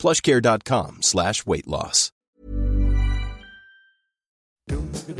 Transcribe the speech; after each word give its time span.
plushcare.com 0.00 0.96
slash 0.98 1.42
weight 1.44 1.66
loss. 1.66 2.10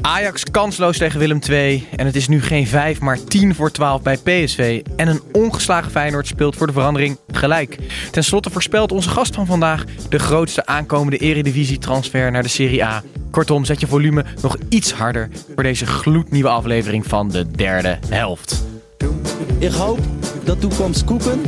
Ajax 0.01 0.45
kansloos 0.45 0.99
tegen 0.99 1.19
Willem 1.19 1.39
II. 1.49 1.87
En 1.97 2.07
het 2.07 2.17
is 2.17 2.29
nu 2.29 2.43
geen 2.43 2.67
5, 2.67 3.01
maar 3.01 3.25
10 3.25 3.55
voor 3.55 3.71
12 3.71 4.03
bij 4.03 4.17
PSV. 4.17 4.83
En 4.97 5.09
een 5.09 5.23
ongeslagen 5.33 5.91
Feyenoord 5.91 6.27
speelt 6.27 6.57
voor 6.57 6.67
de 6.67 6.73
verandering 6.73 7.19
gelijk. 7.31 7.79
Ten 8.11 8.25
slotte 8.25 8.51
voorspelt 8.51 8.93
onze 8.93 9.09
gast 9.09 9.35
van 9.35 9.47
vandaag 9.47 9.85
de 10.09 10.19
grootste 10.19 10.67
aankomende 10.67 11.17
eredivisie-transfer 11.17 12.31
naar 12.31 12.43
de 12.43 12.49
Serie 12.49 12.85
A. 12.85 13.03
Kortom, 13.31 13.65
zet 13.65 13.81
je 13.81 13.87
volume 13.87 14.25
nog 14.43 14.57
iets 14.69 14.93
harder 14.93 15.29
voor 15.55 15.63
deze 15.63 15.87
gloednieuwe 15.87 16.49
aflevering 16.49 17.07
van 17.07 17.29
de 17.29 17.51
derde 17.51 17.99
helft. 18.09 18.65
Ik 19.59 19.73
hoop 19.73 19.99
dat 20.45 20.61
toekomst 20.61 21.05
koeken. 21.05 21.41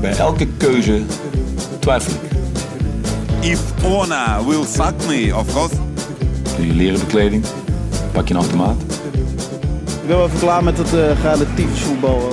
Bij 0.00 0.16
elke 0.16 0.46
keuze 0.56 1.02
twijfel 1.78 2.12
ik. 2.12 2.43
If 3.44 3.84
Ona 3.84 4.42
will 4.46 4.64
fuck 4.64 4.94
me, 5.06 5.36
of 5.36 5.52
course. 5.52 5.74
Je 6.56 6.72
leren 6.72 6.98
bekleding, 6.98 7.44
pak 8.12 8.28
je 8.28 8.34
een 8.34 8.40
automaat. 8.40 8.76
Ik 10.02 10.06
ben 10.06 10.16
wel 10.16 10.26
even 10.26 10.38
klaar 10.38 10.64
met 10.64 10.78
het 10.78 10.92
uh, 10.92 11.22
relatief 11.22 11.84
voetbal. 11.84 12.28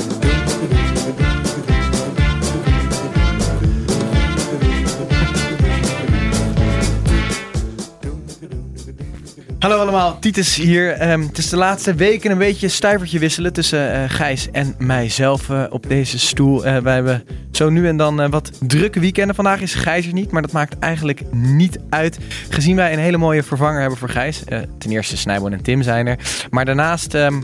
Hallo 9.61 9.77
allemaal, 9.77 10.19
Titus 10.19 10.55
hier. 10.55 10.91
Ehm, 10.91 11.21
het 11.21 11.37
is 11.37 11.49
de 11.49 11.57
laatste 11.57 11.93
weken 11.93 12.31
een 12.31 12.37
beetje 12.37 12.67
stuivertje 12.67 13.19
wisselen 13.19 13.53
tussen 13.53 13.93
uh, 13.95 14.03
Gijs 14.07 14.51
en 14.51 14.75
mijzelf 14.77 15.49
uh, 15.49 15.63
op 15.69 15.89
deze 15.89 16.19
stoel. 16.19 16.65
Uh, 16.65 16.77
wij 16.77 16.93
hebben 16.93 17.23
zo 17.51 17.69
nu 17.69 17.87
en 17.87 17.97
dan 17.97 18.29
wat 18.29 18.51
drukke 18.59 18.99
weekenden. 18.99 19.35
Vandaag 19.35 19.61
is 19.61 19.73
Gijs 19.73 20.07
er 20.07 20.13
niet, 20.13 20.31
maar 20.31 20.41
dat 20.41 20.51
maakt 20.51 20.79
eigenlijk 20.79 21.21
niet 21.31 21.79
uit. 21.89 22.17
Gezien 22.49 22.75
wij 22.75 22.93
een 22.93 22.99
hele 22.99 23.17
mooie 23.17 23.43
vervanger 23.43 23.79
hebben 23.79 23.97
voor 23.99 24.09
Gijs. 24.09 24.43
ten 24.77 24.91
eerste 24.91 25.17
Snijboon 25.17 25.53
en 25.53 25.61
Tim 25.61 25.81
zijn 25.81 26.07
er. 26.07 26.17
Maar 26.49 26.65
daarnaast 26.65 27.13
um, 27.13 27.43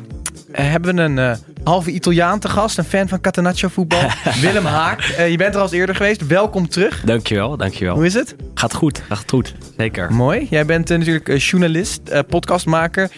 hebben 0.63 0.95
we 0.95 1.02
een 1.02 1.38
halve 1.63 1.91
Italiaan 1.91 2.39
te 2.39 2.50
gast. 2.50 2.77
Een 2.77 2.83
fan 2.83 3.08
van 3.08 3.22
Catenaccio 3.22 3.69
voetbal. 3.69 4.02
Willem 4.41 4.66
Haak. 4.66 5.02
je 5.02 5.38
bent 5.38 5.53
er 5.53 5.59
al 5.59 5.66
eens 5.66 5.72
eerder 5.72 5.95
geweest. 5.95 6.27
Welkom 6.27 6.69
terug. 6.69 7.02
Dankjewel, 7.05 7.58
dankjewel. 7.58 7.95
Hoe 7.95 8.05
is 8.05 8.13
het? 8.13 8.36
Gaat 8.53 8.73
goed, 8.73 9.02
gaat 9.09 9.30
goed. 9.30 9.53
Zeker. 9.78 10.13
Mooi. 10.13 10.47
Jij 10.50 10.66
bent 10.66 10.89
natuurlijk 10.89 11.38
journalist, 11.38 12.28
podcastmaker. 12.28 13.09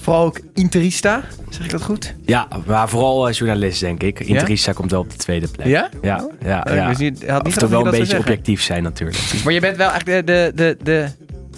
vooral 0.00 0.24
ook 0.24 0.40
interista. 0.54 1.22
Zeg 1.48 1.64
ik 1.64 1.70
dat 1.70 1.82
goed? 1.82 2.14
Ja, 2.24 2.48
maar 2.66 2.88
vooral 2.88 3.30
journalist 3.30 3.80
denk 3.80 4.02
ik. 4.02 4.20
Interista 4.20 4.70
ja? 4.70 4.76
komt 4.76 4.90
wel 4.90 5.00
op 5.00 5.10
de 5.10 5.16
tweede 5.16 5.48
plek. 5.48 5.66
Ja? 5.66 5.88
Ja, 6.02 6.28
ja. 6.44 6.68
Uh, 6.68 6.74
ja. 6.74 6.88
Dus 6.88 6.98
je 6.98 7.12
had 7.26 7.44
niet 7.44 7.52
of 7.54 7.60
toch 7.60 7.70
wel 7.70 7.84
een 7.84 7.90
beetje 7.90 8.18
objectief 8.18 8.62
zijn 8.62 8.82
natuurlijk. 8.82 9.18
Maar 9.44 9.52
je 9.52 9.60
bent 9.60 9.76
wel 9.76 9.90
eigenlijk 9.90 10.26
de, 10.26 10.52
de, 10.54 10.54
de, 10.54 10.84
de 10.84 11.08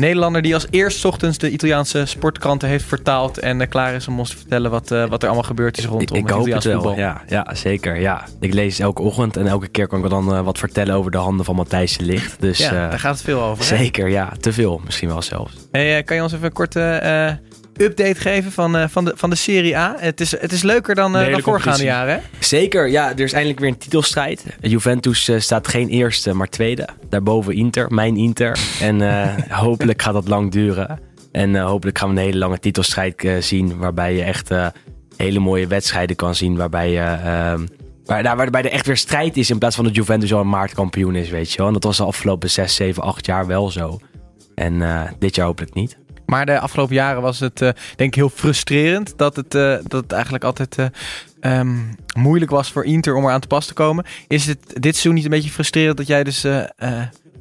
Nederlander 0.01 0.43
die 0.43 0.55
als 0.55 0.67
eerst 0.70 1.05
ochtends 1.05 1.39
de 1.39 1.51
Italiaanse 1.51 2.06
sportkranten 2.06 2.69
heeft 2.69 2.84
vertaald 2.84 3.39
en 3.39 3.61
uh, 3.61 3.69
klaar 3.69 3.95
is 3.95 4.09
om 4.09 4.19
ons 4.19 4.31
te 4.31 4.37
vertellen 4.37 4.70
wat, 4.70 4.91
uh, 4.91 5.07
wat 5.09 5.23
er 5.23 5.29
allemaal 5.29 5.47
gebeurd 5.47 5.79
is 5.79 5.84
rondom 5.84 6.17
ik, 6.17 6.25
ik 6.25 6.31
hoop 6.31 6.47
het 6.47 6.65
wel. 6.65 6.73
voetbal. 6.73 6.98
Ja, 6.98 7.23
ja, 7.29 7.55
zeker. 7.55 8.01
Ja. 8.01 8.24
Ik 8.41 8.55
lees 8.55 8.79
elke 8.79 9.02
ochtend 9.02 9.36
en 9.36 9.47
elke 9.47 9.69
keer 9.69 9.86
kan 9.86 10.05
ik 10.05 10.11
dan 10.11 10.35
uh, 10.35 10.41
wat 10.41 10.58
vertellen 10.58 10.95
over 10.95 11.11
de 11.11 11.19
handen 11.19 11.45
van 11.45 11.55
Matthijs 11.55 11.98
de 11.98 12.05
Ligt. 12.05 12.41
Dus, 12.41 12.58
ja, 12.58 12.70
daar 12.70 12.98
gaat 12.98 13.14
het 13.14 13.24
veel 13.24 13.42
over. 13.42 13.64
Zeker, 13.64 14.05
hè? 14.05 14.11
ja. 14.11 14.33
Te 14.41 14.52
veel 14.52 14.80
misschien 14.85 15.08
wel 15.08 15.23
zelfs. 15.23 15.52
Hey, 15.70 16.03
kan 16.03 16.17
je 16.17 16.23
ons 16.23 16.33
even 16.33 16.45
een 16.45 16.53
korte 16.53 16.80
update 17.80 18.20
geven 18.20 18.52
van, 18.52 18.77
uh, 18.77 18.85
van, 18.89 19.05
de, 19.05 19.13
van 19.17 19.30
de 19.30 19.36
Serie 19.36 19.77
A. 19.77 19.96
Het 19.98 20.20
is, 20.20 20.30
het 20.30 20.52
is 20.52 20.63
leuker 20.63 20.95
dan, 20.95 21.17
uh, 21.17 21.30
dan 21.30 21.41
voorgaande 21.41 21.85
jaren, 21.85 22.14
hè? 22.14 22.20
Zeker, 22.39 22.89
ja. 22.89 23.11
Er 23.11 23.20
is 23.20 23.33
eindelijk 23.33 23.61
weer 23.61 23.68
een 23.68 23.79
titelstrijd. 23.79 24.45
Juventus 24.61 25.29
uh, 25.29 25.41
staat 25.41 25.68
geen 25.68 25.89
eerste, 25.89 26.35
maar 26.35 26.48
tweede. 26.48 26.89
Daarboven 27.08 27.55
Inter, 27.55 27.95
mijn 27.95 28.17
Inter. 28.17 28.58
En 28.80 29.27
hopelijk 29.48 30.02
gaat 30.02 30.13
dat 30.13 30.29
lang 30.29 30.51
duren. 30.51 31.01
En 31.33 31.61
hopelijk 31.61 31.98
gaan 31.98 32.08
we 32.08 32.17
een 32.17 32.24
hele 32.24 32.39
lange 32.39 32.58
titelstrijd 32.58 33.29
zien... 33.41 33.79
waarbij 33.79 34.14
je 34.14 34.23
echt 34.23 34.51
hele 35.17 35.39
mooie 35.39 35.67
wedstrijden 35.67 36.17
kan 36.17 36.35
zien... 36.35 36.57
waarbij 36.57 36.91
je... 36.91 37.18
Ehm, 37.24 37.67
Waar, 38.05 38.23
daar, 38.23 38.36
waarbij 38.36 38.62
er 38.62 38.70
echt 38.70 38.86
weer 38.86 38.97
strijd 38.97 39.36
is 39.36 39.51
in 39.51 39.58
plaats 39.58 39.77
van 39.77 39.85
dat 39.85 39.95
Juventus 39.95 40.33
al 40.33 40.41
een 40.41 40.48
maartkampioen 40.48 41.14
is, 41.14 41.30
weet 41.30 41.52
je 41.52 41.58
wel. 41.58 41.67
En 41.67 41.73
dat 41.73 41.85
was 41.85 41.97
de 41.97 42.05
afgelopen 42.05 42.51
6, 42.51 42.74
7, 42.74 43.02
8 43.02 43.27
jaar 43.27 43.47
wel 43.47 43.70
zo. 43.70 44.01
En 44.55 44.83
dit 45.18 45.35
jaar 45.35 45.47
hopelijk 45.47 45.74
niet. 45.74 45.99
Maar 46.30 46.46
de 46.46 46.58
afgelopen 46.58 46.95
jaren 46.95 47.23
was 47.23 47.41
het 47.41 47.61
uh, 47.61 47.68
denk 47.96 48.11
ik 48.11 48.14
heel 48.14 48.29
frustrerend 48.29 49.13
dat 49.17 49.36
het, 49.36 49.55
uh, 49.55 49.77
dat 49.83 50.02
het 50.02 50.13
eigenlijk 50.13 50.45
altijd 50.45 50.77
uh, 50.79 50.86
um, 51.58 51.95
moeilijk 52.17 52.51
was 52.51 52.73
voor 52.73 52.85
Inter 52.85 53.14
om 53.14 53.24
eraan 53.24 53.41
te 53.41 53.46
pas 53.46 53.67
te 53.67 53.74
komen. 53.74 54.05
Is 54.29 54.46
het 54.46 54.58
dit 54.67 54.83
seizoen 54.83 55.14
niet 55.14 55.24
een 55.24 55.30
beetje 55.30 55.51
frustrerend 55.51 55.96
dat 55.96 56.07
jij 56.07 56.24
dus 56.24 56.46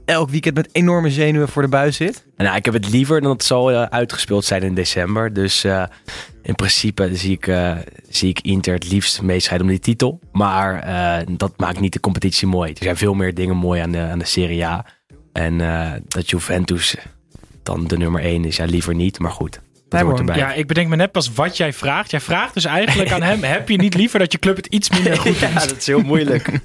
elk 0.05 0.29
weekend 0.29 0.55
met 0.55 0.69
enorme 0.71 1.09
zenuwen 1.09 1.49
voor 1.49 1.61
de 1.61 1.67
buis 1.67 1.95
zit? 1.95 2.25
Nou, 2.37 2.55
ik 2.55 2.65
heb 2.65 2.73
het 2.73 2.89
liever 2.89 3.21
dan 3.21 3.31
het 3.31 3.43
zal 3.43 3.71
uitgespeeld 3.71 4.45
zijn 4.45 4.63
in 4.63 4.73
december. 4.73 5.33
Dus 5.33 5.63
in 6.41 6.55
principe 6.55 7.15
zie 7.15 7.31
ik, 7.31 7.53
zie 8.09 8.29
ik 8.29 8.39
Inter 8.39 8.73
het 8.73 8.91
liefst 8.91 9.21
meestrijden 9.21 9.67
om 9.67 9.71
die 9.71 9.81
titel. 9.81 10.19
Maar 10.31 10.85
dat 11.31 11.53
maakt 11.57 11.79
niet 11.79 11.93
de 11.93 11.99
competitie 11.99 12.47
mooi. 12.47 12.71
Er 12.71 12.83
zijn 12.83 12.97
veel 12.97 13.13
meer 13.13 13.33
dingen 13.33 13.55
mooi 13.55 13.81
aan 13.81 13.91
de, 13.91 13.99
aan 13.99 14.19
de 14.19 14.25
Serie 14.25 14.65
A. 14.65 14.85
En 15.33 15.57
dat 16.07 16.29
Juventus 16.29 16.95
dan 17.69 17.87
de 17.87 17.97
nummer 17.97 18.21
1 18.21 18.45
is. 18.45 18.55
Ja, 18.55 18.65
liever 18.65 18.95
niet, 18.95 19.19
maar 19.19 19.31
goed. 19.31 19.59
Dat 19.89 20.01
hoort 20.01 20.19
erbij. 20.19 20.37
Ja, 20.37 20.53
ik 20.53 20.67
bedenk 20.67 20.87
me 20.87 20.95
net 20.95 21.11
pas 21.11 21.33
wat 21.33 21.57
jij 21.57 21.73
vraagt. 21.73 22.11
Jij 22.11 22.19
vraagt 22.19 22.53
dus 22.53 22.65
eigenlijk 22.65 23.11
aan 23.11 23.21
hem: 23.21 23.43
heb 23.55 23.69
je 23.69 23.77
niet 23.77 23.93
liever 23.93 24.19
dat 24.19 24.31
je 24.31 24.39
club 24.39 24.55
het 24.55 24.65
iets 24.65 24.89
minder 24.89 25.17
goed 25.17 25.39
doet? 25.39 25.39
ja, 25.39 25.53
dat 25.53 25.77
is 25.77 25.87
heel 25.87 26.01
moeilijk. 26.01 26.59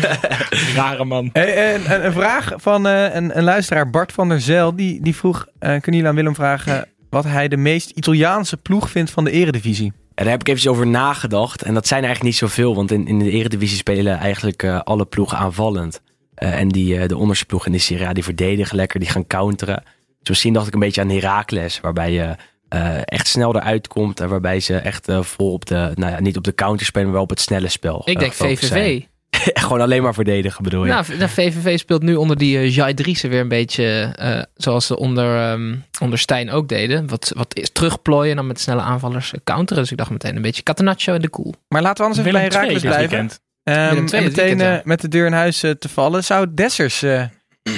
Rare 0.76 1.04
man. 1.04 1.30
Hey, 1.32 1.74
een, 1.74 2.04
een, 2.04 2.12
vraag 2.12 2.52
van 2.56 2.86
uh, 2.86 3.14
een, 3.14 3.38
een, 3.38 3.44
luisteraar, 3.44 3.90
Bart 3.90 4.12
van 4.12 4.28
der 4.28 4.40
Zel. 4.40 4.76
Die, 4.76 5.02
die 5.02 5.16
vroeg: 5.16 5.46
uh, 5.46 5.50
kunnen 5.60 5.82
jullie 5.84 6.06
aan 6.06 6.14
Willem 6.14 6.34
vragen 6.34 6.88
wat 7.10 7.24
hij 7.24 7.48
de 7.48 7.56
meest 7.56 7.90
Italiaanse 7.90 8.56
ploeg 8.56 8.90
vindt 8.90 9.10
van 9.10 9.24
de 9.24 9.30
Eredivisie? 9.30 9.92
En 10.14 10.24
daar 10.24 10.32
heb 10.32 10.40
ik 10.40 10.48
even 10.48 10.70
over 10.70 10.86
nagedacht. 10.86 11.62
En 11.62 11.74
dat 11.74 11.86
zijn 11.86 12.04
eigenlijk 12.04 12.32
niet 12.32 12.40
zoveel, 12.40 12.74
want 12.74 12.90
in, 12.90 13.06
in 13.06 13.18
de 13.18 13.30
Eredivisie 13.30 13.76
spelen 13.76 14.18
eigenlijk 14.18 14.62
uh, 14.62 14.80
alle 14.80 15.04
ploegen 15.04 15.38
aanvallend. 15.38 16.00
en 16.34 16.68
die, 16.68 17.06
de 17.06 17.16
onderste 17.16 17.44
ploeg 17.44 17.66
in 17.66 17.72
de 17.72 17.78
Serie 17.78 18.06
A, 18.06 18.12
die 18.12 18.24
verdedigen 18.24 18.76
lekker, 18.76 19.00
die 19.00 19.08
gaan 19.08 19.26
counteren. 19.26 19.82
Dus 20.24 20.32
misschien 20.32 20.52
dacht 20.52 20.66
ik 20.66 20.74
een 20.74 20.80
beetje 20.80 21.00
aan 21.00 21.10
Herakles, 21.10 21.80
waarbij 21.80 22.12
je 22.12 22.36
uh, 22.74 22.98
echt 23.04 23.26
snel 23.26 23.56
eruit 23.56 23.88
komt. 23.88 24.20
En 24.20 24.28
waarbij 24.28 24.60
ze 24.60 24.76
echt 24.76 25.08
uh, 25.08 25.22
vol 25.22 25.52
op 25.52 25.66
de, 25.66 25.90
nou 25.94 26.12
ja, 26.12 26.20
niet 26.20 26.36
op 26.36 26.44
de 26.44 26.54
counter 26.54 26.86
spelen, 26.86 27.06
maar 27.06 27.14
wel 27.14 27.24
op 27.24 27.30
het 27.30 27.40
snelle 27.40 27.68
spel. 27.68 28.02
Ik 28.04 28.18
denk 28.18 28.32
uh, 28.32 28.38
VVV. 28.38 29.02
Gewoon 29.54 29.80
alleen 29.80 30.02
maar 30.02 30.14
verdedigen 30.14 30.62
bedoel 30.62 30.84
je? 30.84 30.92
Nou, 30.92 31.18
de 31.18 31.28
VVV 31.28 31.78
speelt 31.78 32.02
nu 32.02 32.14
onder 32.14 32.38
die 32.38 32.56
uh, 32.56 32.74
Jai 32.74 32.94
Driessen 32.94 33.30
weer 33.30 33.40
een 33.40 33.48
beetje 33.48 34.46
zoals 34.54 34.86
ze 34.86 34.96
onder, 34.96 35.50
um, 35.50 35.84
onder 36.00 36.18
Stijn 36.18 36.50
ook 36.50 36.68
deden. 36.68 37.08
Wat, 37.08 37.32
wat 37.36 37.56
is 37.56 37.70
terugplooien 37.72 38.30
en 38.30 38.36
dan 38.36 38.46
met 38.46 38.60
snelle 38.60 38.80
aanvallers 38.80 39.32
counteren. 39.44 39.82
Dus 39.82 39.92
ik 39.92 39.98
dacht 39.98 40.10
meteen 40.10 40.36
een 40.36 40.42
beetje 40.42 40.62
Catenaccio 40.62 41.14
in 41.14 41.20
de 41.20 41.28
koel. 41.28 41.54
Maar 41.68 41.82
laten 41.82 41.96
we 41.96 42.02
anders 42.02 42.20
even 42.20 42.32
bij 42.32 42.42
Herakles 42.42 42.82
blijven. 42.82 43.18
Um, 43.18 44.06
en 44.12 44.22
meteen 44.22 44.58
ja. 44.58 44.80
met 44.84 45.00
de 45.00 45.08
deur 45.08 45.26
in 45.26 45.32
huis 45.32 45.58
te 45.60 45.88
vallen. 45.88 46.24
Zou 46.24 46.46
Dessers 46.54 47.04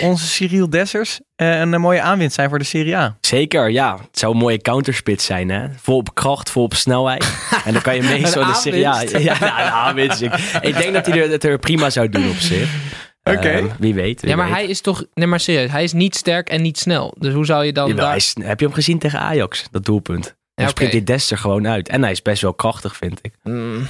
onze 0.02 0.26
Cyril 0.26 0.70
Dessers 0.70 1.20
uh, 1.36 1.58
een, 1.58 1.72
een, 1.72 1.80
mooie 1.80 2.00
aanwinst 2.00 2.34
zijn 2.34 2.48
voor 2.48 2.58
de 2.58 2.64
Serie 2.64 2.96
A. 2.96 3.16
Zeker, 3.20 3.70
ja. 3.70 3.96
Het 3.96 4.18
zou 4.18 4.32
een 4.32 4.38
mooie 4.38 4.58
counterspits 4.58 5.24
zijn, 5.24 5.48
hè? 5.48 5.68
Vol 5.76 5.96
op 5.96 6.14
kracht, 6.14 6.50
vol 6.50 6.62
op 6.62 6.74
snelheid. 6.74 7.26
en 7.64 7.72
dan 7.72 7.82
kan 7.82 7.96
je 7.96 8.02
meestal 8.18 8.46
de 8.46 8.54
Serie 8.54 8.88
A... 8.88 9.00
Ja, 9.00 9.18
ja, 9.18 9.66
een 9.66 9.72
aanwinst. 9.72 10.20
Ik, 10.20 10.34
ik 10.60 10.76
denk 10.76 10.94
dat 10.94 11.06
hij 11.06 11.22
er, 11.22 11.30
het 11.30 11.44
er 11.44 11.58
prima 11.58 11.90
zou 11.90 12.08
doen 12.08 12.28
op 12.30 12.36
zich. 12.36 12.68
Oké. 13.22 13.36
Okay. 13.36 13.62
Uh, 13.62 13.72
wie 13.78 13.94
weet. 13.94 14.20
Wie 14.20 14.30
ja, 14.30 14.36
maar 14.36 14.46
weet. 14.46 14.54
hij 14.54 14.66
is 14.66 14.80
toch... 14.80 15.04
Nee, 15.14 15.26
maar 15.26 15.40
serieus. 15.40 15.70
Hij 15.70 15.84
is 15.84 15.92
niet 15.92 16.16
sterk 16.16 16.48
en 16.48 16.62
niet 16.62 16.78
snel. 16.78 17.14
Dus 17.18 17.34
hoe 17.34 17.44
zou 17.44 17.64
je 17.64 17.72
dan... 17.72 17.88
Jawel, 17.88 18.04
daar... 18.04 18.16
is, 18.16 18.36
heb 18.40 18.60
je 18.60 18.66
hem 18.66 18.74
gezien 18.74 18.98
tegen 18.98 19.20
Ajax? 19.20 19.64
Dat 19.70 19.84
doelpunt. 19.84 20.24
Hij 20.24 20.34
Ja, 20.54 20.62
oké. 20.62 20.70
springt 20.70 20.92
die 20.92 21.04
Des 21.04 21.30
er 21.30 21.38
gewoon 21.38 21.68
uit. 21.68 21.88
En 21.88 22.02
hij 22.02 22.10
is 22.10 22.22
best 22.22 22.42
wel 22.42 22.54
krachtig, 22.54 22.96
vind 22.96 23.18
ik. 23.22 23.32
Mm. 23.42 23.86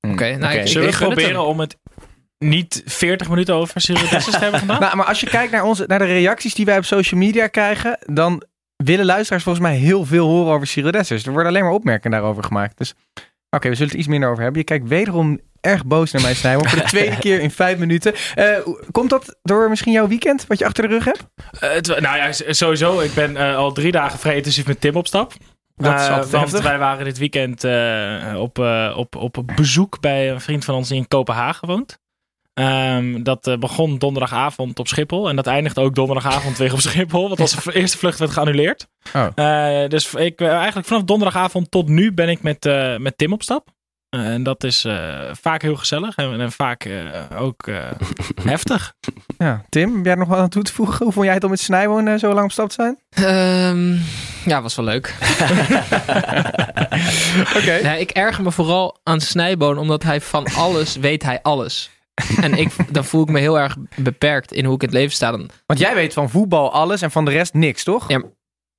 Oké, 0.00 0.36
nou, 0.36 0.54
ik, 0.54 0.60
ik, 0.60 0.68
Zullen 0.68 0.90
we 0.90 0.96
proberen 0.96 1.46
om 1.46 1.60
het 1.60 1.76
niet 2.38 2.82
40 2.86 3.28
minuten 3.28 3.54
over 3.54 3.80
Cyril 3.80 4.08
hebben 4.40 4.60
gedaan? 4.60 4.80
Nou, 4.80 4.96
maar 4.96 5.06
als 5.06 5.20
je 5.20 5.26
kijkt 5.28 5.52
naar, 5.52 5.62
onze, 5.64 5.84
naar 5.86 5.98
de 5.98 6.04
reacties 6.04 6.54
die 6.54 6.64
wij 6.64 6.76
op 6.78 6.84
social 6.84 7.20
media 7.20 7.46
krijgen, 7.46 7.98
dan 8.12 8.42
willen 8.76 9.04
luisteraars 9.04 9.42
volgens 9.42 9.64
mij 9.66 9.76
heel 9.76 10.04
veel 10.04 10.26
horen 10.28 10.54
over 10.54 10.66
Cyril 10.66 10.90
Dessers. 10.90 11.24
Er 11.26 11.32
worden 11.32 11.50
alleen 11.50 11.62
maar 11.62 11.72
opmerkingen 11.72 12.18
daarover 12.18 12.44
gemaakt. 12.44 12.78
Dus 12.78 12.94
oké, 13.50 13.68
we 13.68 13.74
zullen 13.74 13.90
het 13.90 13.98
iets 14.00 14.08
minder 14.08 14.30
over 14.30 14.42
hebben. 14.42 14.60
Je 14.60 14.66
kijkt 14.66 14.88
wederom 14.88 15.40
erg 15.60 15.84
boos 15.86 16.10
naar 16.12 16.22
mij, 16.22 16.34
Snijboon. 16.34 16.68
voor 16.68 16.78
de 16.78 16.84
tweede 16.84 17.16
keer 17.26 17.40
in 17.40 17.50
vijf 17.50 17.78
minuten. 17.78 18.14
Eh, 18.34 18.46
komt 18.90 19.10
dat 19.10 19.38
door 19.42 19.68
misschien 19.68 19.92
jouw 19.92 20.08
weekend, 20.08 20.46
wat 20.46 20.58
je 20.58 20.64
achter 20.64 20.88
de 20.88 20.94
rug 20.94 21.04
hebt? 21.04 21.26
Eh, 21.60 21.70
het- 21.70 22.00
nou 22.00 22.16
ja, 22.16 22.32
sowieso. 22.52 23.00
Ik 23.00 23.14
ben 23.14 23.36
eh, 23.36 23.56
al 23.56 23.72
drie 23.72 23.92
dagen 23.92 24.18
vrij 24.18 24.36
intensief 24.36 24.66
met 24.66 24.80
Tim 24.80 24.94
op 24.96 25.06
stap. 25.06 25.32
Dat 25.76 26.00
is 26.00 26.08
want 26.08 26.30
heftig. 26.32 26.62
wij 26.62 26.78
waren 26.78 27.04
dit 27.04 27.18
weekend 27.18 27.64
op, 28.36 28.58
op, 28.96 29.16
op 29.16 29.42
bezoek 29.56 30.00
bij 30.00 30.30
een 30.30 30.40
vriend 30.40 30.64
van 30.64 30.74
ons 30.74 30.88
die 30.88 30.96
in 30.98 31.08
Kopenhagen 31.08 31.68
woont. 31.68 31.98
Ehm, 32.56 33.22
dat 33.22 33.46
eh, 33.46 33.56
begon 33.58 33.98
donderdagavond 33.98 34.78
op 34.78 34.88
Schiphol. 34.88 35.28
En 35.28 35.36
dat 35.36 35.46
eindigde 35.46 35.80
ook 35.80 35.94
donderdagavond 35.94 36.58
weer 36.58 36.72
op 36.72 36.80
Schiphol. 36.88 37.28
Want 37.28 37.40
onze 37.40 37.72
eerste 37.72 37.98
vlucht 37.98 38.18
werd 38.18 38.30
geannuleerd. 38.30 38.86
Oh. 39.14 39.26
Eh, 39.34 39.88
dus 39.88 40.14
ik, 40.14 40.40
eh, 40.40 40.48
eigenlijk 40.52 40.86
vanaf 40.86 41.02
donderdagavond 41.02 41.70
tot 41.70 41.88
nu 41.88 42.12
ben 42.12 42.28
ik 42.28 42.42
met, 42.42 42.66
eh, 42.66 42.96
met 42.96 43.18
Tim 43.18 43.32
op 43.32 43.42
stap. 43.42 43.68
En 44.10 44.42
dat 44.42 44.64
is 44.64 44.84
eh, 44.84 45.20
vaak 45.32 45.62
heel 45.62 45.76
gezellig. 45.76 46.16
En, 46.16 46.40
en 46.40 46.52
vaak 46.52 46.88
ook 47.38 47.66
eh, 47.66 47.90
heftig. 48.52 48.94
Ja, 49.38 49.64
Tim, 49.68 49.94
heb 49.94 50.04
jij 50.04 50.12
er 50.12 50.18
nog 50.18 50.28
wat 50.28 50.38
aan 50.38 50.48
toe 50.48 50.62
te 50.62 50.72
voegen? 50.72 51.04
Hoe 51.04 51.12
vond 51.12 51.24
jij 51.24 51.34
het 51.34 51.44
om 51.44 51.50
met 51.50 51.60
Snijboon 51.60 52.18
zo 52.18 52.32
lang 52.32 52.44
op 52.44 52.52
stap 52.52 52.68
te 52.68 52.74
zijn? 52.74 52.98
Ehm, 53.10 53.96
ja, 54.44 54.62
was 54.62 54.74
wel 54.76 54.84
leuk. 54.84 55.14
Oké. 57.56 57.78
Nee, 57.82 58.00
ik 58.00 58.10
erger 58.10 58.44
me 58.44 58.52
vooral 58.52 59.00
aan 59.02 59.20
Snijboon, 59.20 59.78
omdat 59.78 60.02
hij 60.02 60.20
van 60.20 60.46
alles 60.54 60.96
weet 60.96 61.22
hij 61.22 61.42
alles. 61.42 61.90
En 62.40 62.54
ik, 62.54 62.72
dan 62.90 63.04
voel 63.04 63.22
ik 63.22 63.28
me 63.28 63.38
heel 63.40 63.58
erg 63.58 63.76
beperkt 63.96 64.52
in 64.52 64.64
hoe 64.64 64.74
ik 64.74 64.80
in 64.82 64.88
het 64.88 64.96
leven 64.96 65.12
sta. 65.14 65.30
Dan, 65.30 65.50
Want 65.66 65.80
jij 65.80 65.94
weet 65.94 66.12
van 66.12 66.30
voetbal 66.30 66.72
alles 66.72 67.02
en 67.02 67.10
van 67.10 67.24
de 67.24 67.30
rest 67.30 67.54
niks, 67.54 67.84
toch? 67.84 68.08
Ja. 68.08 68.22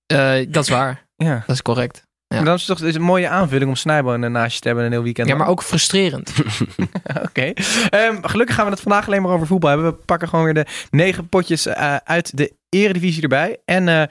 eh, 0.06 0.45
dat 0.50 0.63
is 0.63 0.69
waar. 0.69 1.06
Ja. 1.16 1.44
Dat 1.45 1.56
is 1.56 1.62
correct. 1.62 2.06
Ja. 2.28 2.36
Maar 2.36 2.45
dan 2.45 2.56
is 2.56 2.68
het 2.68 2.78
toch 2.78 2.88
is 2.88 2.95
een 2.95 3.01
mooie 3.01 3.28
aanvulling 3.30 3.69
om 3.69 3.75
Snijboon 3.75 4.24
eh, 4.24 4.30
naast 4.30 4.54
je 4.54 4.60
te 4.62 4.68
hebben 4.68 4.86
een 4.86 4.92
heel 4.92 5.04
weekend. 5.04 5.28
Ja, 5.28 5.36
maar 5.36 5.48
ook 5.48 5.63
frustrerend. 5.63 6.34
Oké. 7.28 7.54
Ehm, 7.89 8.22
gelukkig 8.22 8.56
gaan 8.56 8.66
we 8.66 8.72
het 8.72 8.81
vandaag 8.81 9.07
alleen 9.07 9.22
maar 9.22 9.31
over 9.31 9.48
voetbal 9.48 9.69
hebben. 9.69 9.89
We 9.92 9.98
pakken 10.06 10.28
gewoon 10.28 10.45
weer 10.45 10.54
de 10.54 10.66
negen 10.89 11.30
potjes 11.30 11.66
eh, 11.66 11.95
uit 11.95 12.38
de 12.38 12.54
eredivisie 12.69 13.22
erbij. 13.22 13.62
En 13.66 13.88
eh, 13.88 14.04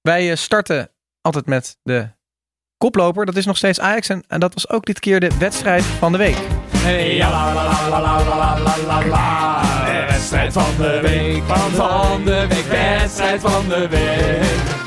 wij 0.00 0.36
starten 0.36 0.90
altijd 1.20 1.46
met 1.46 1.76
de 1.82 2.08
koploper. 2.76 3.26
Dat 3.26 3.36
is 3.36 3.46
nog 3.46 3.56
steeds 3.56 3.80
Ajax. 3.80 4.08
En, 4.08 4.24
en 4.28 4.40
dat 4.40 4.54
was 4.54 4.68
ook 4.68 4.84
dit 4.84 5.00
keer 5.00 5.20
de 5.20 5.38
wedstrijd 5.38 5.82
van 5.84 6.12
de 6.12 6.18
week. 6.18 6.51
Hey, 6.76 7.14
ja, 7.14 7.42
wedstrijd 10.06 10.52
van 10.52 10.76
de 10.76 11.00
week, 11.02 11.42
van, 11.42 11.70
van 11.70 12.24
de 12.24 12.46
week, 12.48 12.64
wedstrijd 12.64 13.40
van 13.40 13.68
de 13.68 13.88
week. 13.88 14.80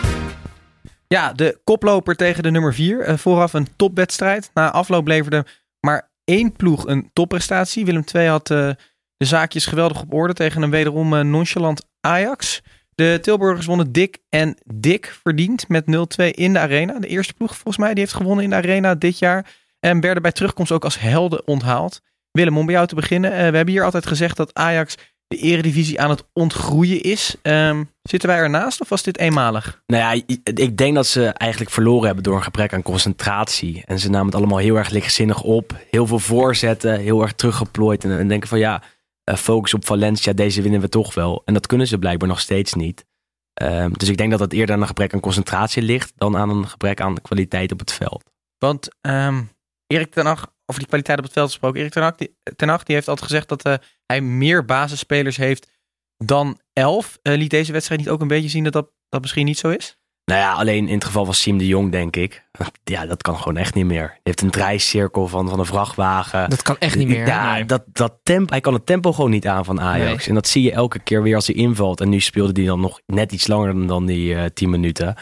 Ja, 1.08 1.34
de 1.34 1.60
koploper 1.64 2.16
tegen 2.16 2.44
de 2.44 2.52
nummer 2.52 2.74
4. 2.74 3.18
vooraf 3.18 3.54
een 3.54 3.68
topwedstrijd. 3.76 4.50
Na 4.54 4.72
afloop 4.72 5.08
leverde 5.08 5.46
maar 5.80 6.10
één 6.24 6.52
ploeg 6.52 6.88
een 6.88 7.10
topprestatie. 7.14 7.86
Willem 7.86 8.04
II 8.14 8.28
had 8.28 8.52
eh, 8.52 8.70
de 9.18 9.26
zaakjes 9.26 9.66
geweldig 9.66 10.02
op 10.02 10.14
orde 10.14 10.34
tegen 10.34 10.62
een 10.62 10.70
wederom 10.70 11.14
eh, 11.14 11.22
nonchalant 11.22 11.86
Ajax. 12.02 12.62
De 12.96 13.18
Tilburgers 13.22 13.66
wonnen 13.66 13.92
dik 13.92 14.18
en 14.30 14.58
dik 14.76 15.16
verdiend 15.22 15.68
met 15.68 15.84
0-2 16.22 16.30
in 16.32 16.54
de 16.54 16.60
arena. 16.60 17.00
De 17.00 17.08
eerste 17.08 17.34
ploeg 17.34 17.54
volgens 17.54 17.78
mij 17.78 17.94
die 17.94 18.00
heeft 18.04 18.16
gewonnen 18.16 18.44
in 18.44 18.50
de 18.50 18.56
arena 18.56 18.96
dit 18.96 19.20
jaar. 19.20 19.54
En 19.86 20.00
werden 20.00 20.22
bij 20.22 20.32
terugkomst 20.32 20.72
ook 20.72 20.84
als 20.84 21.00
helden 21.00 21.48
onthaald. 21.48 22.02
Willem, 22.32 22.58
om 22.58 22.66
bij 22.66 22.76
jou 22.76 22.88
te 22.88 22.96
beginnen. 22.96 23.32
eh, 23.32 23.38
we 23.38 23.56
hebben 23.56 23.74
hier 23.74 23.84
altijd 23.84 24.06
gezegd 24.08 24.38
dat 24.38 24.54
Ajax 24.54 24.96
de 25.28 25.38
eredivisie 25.38 26.02
aan 26.02 26.10
het 26.10 26.24
ontgroeien 26.34 27.02
is. 27.02 27.36
Ehm, 27.42 27.84
zitten 28.02 28.30
wij 28.30 28.38
ernaast 28.38 28.82
of 28.82 28.90
was 28.90 29.04
dit 29.04 29.18
eenmalig? 29.18 29.82
Nou 29.86 30.18
ja, 30.18 30.24
ik 30.44 30.78
denk 30.78 30.96
dat 30.96 31.08
ze 31.08 31.26
eigenlijk 31.26 31.72
verloren 31.72 32.06
hebben 32.06 32.24
door 32.24 32.36
een 32.36 32.44
gebrek 32.44 32.74
aan 32.74 32.82
concentratie. 32.82 33.84
En 33.86 34.00
ze 34.00 34.10
namen 34.10 34.26
het 34.26 34.36
allemaal 34.36 34.58
heel 34.58 34.76
erg 34.76 34.90
lichtzinnig 34.90 35.42
op. 35.42 35.76
Heel 35.90 36.08
veel 36.08 36.20
voorzetten, 36.20 37.00
heel 37.00 37.22
erg 37.22 37.34
teruggeplooid. 37.34 38.04
En, 38.04 38.20
en 38.20 38.28
denken 38.28 38.50
van 38.50 38.60
ja, 38.60 38.84
eh, 39.24 39.36
focus 39.36 39.74
op 39.74 39.86
Valencia, 39.86 40.34
deze 40.34 40.62
winnen 40.62 40.82
we 40.82 40.90
toch 40.90 41.14
wel. 41.14 41.42
En 41.46 41.54
dat 41.54 41.68
kunnen 41.68 41.88
ze 41.88 42.00
blijkbaar 42.00 42.28
nog 42.30 42.40
steeds 42.40 42.74
niet. 42.74 43.06
Ehm, 43.54 43.92
dus 43.92 44.10
ik 44.10 44.18
denk 44.18 44.32
dat 44.32 44.40
het 44.40 44.54
eerder 44.54 44.76
aan 44.76 44.82
een 44.82 44.88
gebrek 44.88 45.14
aan 45.14 45.20
concentratie 45.20 45.82
ligt 45.82 46.14
dan 46.16 46.38
aan 46.38 46.50
een 46.50 46.68
gebrek 46.68 47.02
aan 47.02 47.22
kwaliteit 47.22 47.72
op 47.72 47.80
het 47.80 47.92
veld. 47.92 48.24
Want 48.58 48.88
ehm, 49.02 49.42
Erik 49.88 50.12
ten 50.14 50.26
Hag, 50.26 50.40
over 50.66 50.80
die 50.80 50.88
kwaliteit 50.88 51.18
op 51.18 51.24
het 51.24 51.34
veld 51.34 51.48
gesproken. 51.50 51.80
Erik 51.80 51.92
ten 51.92 52.04
Hag, 52.04 52.16
die, 52.16 52.38
ten 52.56 52.70
Hag, 52.70 52.84
die 52.84 52.96
heeft 52.96 53.08
altijd 53.08 53.28
gezegd 53.28 53.50
dat 53.50 53.64
eh, 53.64 53.74
hij 54.06 54.22
meer 54.22 54.66
basisspelers 54.66 55.38
heeft 55.38 55.70
dan 56.18 56.60
elf. 56.74 57.20
Eh, 57.22 57.38
liet 57.38 57.50
deze 57.50 57.72
wedstrijd 57.72 58.02
niet 58.02 58.10
ook 58.10 58.22
een 58.22 58.28
beetje 58.28 58.50
zien 58.50 58.64
dat 58.64 58.74
dat, 58.74 58.92
dat 59.10 59.22
misschien 59.22 59.46
niet 59.46 59.58
zo 59.58 59.70
is? 59.70 59.98
Nou 60.26 60.40
ja, 60.40 60.54
alleen 60.54 60.88
in 60.88 60.94
het 60.94 61.06
geval 61.06 61.26
van 61.26 61.34
Siem 61.34 61.58
de 61.58 61.68
Jong, 61.68 61.92
denk 61.92 62.16
ik. 62.16 62.44
Ja, 62.84 63.06
dat 63.06 63.22
kan 63.22 63.38
gewoon 63.38 63.58
echt 63.58 63.74
niet 63.74 63.86
meer. 63.86 64.08
Hij 64.08 64.20
heeft 64.24 64.42
een 64.42 64.50
draaicirkel 64.50 65.28
van, 65.28 65.50
van 65.50 65.60
een 65.60 65.66
vrachtwagen. 65.66 66.50
Dat 66.50 66.62
kan 66.62 66.78
echt 66.80 66.96
niet 66.96 67.08
meer. 67.08 67.28
Ja, 67.28 67.54
Nee. 67.54 67.66
dat, 67.66 67.84
dat 67.88 68.20
tempo, 68.24 68.52
hij 68.52 68.62
kan 68.62 68.74
het 68.74 68.86
tempo 68.86 69.14
gewoon 69.14 69.30
niet 69.32 69.48
aan 69.48 69.66
van 69.66 69.82
Ajax. 69.82 70.18
Nee. 70.18 70.28
En 70.28 70.34
dat 70.34 70.48
zie 70.48 70.64
je 70.64 70.72
elke 70.72 71.00
keer 71.00 71.22
weer 71.24 71.36
als 71.36 71.48
hij 71.48 71.56
invalt. 71.56 72.02
En 72.02 72.10
nu 72.10 72.20
speelde 72.20 72.60
hij 72.60 72.70
dan 72.70 72.80
nog 72.80 73.02
net 73.06 73.32
iets 73.32 73.48
langer 73.48 73.74
dan, 73.74 73.88
dan 73.88 74.06
die 74.06 74.36
eh 74.36 74.46
10 74.54 74.70
minuten. 74.70 75.16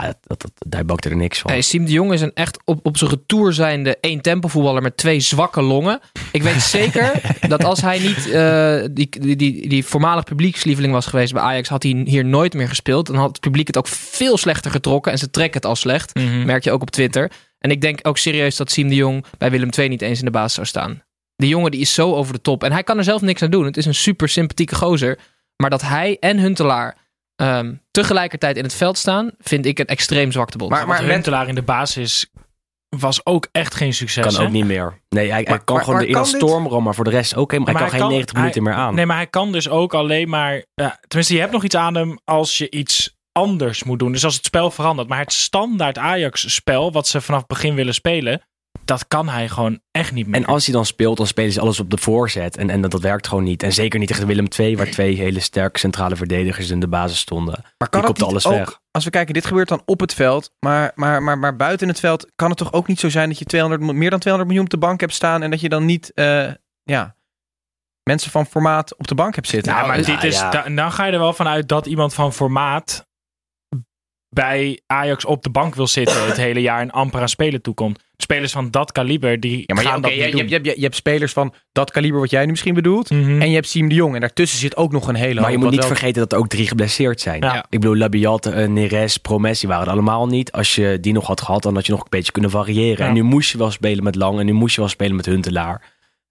Dat, 0.00 0.50
daar 0.58 0.84
bakte 0.84 1.08
er 1.08 1.16
niks 1.16 1.38
van. 1.38 1.50
Nee, 1.50 1.62
Siem 1.62 1.84
de 1.84 1.92
Jong 1.92 2.12
is 2.12 2.20
een 2.20 2.34
echt 2.34 2.58
op, 2.64 2.86
op 2.86 2.96
zijn 2.96 3.10
retour 3.10 3.52
zijnde 3.52 3.96
één 4.00 4.20
tempo 4.20 4.48
voetballer 4.48 4.82
met 4.82 4.96
twee 4.96 5.20
zwakke 5.20 5.62
longen. 5.62 6.00
Ik 6.32 6.42
weet 6.42 6.62
zeker 6.78 7.20
dat 7.48 7.64
als 7.64 7.80
hij 7.80 7.98
niet 7.98 8.30
eh, 8.30 8.84
die, 8.90 9.08
die, 9.20 9.36
die, 9.36 9.68
die 9.68 9.84
voormalig 9.84 10.24
publiekslieveling 10.24 10.92
was 10.92 11.06
geweest 11.06 11.32
bij 11.32 11.42
Ajax, 11.42 11.68
had 11.68 11.82
hij 11.82 12.02
hier 12.04 12.24
nooit 12.24 12.54
meer 12.54 12.68
gespeeld. 12.68 13.06
Dan 13.06 13.16
had 13.16 13.28
het 13.28 13.40
publiek 13.40 13.66
het 13.66 13.78
ook 13.78 13.88
veel 13.88 14.36
slechter 14.36 14.70
getrokken. 14.70 15.12
En 15.12 15.18
ze 15.18 15.30
trekken 15.30 15.60
het 15.60 15.70
al 15.70 15.76
slecht. 15.76 16.14
Mhm. 16.14 16.44
Merk 16.44 16.64
je 16.64 16.72
ook 16.72 16.82
op 16.82 16.90
Twitter. 16.90 17.30
En 17.58 17.70
ik 17.70 17.80
denk 17.80 17.98
ook 18.02 18.18
serieus 18.18 18.56
dat 18.56 18.70
Siem 18.70 18.88
de 18.88 18.94
Jong 18.94 19.24
bij 19.38 19.50
Willem 19.50 19.68
II 19.78 19.88
niet 19.88 20.02
eens 20.02 20.18
in 20.18 20.24
de 20.24 20.30
basis 20.30 20.54
zou 20.54 20.66
staan. 20.66 21.02
Die 21.36 21.48
jongen 21.48 21.70
die 21.70 21.80
is 21.80 21.94
zo 21.94 22.14
over 22.14 22.32
de 22.32 22.40
top. 22.40 22.64
En 22.64 22.72
hij 22.72 22.82
kan 22.82 22.98
er 22.98 23.04
zelf 23.04 23.20
niks 23.20 23.42
aan 23.42 23.50
doen. 23.50 23.64
Het 23.64 23.76
is 23.76 23.86
een 23.86 23.94
super 23.94 24.28
sympathieke 24.28 24.74
gozer. 24.74 25.18
Maar 25.56 25.70
dat 25.70 25.82
hij 25.82 26.16
en 26.20 26.38
Huntelaar 26.38 26.96
ehm, 27.36 27.74
tegelijkertijd 28.00 28.56
in 28.56 28.62
het 28.62 28.74
veld 28.74 28.98
staan, 28.98 29.30
vind 29.38 29.66
ik 29.66 29.78
een 29.78 29.86
extreem 29.86 30.32
zwaktebod. 30.32 30.68
Maar- 30.70 30.86
Maar 30.86 31.02
Huntelaar 31.04 31.48
in 31.48 31.54
de 31.54 31.62
basis 31.62 32.30
was 32.96 33.26
ook 33.26 33.48
echt 33.52 33.74
geen 33.74 33.94
succes. 33.94 34.24
kan 34.26 34.34
hè? 34.34 34.42
ook 34.46 34.52
niet 34.52 34.64
meer. 34.64 35.00
Nee, 35.08 35.30
hij, 35.32 35.42
kan 35.42 35.60
maar- 35.76 35.84
gewoon 35.84 36.06
kan 36.06 36.22
dit? 36.22 36.26
stormram, 36.26 36.82
maar 36.82 36.94
voor 36.94 37.04
de 37.04 37.10
rest 37.10 37.36
ook 37.36 37.50
helemaal. 37.50 37.72
Hij 37.74 37.82
kan 37.82 37.90
hij 37.90 37.98
geen 37.98 38.08
kan- 38.08 38.16
90 38.16 38.36
minuten 38.36 38.62
meer 38.62 38.72
aan. 38.74 38.94
Nee, 38.94 39.06
maar 39.06 39.16
hij 39.16 39.26
kan 39.26 39.52
dus 39.52 39.68
ook 39.68 39.94
alleen 39.94 40.28
maar... 40.28 40.64
ja, 40.74 40.98
tenminste, 41.06 41.34
je 41.34 41.40
hebt 41.40 41.52
nog 41.52 41.64
iets 41.64 41.76
aan 41.76 41.94
hem 41.94 42.18
als 42.24 42.58
je 42.58 42.70
iets 42.70 43.16
anders 43.32 43.84
moet 43.84 43.98
doen. 43.98 44.12
Dus 44.12 44.24
als 44.24 44.34
het 44.36 44.44
spel 44.44 44.70
verandert. 44.70 45.08
Maar 45.08 45.18
het 45.18 45.32
standaard 45.32 45.98
Ajax-spel, 45.98 46.92
wat 46.92 47.06
ze 47.08 47.20
vanaf 47.20 47.38
het 47.40 47.48
begin 47.48 47.74
willen 47.74 47.94
spelen... 47.94 48.42
dat 48.90 49.08
kan 49.08 49.28
hij 49.28 49.48
gewoon 49.48 49.80
echt 49.90 50.12
niet 50.12 50.26
meer. 50.26 50.34
En 50.40 50.44
als 50.46 50.64
hij 50.64 50.74
dan 50.74 50.86
speelt, 50.86 51.16
dan 51.16 51.26
spelen 51.26 51.52
ze 51.52 51.60
alles 51.60 51.80
op 51.80 51.90
de 51.90 51.98
voorzet. 51.98 52.56
En, 52.56 52.70
en 52.70 52.80
dat, 52.80 52.90
dat 52.90 53.00
werkt 53.00 53.26
gewoon 53.28 53.44
niet. 53.44 53.62
En 53.62 53.72
zeker 53.72 53.98
niet 53.98 54.08
tegen 54.08 54.26
Willem 54.26 54.46
II, 54.58 54.76
waar 54.76 54.90
twee 54.90 55.16
hele 55.16 55.40
sterke 55.40 55.78
centrale 55.78 56.16
verdedigers 56.16 56.70
in 56.70 56.80
de 56.80 56.88
basis 56.88 57.18
stonden. 57.18 57.64
Maar 57.78 57.88
kan 57.88 58.04
het 58.04 58.22
alles 58.22 58.46
ook, 58.46 58.52
weg. 58.52 58.80
als 58.90 59.04
we 59.04 59.10
kijken, 59.10 59.34
dit 59.34 59.46
gebeurt 59.46 59.68
dan 59.68 59.82
op 59.84 60.00
het 60.00 60.14
veld. 60.14 60.52
Maar, 60.60 60.92
maar, 60.94 61.22
maar, 61.22 61.38
maar 61.38 61.56
buiten 61.56 61.88
het 61.88 62.00
veld 62.00 62.30
kan 62.36 62.48
het 62.48 62.58
toch 62.58 62.72
ook 62.72 62.86
niet 62.86 63.00
zo 63.00 63.08
zijn 63.08 63.28
dat 63.28 63.38
je 63.38 63.44
200, 63.44 63.82
mi- 63.82 63.92
meer 63.92 64.10
dan 64.10 64.18
200 64.18 64.54
miljoen 64.54 64.72
op 64.74 64.80
de 64.80 64.86
bank 64.86 65.00
hebt 65.00 65.14
staan. 65.14 65.42
En 65.42 65.50
dat 65.50 65.60
je 65.60 65.68
dan 65.68 65.84
niet 65.84 66.12
eh, 66.14 66.50
ja, 66.82 67.16
mensen 68.02 68.30
van 68.30 68.46
formaat 68.46 68.96
op 68.96 69.06
de 69.08 69.14
bank 69.14 69.34
hebt 69.34 69.48
zitten. 69.48 69.72
Ja, 69.72 69.86
maar 69.86 70.00
Nou, 70.00 70.02
dit 70.14 70.24
is, 70.24 70.38
ja. 70.38 70.50
da- 70.50 70.68
dan 70.68 70.92
ga 70.92 71.04
je 71.04 71.12
er 71.12 71.18
wel 71.18 71.32
vanuit 71.32 71.68
dat 71.68 71.86
iemand 71.86 72.14
van 72.14 72.32
formaat 72.32 73.06
bij 74.28 74.80
Ajax 74.86 75.24
op 75.24 75.42
de 75.42 75.50
bank 75.50 75.74
wil 75.74 75.86
zitten 75.86 76.26
het 76.26 76.36
hele 76.36 76.60
jaar 76.60 76.80
en 76.80 76.90
amper 76.90 77.20
aan 77.20 77.28
spelen 77.28 77.62
toekomt. 77.62 78.08
Spelers 78.22 78.52
van 78.52 78.70
dat 78.70 78.92
kaliber, 78.92 79.40
die 79.40 79.62
Ja, 79.66 79.74
maar 79.74 79.82
je, 79.84 79.88
gaan 79.90 79.98
oké, 79.98 80.08
dat 80.08 80.16
je, 80.16 80.24
niet 80.24 80.32
je, 80.34 80.38
doen. 80.38 80.48
je, 80.48 80.64
je, 80.70 80.74
je 80.76 80.82
hebt 80.82 80.94
spelers 80.94 81.32
van 81.32 81.54
dat 81.72 81.90
kaliber 81.90 82.20
wat 82.20 82.30
jij 82.30 82.44
nu 82.44 82.50
misschien 82.50 82.74
bedoelt. 82.74 83.10
Mhm. 83.10 83.40
En 83.40 83.48
je 83.48 83.54
hebt 83.54 83.68
Siem 83.68 83.88
de 83.88 83.94
Jong. 83.94 84.14
En 84.14 84.20
daartussen 84.20 84.58
zit 84.58 84.76
ook 84.76 84.92
nog 84.92 85.08
een 85.08 85.14
hele 85.14 85.40
Maar 85.40 85.50
je 85.50 85.58
moet 85.58 85.70
niet 85.70 85.78
wel- 85.78 85.88
vergeten 85.88 86.20
dat 86.22 86.32
er 86.32 86.38
ook 86.38 86.48
drie 86.48 86.66
geblesseerd 86.68 87.20
zijn. 87.20 87.40
Ja. 87.42 87.64
Ik 87.68 87.80
bedoel, 87.80 87.96
Labiat, 87.96 88.46
uh, 88.46 88.66
Neres, 88.66 89.16
Promes, 89.16 89.60
die 89.60 89.68
waren 89.68 89.86
er 89.86 89.92
allemaal 89.92 90.26
niet. 90.26 90.52
Als 90.52 90.74
je 90.74 90.98
die 91.00 91.12
nog 91.12 91.26
had 91.26 91.40
gehad, 91.40 91.62
dan 91.62 91.74
had 91.74 91.86
je 91.86 91.92
nog 91.92 92.00
een 92.00 92.06
beetje 92.10 92.32
kunnen 92.32 92.50
variëren. 92.50 92.98
Ja. 93.04 93.06
En 93.08 93.14
nu 93.14 93.22
moest 93.22 93.50
je 93.52 93.58
wel 93.58 93.70
spelen 93.70 94.04
met 94.04 94.14
Lang 94.14 94.38
en 94.38 94.46
nu 94.46 94.52
moest 94.52 94.74
je 94.74 94.80
wel 94.80 94.90
spelen 94.90 95.16
met 95.16 95.26
Huntelaar. 95.26 95.82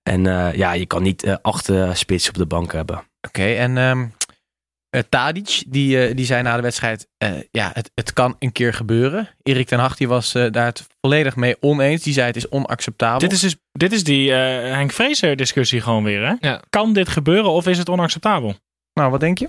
En 0.03 0.27
eh, 0.27 0.53
ja, 0.58 0.74
je 0.74 0.86
kan 0.86 1.03
niet 1.03 1.24
eh 1.24 1.36
acht 1.41 1.69
eh, 1.69 1.93
spitsen 1.93 2.29
op 2.34 2.38
de 2.38 2.46
bank 2.46 2.74
hebben. 2.74 3.03
Oké, 3.27 3.43
en 3.43 3.77
ehm 3.77 4.05
eh, 4.89 5.01
Tadic, 5.10 5.63
die, 5.67 6.05
eh, 6.05 6.15
die 6.15 6.25
zei 6.25 6.41
na 6.43 6.55
de 6.55 6.62
wedstrijd, 6.62 7.08
eh, 7.17 7.31
ja, 7.51 7.72
het, 7.74 7.91
het 7.96 8.13
kan 8.13 8.36
een 8.39 8.51
keer 8.51 8.74
gebeuren. 8.74 9.29
Erik 9.43 9.67
ten 9.67 9.79
Hag, 9.79 9.96
die 9.96 10.08
was 10.08 10.36
eh, 10.36 10.51
daar 10.51 10.65
het 10.65 10.88
volledig 11.01 11.36
mee 11.36 11.55
oneens. 11.60 12.03
Die 12.03 12.13
zei 12.13 12.27
het 12.27 12.36
is 12.36 12.50
onacceptabel. 12.50 13.19
Dit 13.19 13.31
is, 13.31 13.39
dus, 13.39 13.55
dit 13.72 13.91
is 13.91 14.03
die 14.03 14.34
eh, 14.34 14.74
Henk 14.74 14.91
Vrezer 14.91 15.36
discussie 15.36 15.81
gewoon 15.81 16.03
weer. 16.03 16.27
Hè? 16.27 16.34
Ja. 16.50 16.62
Kan 16.69 16.93
dit 16.93 17.10
gebeuren 17.10 17.51
of 17.51 17.67
is 17.67 17.77
het 17.77 17.89
onacceptabel? 17.89 18.55
Nou, 18.93 19.12
wat 19.12 19.19
denk 19.19 19.38
je? 19.38 19.48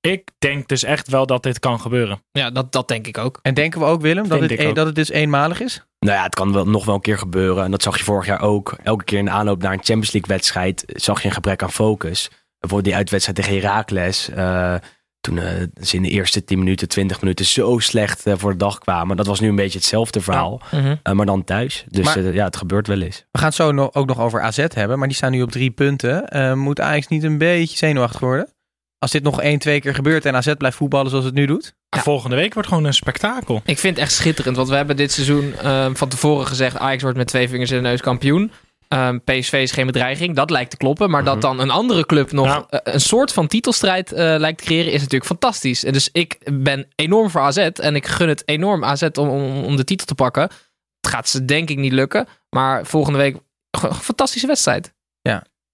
Ik 0.00 0.30
denk 0.38 0.68
dus 0.68 0.84
echt 0.84 1.08
wel 1.08 1.26
dat 1.26 1.42
dit 1.42 1.58
kan 1.58 1.80
gebeuren. 1.80 2.22
Ja, 2.32 2.50
dat, 2.50 2.72
dat 2.72 2.88
denk 2.88 3.06
ik 3.06 3.18
ook. 3.18 3.38
En 3.42 3.54
denken 3.54 3.80
we 3.80 3.86
ook, 3.86 4.00
Willem, 4.00 4.28
dat 4.28 4.40
het, 4.40 4.66
ook. 4.66 4.74
dat 4.74 4.86
het 4.86 4.94
dus 4.94 5.10
eenmalig 5.10 5.60
is? 5.60 5.84
Nou 5.98 6.16
ja, 6.16 6.22
het 6.22 6.34
kan 6.34 6.52
wel, 6.52 6.66
nog 6.66 6.84
wel 6.84 6.94
een 6.94 7.00
keer 7.00 7.18
gebeuren. 7.18 7.64
En 7.64 7.70
dat 7.70 7.82
zag 7.82 7.98
je 7.98 8.04
vorig 8.04 8.26
jaar 8.26 8.40
ook. 8.40 8.76
Elke 8.82 9.04
keer 9.04 9.18
in 9.18 9.24
de 9.24 9.30
aanloop 9.30 9.62
naar 9.62 9.72
een 9.72 9.84
Champions 9.84 10.12
League 10.12 10.34
wedstrijd 10.34 10.84
zag 10.86 11.22
je 11.22 11.28
een 11.28 11.34
gebrek 11.34 11.62
aan 11.62 11.72
focus. 11.72 12.30
Bijvoorbeeld 12.66 12.84
die 12.84 12.94
uitwedstrijd 12.96 13.38
tegen 13.38 13.60
Heracles. 13.68 14.28
eh, 14.30 14.74
toen 15.20 15.38
eh, 15.38 15.62
ze 15.82 15.96
in 15.96 16.02
de 16.02 16.08
eerste 16.08 16.44
10 16.44 16.58
minuten, 16.58 16.88
20 16.88 17.20
minuten 17.20 17.44
zo 17.44 17.78
slecht 17.78 18.26
eh, 18.26 18.34
voor 18.36 18.50
de 18.50 18.56
dag 18.56 18.78
kwamen. 18.78 19.16
Dat 19.16 19.26
was 19.26 19.40
nu 19.40 19.48
een 19.48 19.56
beetje 19.56 19.78
hetzelfde 19.78 20.20
verhaal, 20.20 20.60
Mhm. 20.70 20.94
eh, 21.02 21.12
maar 21.12 21.26
dan 21.26 21.44
thuis. 21.44 21.84
Dus 21.88 22.04
Maar- 22.04 22.32
ja, 22.34 22.44
het 22.44 22.56
gebeurt 22.56 22.86
wel 22.86 23.00
eens. 23.00 23.24
We 23.30 23.38
gaan 23.38 23.46
het 23.48 23.56
zo 23.56 23.90
ook 23.92 24.06
nog 24.06 24.20
over 24.20 24.40
AZ 24.40 24.64
hebben, 24.74 24.98
maar 24.98 25.08
die 25.08 25.16
staan 25.16 25.30
nu 25.30 25.42
op 25.42 25.50
drie 25.50 25.70
punten. 25.70 26.28
Eh, 26.28 26.52
moet 26.52 26.80
Ajax 26.80 27.08
niet 27.08 27.22
een 27.22 27.38
beetje 27.38 27.76
zenuwachtig 27.76 28.20
worden? 28.20 28.48
Als 28.98 29.10
dit 29.10 29.22
nog 29.22 29.40
één, 29.40 29.58
twee 29.58 29.80
keer 29.80 29.94
gebeurt 29.94 30.24
en 30.24 30.34
AZ 30.36 30.52
blijft 30.58 30.76
voetballen 30.76 31.10
zoals 31.10 31.24
het 31.24 31.34
nu 31.34 31.46
doet? 31.46 31.74
Volgende 31.96 32.36
week 32.36 32.54
wordt 32.54 32.68
gewoon 32.68 32.84
een 32.84 32.94
spektakel. 32.94 33.60
Ik 33.64 33.78
vind 33.78 33.94
het 33.96 34.04
echt 34.04 34.12
schitterend, 34.14 34.56
want 34.56 34.68
we 34.68 34.74
hebben 34.76 34.96
dit 34.96 35.12
seizoen 35.12 35.54
van 35.96 36.08
tevoren 36.08 36.46
gezegd... 36.46 36.78
Ajax 36.78 37.02
wordt 37.02 37.16
met 37.18 37.26
twee 37.26 37.48
vingers 37.48 37.70
in 37.70 37.76
de 37.76 37.88
neus 37.88 38.00
kampioen. 38.00 38.52
Ehm, 38.88 39.18
PSV 39.24 39.52
is 39.52 39.72
geen 39.72 39.86
bedreiging, 39.86 40.34
dat 40.34 40.50
lijkt 40.50 40.70
te 40.70 40.76
kloppen. 40.76 41.10
Maar 41.10 41.24
dat 41.24 41.40
dan 41.40 41.60
een 41.60 41.70
andere 41.70 42.06
club 42.06 42.32
nog 42.32 42.46
Ja. 42.46 42.66
eh, 42.68 42.94
een 42.94 43.00
soort 43.00 43.32
van 43.32 43.46
titelstrijd 43.46 44.12
eh, 44.12 44.34
lijkt 44.38 44.58
te 44.58 44.64
creëren... 44.64 44.92
is 44.92 45.00
natuurlijk 45.00 45.24
fantastisch. 45.30 45.84
En 45.84 45.92
dus 45.92 46.08
ik 46.12 46.38
ben 46.52 46.86
enorm 46.94 47.30
voor 47.30 47.40
AZ 47.40 47.56
en 47.56 47.96
ik 47.96 48.06
gun 48.06 48.28
het 48.28 48.42
enorm 48.48 48.84
AZ 48.84 49.02
om, 49.02 49.28
om, 49.28 49.64
om 49.64 49.76
de 49.76 49.84
titel 49.84 50.06
te 50.06 50.14
pakken. 50.14 50.42
Het 51.00 51.14
gaat 51.14 51.28
ze 51.28 51.44
denk 51.44 51.70
ik 51.70 51.76
niet 51.78 51.92
lukken, 51.92 52.26
maar 52.50 52.86
volgende 52.86 53.18
week... 53.18 53.36
een 53.70 53.94
fantastische 53.94 54.46
wedstrijd. 54.46 54.94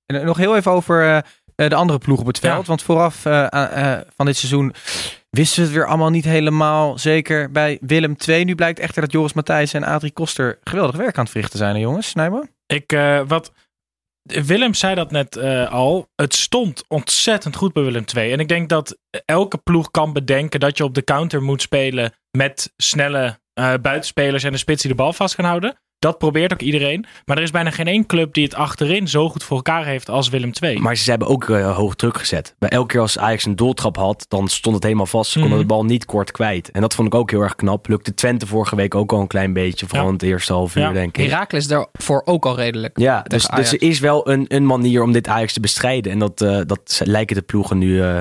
En 0.07 0.19
eh, 0.19 0.23
nog 0.25 0.37
heel 0.37 0.57
even 0.57 0.73
over 0.73 1.25
de 1.55 1.75
andere 1.75 1.99
ploeg 1.99 2.21
op 2.21 2.27
het 2.27 2.39
veld. 2.39 2.61
Ja. 2.61 2.67
Want 2.67 2.83
vooraf 2.83 3.15
van 4.17 4.27
dit 4.27 4.37
seizoen 4.37 4.75
wisten 5.31 5.59
we 5.61 5.67
het 5.69 5.77
weer 5.77 5.87
allemaal 5.87 6.11
niet 6.11 6.25
helemaal 6.25 6.99
zeker 6.99 7.51
bij 7.51 7.79
Willem 7.81 8.17
II. 8.27 8.45
Nu 8.45 8.55
blijkt 8.55 8.79
echter 8.79 9.03
dat 9.03 9.13
Joris 9.13 9.33
Matthijs 9.33 9.73
en 9.73 9.85
Adrie 9.85 10.13
Koster 10.13 10.59
geweldig 10.65 10.97
werk 10.97 11.17
aan 11.17 11.23
het 11.23 11.33
verrichten 11.33 11.59
zijn, 11.59 11.75
hè, 11.75 11.81
jongens. 11.81 12.09
Snijboom? 12.09 12.49
Ik, 12.73 12.93
eh, 12.93 13.23
wat, 13.27 13.53
Willem 14.23 14.75
zei 14.75 14.95
dat 14.95 15.11
net 15.11 15.37
eh, 15.37 15.73
al. 15.73 16.09
Het 16.15 16.35
stond 16.35 16.85
ontzettend 16.89 17.57
goed 17.57 17.73
bij 17.73 17.83
Willem 17.83 18.05
II. 18.17 18.33
En 18.33 18.41
ik 18.41 18.49
denk 18.49 18.69
dat 18.69 18.99
elke 19.25 19.59
ploeg 19.59 19.91
kan 19.91 20.13
bedenken 20.13 20.61
dat 20.61 20.77
je 20.77 20.85
op 20.85 20.95
de 20.95 21.05
counter 21.05 21.43
moet 21.43 21.63
spelen 21.63 22.13
met 22.31 22.73
snelle 22.77 23.41
eh, 23.53 23.75
buitenspelers 23.83 24.45
en 24.45 24.53
de 24.53 24.59
spits 24.59 24.83
die 24.83 24.91
de 24.91 24.97
bal 24.97 25.13
vast 25.13 25.35
kan 25.35 25.45
houden. 25.45 25.77
Dat 26.03 26.19
probeert 26.19 26.53
ook 26.53 26.61
iedereen. 26.61 27.05
Maar 27.25 27.37
er 27.37 27.43
is 27.43 27.51
bijna 27.51 27.71
geen 27.71 27.87
één 27.87 28.07
club 28.07 28.35
die 28.35 28.45
het 28.45 28.55
achterin 28.55 29.09
zo 29.09 29.29
goed 29.29 29.45
voor 29.45 29.57
elkaar 29.57 29.85
heeft 29.85 30.09
als 30.11 30.29
Willem 30.29 30.51
II. 30.63 30.79
Maar 30.79 30.97
ze 30.97 31.11
hebben 31.11 31.29
ook 31.29 31.49
eh, 31.51 31.77
hoog 31.77 31.95
druk 31.95 32.19
gezet. 32.19 32.55
Bij 32.59 32.69
elke 32.69 32.87
keer 32.87 33.01
als 33.01 33.19
Ajax 33.19 33.45
een 33.45 33.57
doeltrap 33.57 33.97
had, 33.97 34.25
dan 34.29 34.49
stond 34.49 34.75
het 34.75 34.85
helemaal 34.85 35.07
vast. 35.07 35.31
Ze 35.31 35.39
konden 35.39 35.59
Mhm. 35.59 35.69
de 35.69 35.75
bal 35.75 35.85
niet 35.85 36.05
kort 36.05 36.31
kwijt. 36.31 36.71
En 36.71 36.81
dat 36.81 36.95
vond 36.95 37.09
ik 37.09 37.15
ook 37.15 37.31
heel 37.31 37.41
erg 37.41 37.55
knap. 37.57 37.89
Lukte 37.89 38.15
Twente 38.15 38.47
vorige 38.47 38.77
week 38.77 38.95
ook 38.95 39.13
al 39.13 39.21
een 39.21 39.27
klein 39.27 39.53
beetje. 39.53 39.87
Vooral 39.87 40.03
Ja. 40.05 40.09
in 40.13 40.17
het 40.17 40.23
eerste 40.27 40.53
half 40.53 40.77
uur, 40.77 40.83
Ja. 40.83 40.93
denk 40.93 41.17
ik. 41.17 41.25
Herakles 41.31 41.67
daarvoor 41.67 42.23
ook 42.25 42.47
al 42.47 42.57
redelijk. 42.57 42.99
Ja, 42.99 43.23
dus, 43.23 43.47
dus 43.47 43.73
er 43.73 43.83
is 43.83 44.01
wel 44.01 44.29
een, 44.31 44.45
een 44.49 44.67
manier 44.67 45.03
om 45.03 45.13
dit 45.13 45.29
Ajax 45.29 45.53
te 45.53 45.61
bestrijden. 45.61 46.13
En 46.13 46.19
dat, 46.19 46.41
eh, 46.41 46.61
dat 46.67 47.01
lijken 47.05 47.37
de 47.37 47.43
ploegen 47.43 47.79
nu 47.79 48.03
eh, 48.03 48.19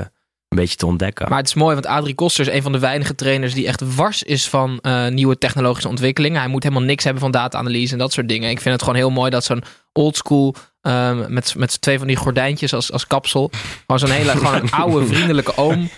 een 0.52 0.58
beetje 0.58 0.76
te 0.76 0.86
ontdekken. 0.86 1.28
Maar 1.28 1.38
het 1.38 1.46
is 1.46 1.54
mooi, 1.54 1.74
want 1.74 1.86
Adrie 1.86 2.14
Koster 2.14 2.46
is 2.46 2.54
een 2.54 2.62
van 2.62 2.72
de 2.72 2.78
weinige 2.78 3.14
trainers 3.14 3.54
die 3.54 3.66
echt 3.66 3.94
wars 3.94 4.22
is 4.22 4.48
van 4.48 4.78
eh, 4.80 5.08
nieuwe 5.08 5.38
technologische 5.38 5.88
ontwikkelingen. 5.88 6.40
Hij 6.40 6.48
moet 6.48 6.62
helemaal 6.62 6.84
niks 6.84 7.04
hebben 7.04 7.22
van 7.22 7.30
data-analyse 7.30 7.92
en 7.92 7.98
dat 7.98 8.12
soort 8.12 8.28
dingen. 8.28 8.50
Ik 8.50 8.60
vind 8.60 8.74
het 8.74 8.82
gewoon 8.82 8.98
heel 8.98 9.10
mooi 9.10 9.30
dat 9.30 9.44
zo'n 9.44 9.62
oldschool 9.92 10.54
ehm 10.80 11.32
met, 11.32 11.54
met 11.56 11.80
twee 11.80 11.98
van 11.98 12.06
die 12.06 12.16
gordijntjes 12.16 12.74
als, 12.74 12.92
als 12.92 13.06
kapsel, 13.06 13.50
gewoon 13.80 13.98
zo'n 13.98 14.10
hele 14.10 14.30
gewoon 14.30 14.54
een 14.54 14.70
oude 14.84 15.06
vriendelijke 15.06 15.56
oom, 15.56 15.88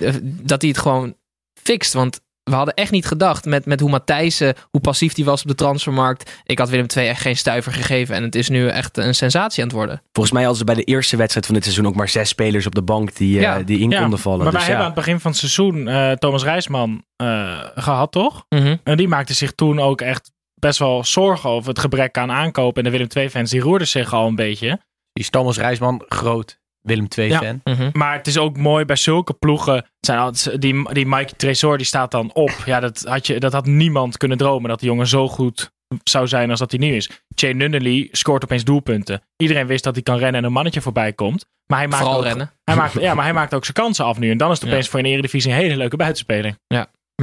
eh, 0.00 0.14
dat 0.22 0.60
hij 0.60 0.70
het 0.70 0.78
gewoon 0.78 1.14
fixt. 1.62 1.92
Want 1.92 2.20
we 2.42 2.54
hadden 2.54 2.74
echt 2.74 2.90
niet 2.90 3.06
gedacht 3.06 3.44
met, 3.44 3.66
met 3.66 3.80
hoe 3.80 3.90
Matthijssen, 3.90 4.54
hoe 4.70 4.80
passief 4.80 5.12
die 5.12 5.24
was 5.24 5.42
op 5.42 5.48
de 5.48 5.54
transfermarkt. 5.54 6.42
Ik 6.44 6.58
had 6.58 6.68
Willem 6.68 6.86
II 6.96 7.08
echt 7.08 7.20
geen 7.20 7.36
stuiver 7.36 7.72
gegeven 7.72 8.14
en 8.14 8.22
het 8.22 8.34
is 8.34 8.48
nu 8.48 8.68
echt 8.68 8.96
een 8.96 9.14
sensatie 9.14 9.62
aan 9.62 9.68
het 9.68 9.76
worden. 9.76 10.02
Volgens 10.12 10.34
mij 10.34 10.44
hadden 10.44 10.60
ze 10.60 10.64
bij 10.64 10.74
de 10.74 10.84
eerste 10.84 11.16
wedstrijd 11.16 11.46
van 11.46 11.54
dit 11.54 11.64
seizoen 11.64 11.86
ook 11.86 11.94
maar 11.94 12.08
zes 12.08 12.28
spelers 12.28 12.66
op 12.66 12.74
de 12.74 12.82
bank 12.82 13.16
die, 13.16 13.46
eh, 13.46 13.66
die 13.66 13.78
in 13.78 13.90
Ja, 13.90 14.00
konden 14.00 14.18
vallen. 14.18 14.42
Maar 14.42 14.52
Dus 14.52 14.54
wij 14.54 14.62
ja. 14.62 14.66
hebben 14.68 14.86
aan 14.86 14.92
het 14.96 15.04
begin 15.04 15.20
van 15.20 15.30
het 15.30 15.40
seizoen 15.40 15.88
eh, 15.88 16.12
Thomas 16.12 16.42
Rijsman 16.42 17.04
eh, 17.16 17.58
gehad, 17.74 18.12
toch? 18.12 18.44
Mhm. 18.48 18.76
En 18.84 18.96
die 18.96 19.08
maakte 19.08 19.34
zich 19.34 19.52
toen 19.52 19.80
ook 19.80 20.00
echt 20.00 20.30
best 20.54 20.78
wel 20.78 21.04
zorgen 21.04 21.50
over 21.50 21.68
het 21.68 21.78
gebrek 21.78 22.18
aan 22.18 22.30
aankoop. 22.30 22.78
En 22.78 22.84
de 22.84 22.90
Willem 22.90 23.08
II-fans 23.16 23.50
die 23.50 23.60
roerden 23.60 23.88
zich 23.88 24.12
al 24.12 24.26
een 24.26 24.34
beetje. 24.34 24.68
Die 25.12 25.24
is 25.24 25.30
Thomas 25.30 25.56
Rijsman, 25.56 26.04
groot 26.08 26.59
Willem 26.82 27.06
II-fan. 27.16 27.60
Mhm. 27.64 27.90
Maar 27.92 28.16
het 28.16 28.26
is 28.26 28.38
ook 28.38 28.56
mooi 28.56 28.84
bij 28.84 28.96
zulke 28.96 29.32
ploegen. 29.32 29.74
Het 29.74 29.86
zijn 30.00 30.18
altijd, 30.18 30.60
die, 30.60 30.92
die 30.92 31.06
Mike 31.06 31.36
Tresor 31.36 31.76
die 31.76 31.86
staat 31.86 32.10
dan 32.10 32.34
op. 32.34 32.52
Ja, 32.66 32.80
dat 32.80 33.02
had, 33.08 33.26
je, 33.26 33.40
dat 33.40 33.52
had 33.52 33.66
niemand 33.66 34.16
kunnen 34.16 34.38
dromen 34.38 34.68
dat 34.70 34.78
die 34.80 34.88
jongen 34.88 35.06
zo 35.06 35.28
goed 35.28 35.70
zou 36.04 36.28
zijn 36.28 36.50
als 36.50 36.58
dat 36.58 36.70
hij 36.70 36.80
nu 36.80 36.94
is. 36.94 37.10
Jay 37.34 37.52
Nunnally 37.52 38.08
scoort 38.12 38.44
opeens 38.44 38.64
doelpunten. 38.64 39.22
Iedereen 39.36 39.66
wist 39.66 39.84
dat 39.84 39.94
hij 39.94 40.02
kan 40.02 40.16
rennen 40.18 40.40
en 40.40 40.46
een 40.46 40.52
mannetje 40.52 40.80
voorbij 40.80 41.12
komt. 41.12 41.46
Maar 41.66 41.78
hij 41.78 41.88
maakt 41.88 42.02
Vooral 42.02 42.18
ook, 42.18 42.24
rennen. 42.24 42.52
Hij 42.64 42.76
maakt, 42.76 42.92
ja, 42.92 43.14
maar 43.14 43.24
hij 43.24 43.32
maakt 43.34 43.54
ook 43.54 43.64
zijn 43.64 43.76
kansen 43.76 44.04
af 44.04 44.18
nu. 44.18 44.30
En 44.30 44.38
dan 44.38 44.50
is 44.50 44.58
het 44.58 44.66
Ja. 44.66 44.72
opeens 44.72 44.88
voor 44.88 44.98
een 44.98 45.06
eredivisie 45.06 45.50
een 45.50 45.56
hele 45.56 45.76
leuke 45.76 45.96
buitenspeler. 45.96 46.54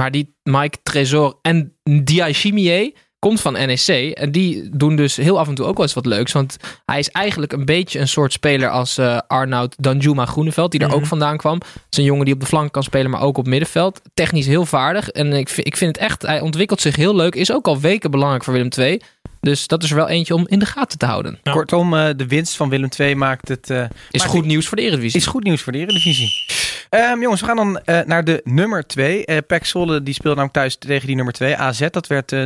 Maar 0.00 0.10
die 0.10 0.36
Mike 0.42 0.78
Tresor 0.82 1.38
en 1.42 1.78
Diachimier 2.02 2.92
komt 3.18 3.40
van 3.40 3.52
NEC. 3.52 4.10
En 4.14 4.32
die 4.32 4.68
doen 4.72 4.96
dus 4.96 5.16
heel 5.16 5.38
af 5.38 5.48
en 5.48 5.54
toe 5.54 5.66
ook 5.66 5.76
wel 5.76 5.84
eens 5.84 5.94
wat 5.94 6.06
leuks. 6.06 6.32
Want 6.32 6.56
hij 6.84 6.98
is 6.98 7.08
eigenlijk 7.10 7.52
een 7.52 7.64
beetje 7.64 7.98
een 7.98 8.08
soort 8.08 8.32
speler 8.32 8.70
als 8.70 8.98
eh 8.98 9.18
Arnoud 9.26 9.74
Danjuma 9.78 10.24
Groeneveld. 10.26 10.70
Die 10.70 10.80
daar 10.80 10.88
Mhm. 10.88 10.98
ook 10.98 11.06
vandaan 11.06 11.36
kwam. 11.36 11.54
Het 11.54 11.82
is 11.90 11.98
een 11.98 12.04
jongen 12.04 12.24
die 12.24 12.34
op 12.34 12.40
de 12.40 12.46
flank 12.46 12.72
kan 12.72 12.82
spelen, 12.82 13.10
maar 13.10 13.20
ook 13.22 13.38
op 13.38 13.46
middenveld. 13.46 14.00
Technisch 14.14 14.46
heel 14.46 14.66
vaardig. 14.66 15.08
En 15.08 15.32
ik 15.32 15.48
vind, 15.48 15.66
ik 15.66 15.76
vind 15.76 15.96
het 15.96 16.04
echt, 16.04 16.22
hij 16.22 16.40
ontwikkelt 16.40 16.80
zich 16.80 16.96
heel 16.96 17.16
leuk. 17.16 17.34
Is 17.34 17.52
ook 17.52 17.66
al 17.66 17.80
weken 17.80 18.10
belangrijk 18.10 18.44
voor 18.44 18.52
Willem 18.52 18.70
II. 18.78 19.00
Dus 19.40 19.66
dat 19.66 19.82
is 19.82 19.90
er 19.90 19.96
wel 19.96 20.08
eentje 20.08 20.34
om 20.34 20.46
in 20.48 20.58
de 20.58 20.66
gaten 20.66 20.98
te 20.98 21.06
houden. 21.06 21.38
Ja. 21.42 21.52
Kortom, 21.52 21.94
eh, 21.94 22.08
de 22.16 22.26
winst 22.26 22.56
van 22.56 22.68
Willem 22.68 22.88
II 22.98 23.14
maakt 23.14 23.48
het... 23.48 23.70
eh, 23.70 23.84
Is 24.10 24.22
goed 24.24 24.44
nieuws 24.44 24.66
voor 24.66 24.76
de 24.76 24.82
Eredivisie. 24.82 25.20
is 25.20 25.26
goed 25.26 25.42
nieuws 25.44 25.62
voor 25.62 25.72
de 25.72 25.78
Eredivisie. 25.78 26.44
Ehm, 26.88 27.20
jongens, 27.20 27.40
we 27.40 27.46
gaan 27.46 27.56
dan 27.56 27.78
eh, 27.78 28.00
naar 28.06 28.24
de 28.24 28.40
nummer 28.44 28.86
2. 28.86 29.24
Eh 29.24 29.36
Pek 29.46 29.64
Zwolle 29.64 30.02
die 30.02 30.14
speelde 30.14 30.36
namelijk 30.36 30.58
thuis 30.58 30.76
tegen 30.76 31.06
die 31.06 31.16
nummer 31.16 31.34
2. 31.34 31.56
AZ, 31.56 31.86
dat 31.90 32.06
werd 32.06 32.32
eh 32.32 32.42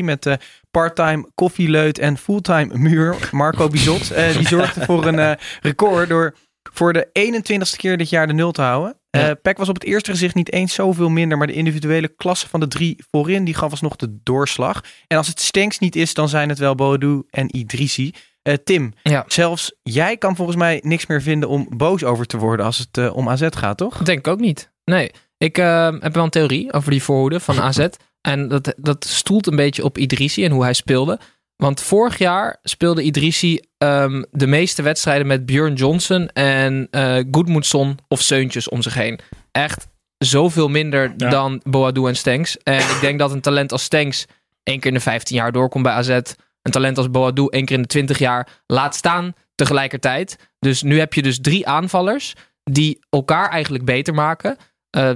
0-3 0.00 0.04
met 0.04 0.36
part-time 0.70 1.28
koffieleut 1.34 1.98
en 1.98 2.18
fulltime 2.18 2.78
muur. 2.78 3.28
Marco 3.30 3.68
Bizot, 3.68 4.14
die 4.36 4.48
zorgde 4.48 4.84
voor 4.84 5.06
een 5.06 5.38
record 5.60 6.08
door 6.08 6.34
voor 6.72 6.92
de 6.92 7.08
21ste 7.12 7.76
keer 7.76 7.96
dit 7.96 8.08
jaar 8.08 8.26
de 8.26 8.32
nul 8.32 8.52
te 8.52 8.62
houden. 8.62 8.98
Peck 9.42 9.56
was 9.56 9.68
op 9.68 9.74
het 9.74 9.84
eerste 9.84 10.10
gezicht 10.10 10.34
niet 10.34 10.52
eens 10.52 10.74
zoveel 10.74 11.08
minder, 11.08 11.38
maar 11.38 11.46
de 11.46 11.52
individuele 11.52 12.08
klasse 12.08 12.48
van 12.48 12.60
de 12.60 12.68
drie 12.68 13.04
voorin, 13.10 13.44
die 13.44 13.54
gaf 13.54 13.70
alsnog 13.70 13.96
de 13.96 14.18
doorslag. 14.22 14.84
En 15.06 15.16
als 15.16 15.26
het 15.26 15.40
Stenks 15.40 15.78
niet 15.78 15.96
is, 15.96 16.14
dan 16.14 16.28
zijn 16.28 16.48
het 16.48 16.58
wel 16.58 16.74
Boadu 16.74 17.22
en 17.30 17.56
Idrissi. 17.56 18.14
Eh, 18.44 18.54
Tim, 18.64 18.92
Ja. 19.02 19.24
zelfs 19.26 19.72
jij 19.82 20.16
kan 20.16 20.36
volgens 20.36 20.56
mij 20.56 20.80
niks 20.84 21.06
meer 21.06 21.22
vinden 21.22 21.48
om 21.48 21.66
boos 21.76 22.04
over 22.04 22.26
te 22.26 22.36
worden 22.36 22.66
als 22.66 22.78
het 22.78 22.98
eh, 22.98 23.16
om 23.16 23.28
AZ 23.28 23.46
gaat, 23.50 23.76
toch? 23.76 23.96
Dat 23.96 24.06
denk 24.06 24.18
ik 24.18 24.28
ook 24.28 24.40
niet. 24.40 24.70
Nee, 24.84 25.10
ik 25.38 25.58
eh, 25.58 25.88
heb 26.00 26.14
wel 26.14 26.24
een 26.24 26.30
theorie 26.30 26.72
over 26.72 26.90
die 26.90 27.02
voorhoede 27.02 27.40
van 27.40 27.60
AZ. 27.60 27.86
En 28.20 28.48
dat, 28.48 28.74
dat 28.76 29.04
stoelt 29.04 29.46
een 29.46 29.56
beetje 29.56 29.84
op 29.84 29.98
Idrissi 29.98 30.44
en 30.44 30.50
hoe 30.50 30.62
hij 30.62 30.72
speelde. 30.72 31.18
Want 31.56 31.80
vorig 31.80 32.18
jaar 32.18 32.58
speelde 32.62 33.02
Idrissi 33.02 33.60
ehm, 33.78 34.22
de 34.30 34.46
meeste 34.46 34.82
wedstrijden 34.82 35.26
met 35.26 35.46
Björn 35.46 35.74
Johnson 35.74 36.28
en 36.28 36.88
eh 36.90 37.16
Goodmoedson 37.30 37.98
of 38.08 38.20
Seuntjes 38.20 38.68
om 38.68 38.82
zich 38.82 38.94
heen. 38.94 39.18
Echt 39.52 39.86
zoveel 40.18 40.68
minder 40.68 41.14
Ja. 41.16 41.28
dan 41.30 41.60
Boadu 41.64 42.06
en 42.08 42.16
Stenks. 42.16 42.58
En 42.58 42.78
ik 42.78 42.98
denk 43.00 43.18
dat 43.18 43.32
een 43.32 43.40
talent 43.40 43.72
als 43.72 43.82
Stenks 43.82 44.26
één 44.62 44.78
keer 44.80 44.90
in 44.90 44.96
de 44.96 45.02
15 45.02 45.36
jaar 45.36 45.52
doorkomt 45.52 45.84
bij 45.84 45.92
AZ. 45.92 46.20
Een 46.64 46.72
talent 46.72 46.98
als 46.98 47.10
Boadu 47.10 47.46
één 47.46 47.64
keer 47.64 47.76
in 47.76 47.82
de 47.82 47.88
20 47.88 48.18
jaar 48.18 48.48
laat 48.66 48.94
staan 48.94 49.32
tegelijkertijd. 49.54 50.38
Dus 50.58 50.82
nu 50.82 50.98
heb 50.98 51.14
je 51.14 51.22
dus 51.22 51.40
drie 51.40 51.66
aanvallers 51.66 52.34
die 52.70 52.98
elkaar 53.10 53.48
eigenlijk 53.50 53.84
beter 53.84 54.14
maken. 54.14 54.56
Eh, 54.90 55.10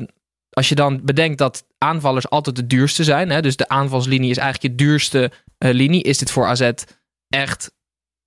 als 0.51 0.69
je 0.69 0.75
dan 0.75 1.01
bedenkt 1.05 1.39
dat 1.39 1.65
aanvallers 1.79 2.31
altijd 2.31 2.57
de 2.57 2.67
duurste 2.67 3.05
zijn, 3.05 3.31
hè, 3.31 3.41
dus 3.43 3.57
de 3.57 3.69
aanvalslinie 3.69 4.31
is 4.31 4.37
eigenlijk 4.37 4.75
je 4.75 4.85
duurste 4.85 5.31
eh, 5.59 5.73
linie, 5.73 6.03
is 6.03 6.19
dit 6.19 6.31
voor 6.31 6.47
AZ 6.47 6.71
echt 7.29 7.71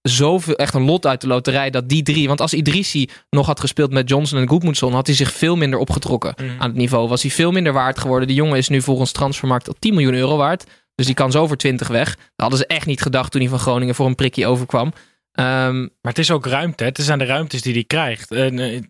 zoveel, 0.02 0.56
echt 0.56 0.74
een 0.74 0.86
lot 0.86 1.06
uit 1.06 1.22
de 1.22 1.28
loterij 1.28 1.70
dat 1.70 1.90
die 1.90 2.04
drie, 2.04 2.28
want 2.28 2.42
als 2.42 2.54
Idrissi 2.54 3.10
nog 3.30 3.46
had 3.46 3.60
gespeeld 3.60 3.92
met 3.92 4.10
Johnson 4.10 4.40
en 4.40 4.50
Goodmoedson, 4.50 4.94
had 4.94 5.08
hij 5.08 5.16
zich 5.16 5.32
veel 5.32 5.56
minder 5.56 5.80
opgetrokken 5.80 6.34
Mhm. 6.38 6.50
aan 6.62 6.70
het 6.70 6.78
niveau. 6.78 7.08
Was 7.08 7.22
hij 7.22 7.32
veel 7.32 7.52
minder 7.52 7.74
waard 7.74 8.00
geworden. 8.00 8.28
Die 8.28 8.38
jongen 8.38 8.58
is 8.58 8.70
nu 8.70 8.82
volgens 8.82 9.12
transfermarkt 9.12 9.68
al 9.68 9.76
10 9.80 9.94
miljoen 9.94 10.14
euro 10.14 10.38
waard. 10.38 10.66
Dus 10.96 11.06
die 11.06 11.16
kan 11.16 11.32
zo 11.32 11.48
voor 11.48 11.58
20 11.58 11.88
weg. 11.88 12.16
Dat 12.16 12.26
hadden 12.36 12.60
ze 12.60 12.66
echt 12.68 12.86
niet 12.86 13.02
gedacht 13.02 13.32
toen 13.32 13.42
hij 13.42 13.50
van 13.50 13.60
Groningen 13.60 13.96
voor 13.96 14.06
een 14.06 14.16
prikje 14.16 14.48
overkwam. 14.48 14.94
Ehm, 15.32 15.80
Maar 15.82 15.90
het 16.02 16.18
is 16.18 16.32
ook 16.32 16.46
ruimte. 16.46 16.84
hè. 16.84 16.90
Het 16.90 16.98
zijn 17.02 17.20
de 17.20 17.26
ruimtes 17.26 17.62
die 17.62 17.74
hij 17.74 17.84
krijgt. 17.84 18.32
En, 18.32 18.60
eh, 18.60 18.82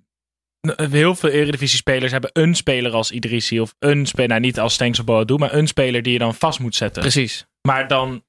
heel 0.91 1.15
veel 1.15 1.29
Eredivisie-spelers 1.29 2.11
hebben 2.11 2.29
een 2.33 2.55
speler 2.55 2.91
als 2.91 3.11
Idrissi. 3.11 3.59
Of 3.61 3.75
een 3.79 4.05
speler, 4.05 4.27
nou 4.29 4.41
niet 4.41 4.59
als 4.59 4.73
Stenks 4.73 4.99
of 4.99 5.05
Boadu, 5.05 5.37
maar 5.37 5.53
een 5.53 5.67
speler 5.67 6.01
die 6.01 6.13
je 6.13 6.19
dan 6.19 6.35
vast 6.35 6.59
moet 6.59 6.75
zetten. 6.75 7.01
precies. 7.01 7.45
Maar 7.67 7.87
dan 7.87 8.23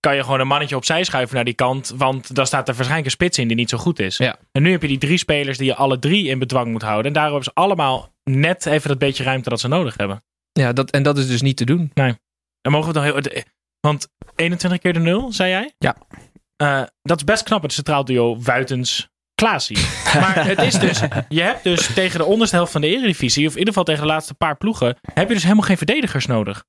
kan 0.00 0.16
je 0.16 0.22
gewoon 0.22 0.40
een 0.40 0.46
mannetje 0.46 0.76
opzij 0.76 1.04
schuiven 1.04 1.34
naar 1.34 1.44
die 1.44 1.54
kant. 1.54 1.92
Want 1.96 2.34
dan 2.34 2.46
staat 2.46 2.68
er 2.68 2.74
waarschijnlijk 2.74 3.04
een 3.04 3.10
spits 3.10 3.38
in 3.38 3.48
die 3.48 3.56
niet 3.56 3.70
zo 3.70 3.78
goed 3.78 3.98
is. 3.98 4.16
Ja. 4.16 4.38
En 4.52 4.62
nu 4.62 4.70
heb 4.70 4.82
je 4.82 4.88
die 4.88 4.98
drie 4.98 5.18
spelers 5.18 5.58
die 5.58 5.66
je 5.66 5.74
alle 5.74 5.98
drie 5.98 6.26
in 6.26 6.38
bedwang 6.38 6.70
moet 6.70 6.82
houden. 6.82 7.06
En 7.06 7.12
daarom 7.12 7.32
hebben 7.34 7.52
ze 7.54 7.60
allemaal 7.60 8.12
net 8.24 8.66
even 8.66 8.88
dat 8.88 8.98
beetje 8.98 9.24
ruimte 9.24 9.48
dat 9.48 9.60
ze 9.60 9.68
nodig 9.68 9.96
hebben. 9.96 10.22
Ja, 10.52 10.72
dat, 10.72 10.90
en 10.90 11.02
dat 11.02 11.18
is 11.18 11.26
dus 11.26 11.42
niet 11.42 11.56
te 11.56 11.64
doen. 11.64 11.90
Dan 12.68 12.76
mogen 12.76 12.92
we 12.94 13.00
dan 13.00 13.22
heel. 13.22 13.44
Want 13.80 14.08
21 14.36 14.78
keer 14.80 14.92
de 14.92 14.98
nul, 14.98 15.32
zei 15.32 15.50
jij? 15.50 15.72
Ja. 15.78 15.96
Eh, 16.56 16.82
dat 17.02 17.16
is 17.16 17.24
best 17.24 17.42
knap, 17.42 17.62
het 17.62 17.72
centraal 17.72 18.04
duo 18.04 18.38
Wuitens 18.42 19.08
Klaasie. 19.34 19.78
Maar 20.20 20.46
het 20.46 20.58
is 20.62 20.78
dus, 20.78 21.00
je 21.28 21.40
hebt 21.42 21.62
dus 21.62 21.94
tegen 21.94 22.18
de 22.18 22.24
onderste 22.24 22.56
helft 22.56 22.72
van 22.72 22.80
de 22.80 22.86
Eredivisie, 22.86 23.46
of 23.46 23.52
in 23.52 23.58
ieder 23.58 23.68
geval 23.72 23.84
tegen 23.84 24.02
de 24.02 24.08
laatste 24.12 24.34
paar 24.34 24.56
ploegen, 24.56 24.96
heb 25.12 25.28
je 25.28 25.34
dus 25.34 25.42
helemaal 25.42 25.64
geen 25.64 25.76
verdedigers 25.76 26.26
nodig. 26.26 26.56
Ze 26.56 26.64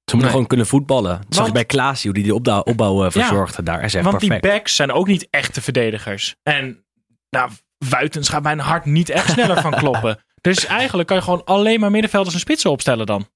moeten 0.00 0.20
Nee. 0.20 0.30
gewoon 0.30 0.46
kunnen 0.46 0.66
voetballen. 0.66 1.10
Dat 1.16 1.24
zag 1.28 1.36
Want- 1.36 1.46
je 1.46 1.52
bij 1.52 1.64
Klaas, 1.64 2.02
hoe 2.02 2.12
die 2.12 2.22
die 2.22 2.34
opbouw, 2.34 2.60
opbouw 2.60 3.04
eh, 3.04 3.10
verzorgde 3.10 3.62
daar. 3.62 3.76
Hij 3.76 3.84
is 3.84 3.94
echt 3.94 4.04
Want 4.04 4.18
perfect. 4.18 4.42
die 4.42 4.50
backs 4.52 4.76
zijn 4.76 4.92
ook 4.92 5.06
niet 5.06 5.26
echte 5.30 5.60
verdedigers. 5.62 6.34
En 6.42 6.84
nou, 7.30 7.50
Wuitens 7.88 8.28
gaat 8.28 8.42
mijn 8.42 8.58
hart 8.58 8.84
niet 8.84 9.08
echt 9.08 9.30
sneller 9.30 9.60
van 9.60 9.70
kloppen. 9.74 10.18
Dus 10.40 10.66
eigenlijk 10.66 11.08
kan 11.08 11.16
je 11.16 11.22
gewoon 11.22 11.44
alleen 11.44 11.80
maar 11.80 11.90
middenvelders 11.90 12.34
en 12.34 12.40
spitsen 12.40 12.70
opstellen 12.70 13.06
dan. 13.06 13.28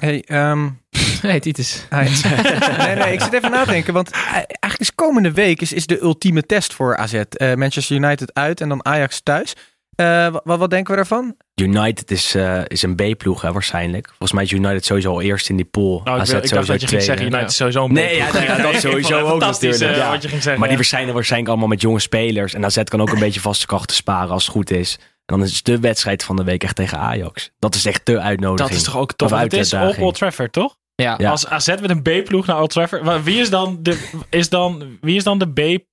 Hey, 0.00 0.22
ehm, 0.26 0.68
Hey, 1.22 1.40
Titus. 1.40 1.82
Nee, 1.90 2.94
nee, 2.94 3.12
ik 3.12 3.20
zit 3.20 3.32
even 3.32 3.50
na 3.50 3.64
te 3.64 3.70
denken. 3.70 3.92
Want 3.94 4.10
eh, 4.10 4.32
eigenlijk 4.32 4.78
is 4.78 4.94
komende 4.94 5.32
week 5.32 5.60
is, 5.60 5.72
is 5.72 5.86
de 5.86 6.00
ultieme 6.02 6.42
test 6.42 6.74
voor 6.74 6.96
AZ. 6.96 7.14
Eh, 7.14 7.54
Manchester 7.54 7.96
United 7.96 8.34
uit 8.34 8.60
en 8.60 8.68
dan 8.68 8.84
Ajax 8.84 9.20
thuis. 9.20 9.54
Eh, 9.94 10.26
wat, 10.44 10.58
wat 10.58 10.70
denken 10.70 10.90
we 10.90 10.96
daarvan? 10.96 11.36
United 11.54 12.10
is, 12.10 12.34
eh, 12.34 12.60
is 12.66 12.82
een 12.82 12.94
B-ploeg 12.94 13.42
hè, 13.42 13.52
waarschijnlijk. 13.52 14.06
Volgens 14.08 14.32
mij 14.32 14.42
is 14.42 14.50
United 14.50 14.84
sowieso 14.84 15.10
al 15.10 15.20
eerst 15.20 15.48
in 15.48 15.56
die 15.56 15.64
pool. 15.64 16.00
Nou, 16.04 16.16
ik, 16.16 16.22
AZ 16.22 16.30
wil- 16.30 16.36
ik 16.36 16.42
dacht 16.42 16.48
sowieso 16.48 16.72
dat 16.72 16.80
je 16.80 16.86
ging 16.88 17.02
zeggen, 17.02 17.26
United 17.26 17.48
is 17.50 17.56
sowieso 17.56 17.84
een 17.84 17.92
Nee, 17.92 18.20
B-ploeg. 18.22 18.42
ja, 18.42 18.56
ja, 18.56 18.62
dat 18.62 18.72
Ik 18.74 18.80
sowieso 18.80 19.08
vond 19.18 19.42
het 19.42 19.54
ook 19.54 19.60
natuurlijk, 19.60 19.96
ja. 19.96 20.10
wat 20.10 20.22
je 20.22 20.28
ging 20.28 20.42
zeggen. 20.42 20.60
Maar 20.60 20.68
die 20.68 20.78
ja. 20.78 20.84
zijn 20.84 21.08
er 21.08 21.14
waarschijnlijk 21.14 21.50
allemaal 21.50 21.68
met 21.68 21.80
jonge 21.80 22.00
spelers. 22.00 22.54
En 22.54 22.64
AZ 22.64 22.82
kan 22.82 23.00
ook 23.00 23.10
een 23.12 23.18
beetje 23.18 23.40
vaste 23.40 23.66
krachten 23.66 23.96
sparen 23.96 24.30
als 24.30 24.44
het 24.44 24.52
goed 24.52 24.70
is. 24.70 24.98
En 25.26 25.38
dan 25.38 25.42
is 25.42 25.62
de 25.62 25.80
wedstrijd 25.80 26.24
van 26.24 26.36
de 26.36 26.44
week 26.44 26.62
echt 26.64 26.76
tegen 26.76 26.98
Ajax. 26.98 27.50
Dat 27.58 27.74
is 27.74 27.84
echt 27.84 28.06
de 28.06 28.20
uitnodiging. 28.20 28.68
Dat 28.68 28.78
is 28.78 28.84
toch 28.84 28.96
ook 28.96 29.12
tof. 29.12 29.32
Of 29.32 29.38
Het 29.38 29.52
is 29.52 29.72
op. 29.72 29.98
Old 29.98 30.14
Trafford, 30.14 30.52
toch? 30.52 30.76
Ja. 30.94 31.14
Ja. 31.18 31.30
Als 31.30 31.46
AZ 31.46 31.66
met 31.68 31.90
een 31.90 32.02
B-ploeg 32.02 32.46
naar 32.46 32.60
Old 32.60 32.70
Trafford. 32.70 33.02
Maar 33.02 33.22
Wie 33.22 33.40
is 33.40 33.50
dan 33.50 33.78
de, 33.82 34.10
is 34.30 34.48
dan, 34.48 34.98
wie 35.00 35.16
is 35.16 35.24
dan 35.24 35.38
de 35.38 35.52
B... 35.78 35.84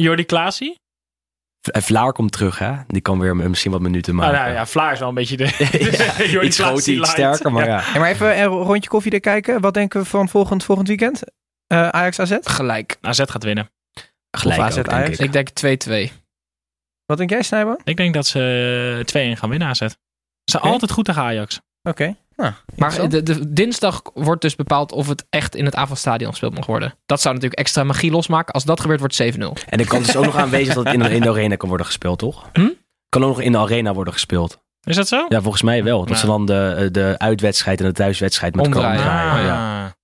Jordi 0.00 0.24
Klaasie? 0.24 0.78
En 1.72 1.82
Vlaar 1.82 2.12
komt 2.12 2.32
terug, 2.32 2.58
hè? 2.58 2.72
Die 2.86 3.00
kan 3.00 3.18
weer 3.18 3.36
misschien 3.36 3.70
wat 3.72 3.80
minuten 3.80 4.14
Nou, 4.14 4.26
maken. 4.32 4.44
nou 4.44 4.54
ja, 4.58 4.66
Vlaar 4.66 4.92
is 4.92 4.98
wel 4.98 5.08
een 5.08 5.14
beetje 5.14 5.36
de... 5.36 5.44
Ja, 6.18 6.24
Jordi 6.24 6.46
iets 6.46 6.58
groter, 6.58 6.92
iets 6.92 7.10
sterker, 7.10 7.52
maar 7.52 7.66
Ja. 7.66 7.76
ja. 7.76 7.82
Hey, 7.82 8.00
maar 8.00 8.10
even 8.10 8.38
een 8.38 8.46
rondje 8.46 8.90
koffie 8.90 9.20
kijken. 9.20 9.60
Wat 9.60 9.74
denken 9.74 10.00
we 10.00 10.06
van 10.06 10.28
volgend, 10.28 10.64
volgend 10.64 10.88
weekend? 10.88 11.22
Eh, 11.66 11.88
Ajax 11.88 12.18
AZ? 12.18 12.36
Gelijk. 12.40 12.98
AZ 13.00 13.20
gaat 13.26 13.44
winnen. 13.44 13.70
Gelijk 14.30 14.60
Of 14.60 14.64
AZ 14.66 14.78
ook, 14.78 14.84
denk 14.88 14.96
Ajax. 15.02 15.18
ik. 15.18 15.24
Ik 15.24 15.32
denk 15.32 15.48
2-2. 16.10 16.19
Wat 17.10 17.18
denk 17.18 17.30
jij, 17.30 17.42
Snijbo? 17.42 17.70
Oké. 17.70 17.82
Ik 17.84 17.96
denk 17.96 18.14
dat 18.14 18.26
ze 18.26 19.32
2-1 19.34 19.38
gaan 19.38 19.50
winnen 19.50 19.68
AZ. 19.68 19.78
Ze 19.78 19.86
zijn 20.44 20.62
Oké. 20.62 20.72
altijd 20.72 20.90
goed 20.90 21.04
tegen 21.04 21.22
Ajax. 21.22 21.60
Nou, 22.36 22.52
Maar 22.76 23.08
de, 23.08 23.22
de, 23.22 23.52
dinsdag 23.52 24.02
wordt 24.14 24.42
dus 24.42 24.54
bepaald 24.56 24.92
of 24.92 25.08
het 25.08 25.26
echt 25.30 25.54
in 25.54 25.64
het 25.64 25.74
avondstadion 25.74 26.30
gespeeld 26.30 26.54
mag 26.54 26.66
worden. 26.66 26.94
Dat 27.06 27.20
zou 27.20 27.34
natuurlijk 27.34 27.60
extra 27.60 27.84
magie 27.84 28.10
losmaken. 28.10 28.54
Als 28.54 28.64
dat 28.64 28.80
gebeurt, 28.80 29.00
wordt 29.00 29.18
het 29.18 29.34
7-0. 29.34 29.38
En 29.68 29.78
de 29.78 29.84
kans 29.86 30.08
is 30.08 30.16
ook 30.16 30.24
nog 30.24 30.36
aanwezig 30.36 30.74
dat 30.74 30.84
het 30.84 30.94
in 30.94 31.00
de, 31.02 31.10
in 31.10 31.20
de 31.20 31.28
arena 31.28 31.56
kan 31.56 31.68
worden 31.68 31.86
gespeeld, 31.86 32.18
toch? 32.18 32.48
Hm? 32.52 32.68
Kan 33.08 33.22
ook 33.22 33.28
nog 33.28 33.40
in 33.40 33.52
de 33.52 33.58
arena 33.58 33.92
worden 33.94 34.12
gespeeld. 34.12 34.58
Is 34.82 34.96
dat 34.96 35.08
zo? 35.08 35.26
Ja, 35.28 35.40
volgens 35.40 35.62
mij 35.62 35.84
wel. 35.84 35.98
Dat 35.98 36.08
Nou. 36.08 36.20
ze 36.20 36.26
dan 36.26 36.46
de, 36.46 36.88
de 36.92 37.14
uitwedstrijd 37.18 37.80
en 37.80 37.86
de 37.86 37.92
thuiswedstrijd 37.92 38.54
met 38.54 38.66
elkaar 38.66 38.90
Omdraaien. 38.90 39.10
omdraaien. 39.12 39.50
Ah. 39.50 39.56
Ja. 39.86 39.94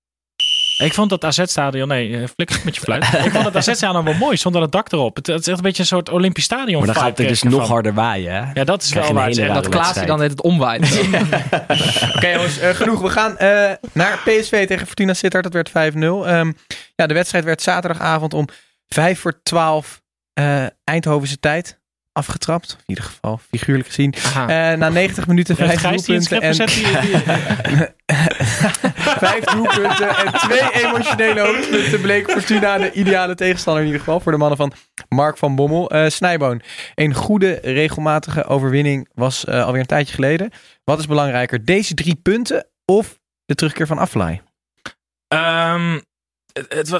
Ik 0.78 0.94
vond 0.94 1.10
dat 1.10 1.24
AZ-stadion... 1.24 1.88
Nee, 1.88 2.16
eh, 2.16 2.28
flikker 2.34 2.60
met 2.64 2.74
je 2.74 2.80
fluit. 2.80 3.04
ik 3.04 3.30
vond 3.32 3.44
het 3.44 3.56
AZ-stadion 3.56 4.04
wel 4.04 4.14
mooi, 4.14 4.36
zonder 4.36 4.62
het 4.62 4.72
dak 4.72 4.92
erop. 4.92 5.16
Het, 5.16 5.26
het 5.26 5.40
is 5.40 5.46
echt 5.46 5.56
een 5.56 5.62
beetje 5.62 5.82
een 5.82 5.88
soort 5.88 6.08
Olympisch 6.08 6.44
stadion 6.44 6.78
Maar 6.84 6.94
dan 6.94 7.02
gaat 7.02 7.18
het 7.18 7.28
dus 7.28 7.42
nog 7.42 7.68
harder 7.68 7.94
waaien, 7.94 8.32
hè? 8.32 8.50
Ja, 8.54 8.64
dat 8.64 8.82
is 8.82 8.90
Krijg 8.90 9.06
wel 9.06 9.14
waar. 9.14 9.28
En 9.30 9.54
Dat 9.54 9.68
Klaasje 9.68 10.04
dan 10.04 10.20
het 10.20 10.42
omwaait. 10.42 11.00
Oké 12.16 12.28
jongens, 12.28 12.58
eh, 12.58 12.70
genoeg. 12.74 13.00
We 13.00 13.08
gaan 13.10 13.38
eh, 13.38 13.70
naar 13.92 14.18
PSV 14.24 14.66
tegen 14.66 14.86
Fortuna 14.86 15.14
Sittard. 15.14 15.42
Dat 15.42 15.52
werd 15.52 15.68
5-0. 15.68 15.72
Ehm, 16.02 16.52
ja, 16.94 17.06
de 17.06 17.14
wedstrijd 17.14 17.44
werd 17.44 17.62
zaterdagavond 17.62 18.34
om 18.34 18.48
5 18.88 19.20
voor 19.20 19.40
12 19.42 20.02
eh, 20.32 20.64
Eindhovense 20.84 21.38
tijd 21.40 21.78
afgetrapt. 22.12 22.72
In 22.78 22.84
ieder 22.86 23.04
geval 23.04 23.40
figuurlijk 23.50 23.88
gezien. 23.88 24.14
Eh, 24.34 24.46
na 24.72 24.88
90 24.88 25.26
minuten 25.26 25.56
Heeft 25.56 25.68
vijf 25.68 25.80
Gijs 25.80 26.02
die 26.02 26.14
in 26.14 26.20
het 26.20 26.28
doelpunten 26.30 26.68
schrift 26.68 26.84
en 26.84 26.90
gezet? 26.90 27.22
Die, 27.24 27.86
die- 28.06 28.94
vijf 29.18 29.44
doelpunten 29.44 30.08
en 30.08 30.32
twee 30.32 30.72
emotionele 30.72 31.40
hoogtepunten 31.40 32.00
bleek 32.00 32.30
Fortuna 32.30 32.78
de 32.78 32.92
ideale 32.92 33.34
tegenstander 33.34 33.82
in 33.82 33.88
ieder 33.88 34.04
geval 34.04 34.20
voor 34.20 34.32
de 34.32 34.38
mannen 34.38 34.56
van 34.56 34.72
Mark 35.08 35.36
van 35.36 35.54
Bommel. 35.54 35.90
Eh 35.90 36.08
Snijboon, 36.08 36.62
een 36.94 37.14
goede 37.14 37.58
regelmatige 37.62 38.44
overwinning 38.44 39.08
was 39.14 39.44
eh, 39.44 39.64
alweer 39.64 39.80
een 39.80 39.86
tijdje 39.86 40.14
geleden. 40.14 40.50
Wat 40.84 40.98
is 40.98 41.06
belangrijker, 41.06 41.64
deze 41.64 41.94
drie 41.94 42.14
punten 42.14 42.66
of 42.84 43.18
de 43.44 43.54
terugkeer 43.54 43.86
van 43.86 43.98
Aflaai? 43.98 44.40
Ehm, 45.28 46.00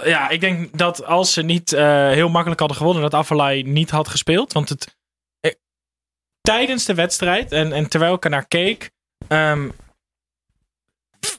ja, 0.05 0.29
ik 0.29 0.41
denk 0.41 0.79
dat 0.79 1.05
als 1.05 1.33
ze 1.33 1.43
niet 1.43 1.73
eh, 1.73 2.09
heel 2.09 2.29
makkelijk 2.29 2.61
hadden 2.61 2.79
gewonnen, 2.79 3.03
dat 3.03 3.15
Affelay 3.15 3.63
niet 3.63 3.91
had 3.91 4.09
gespeeld. 4.09 4.53
Want 4.53 4.69
het, 4.69 4.97
tijdens 6.41 6.85
de 6.85 6.95
wedstrijd 6.95 7.53
en, 7.53 7.73
en 7.73 7.89
terwijl 7.89 8.15
ik 8.15 8.25
er 8.25 8.31
naar 8.31 8.49
keek, 8.49 8.91
ehm, 9.29 9.69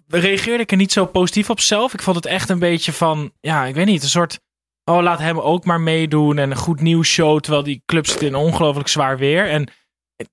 reageerde 0.08 0.63
ik 0.63 0.72
er 0.72 0.78
niet 0.78 0.92
zo 0.92 1.06
positief 1.06 1.50
op 1.50 1.60
zelf. 1.60 1.94
Ik 1.94 2.02
vond 2.02 2.16
het 2.16 2.26
echt 2.26 2.50
een 2.50 2.60
beetje 2.60 2.94
van, 2.94 3.32
ja, 3.40 3.66
ik 3.66 3.76
weet 3.76 3.86
niet, 3.86 4.04
een 4.04 4.10
soort. 4.10 4.40
Oh, 4.84 5.02
laat 5.02 5.20
hem 5.20 5.40
ook 5.40 5.66
maar 5.66 5.82
meedoen 5.82 6.38
en 6.38 6.52
een 6.52 6.58
goed 6.58 6.82
nieuws 6.82 7.08
show. 7.10 7.40
Terwijl 7.40 7.63
die 7.63 7.82
club 7.86 8.08
zit 8.08 8.22
in 8.22 8.36
ongelooflijk 8.36 8.88
zwaar 8.88 9.18
weer. 9.18 9.50
En 9.50 9.70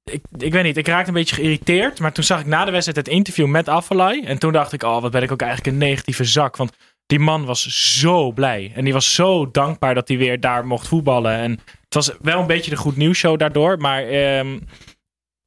ik, 0.05 0.23
ik 0.37 0.53
weet 0.53 0.65
niet, 0.65 0.77
ik 0.77 0.87
raakte 0.87 1.09
een 1.09 1.15
beetje 1.15 1.35
geïrriteerd. 1.35 2.01
Maar 2.01 2.13
toen 2.13 2.25
zag 2.25 2.41
ik 2.41 2.47
na 2.47 2.65
de 2.65 2.71
wedstrijd 2.71 3.07
het 3.07 3.17
interview 3.17 3.47
met 3.47 3.69
Affelay. 3.69 4.23
En 4.25 4.39
toen 4.39 4.53
dacht 4.53 4.73
ik, 4.73 4.83
oh, 4.83 5.03
wat 5.03 5.11
ben 5.11 5.23
ik 5.23 5.33
ook 5.33 5.43
eigenlijk 5.43 5.73
een 5.73 5.89
negatieve 5.89 6.25
zak. 6.25 6.57
Want 6.57 6.73
die 7.07 7.19
man 7.19 7.45
was 7.45 7.97
zo 7.99 8.33
blij. 8.33 8.73
En 8.75 8.85
die 8.85 8.93
was 8.93 9.15
zo 9.15 9.51
dankbaar 9.51 9.95
dat 9.95 10.09
hij 10.09 10.17
weer 10.17 10.41
daar 10.41 10.67
mocht 10.67 10.89
voetballen. 10.89 11.33
En 11.33 11.51
het 11.85 11.95
was 11.95 12.13
wel 12.21 12.41
een 12.41 12.47
beetje 12.47 12.71
de 12.71 12.77
goed 12.77 12.97
nieuws 12.97 13.19
show 13.19 13.39
daardoor. 13.39 13.79
Maar 13.79 14.03
ehm, 14.03 14.59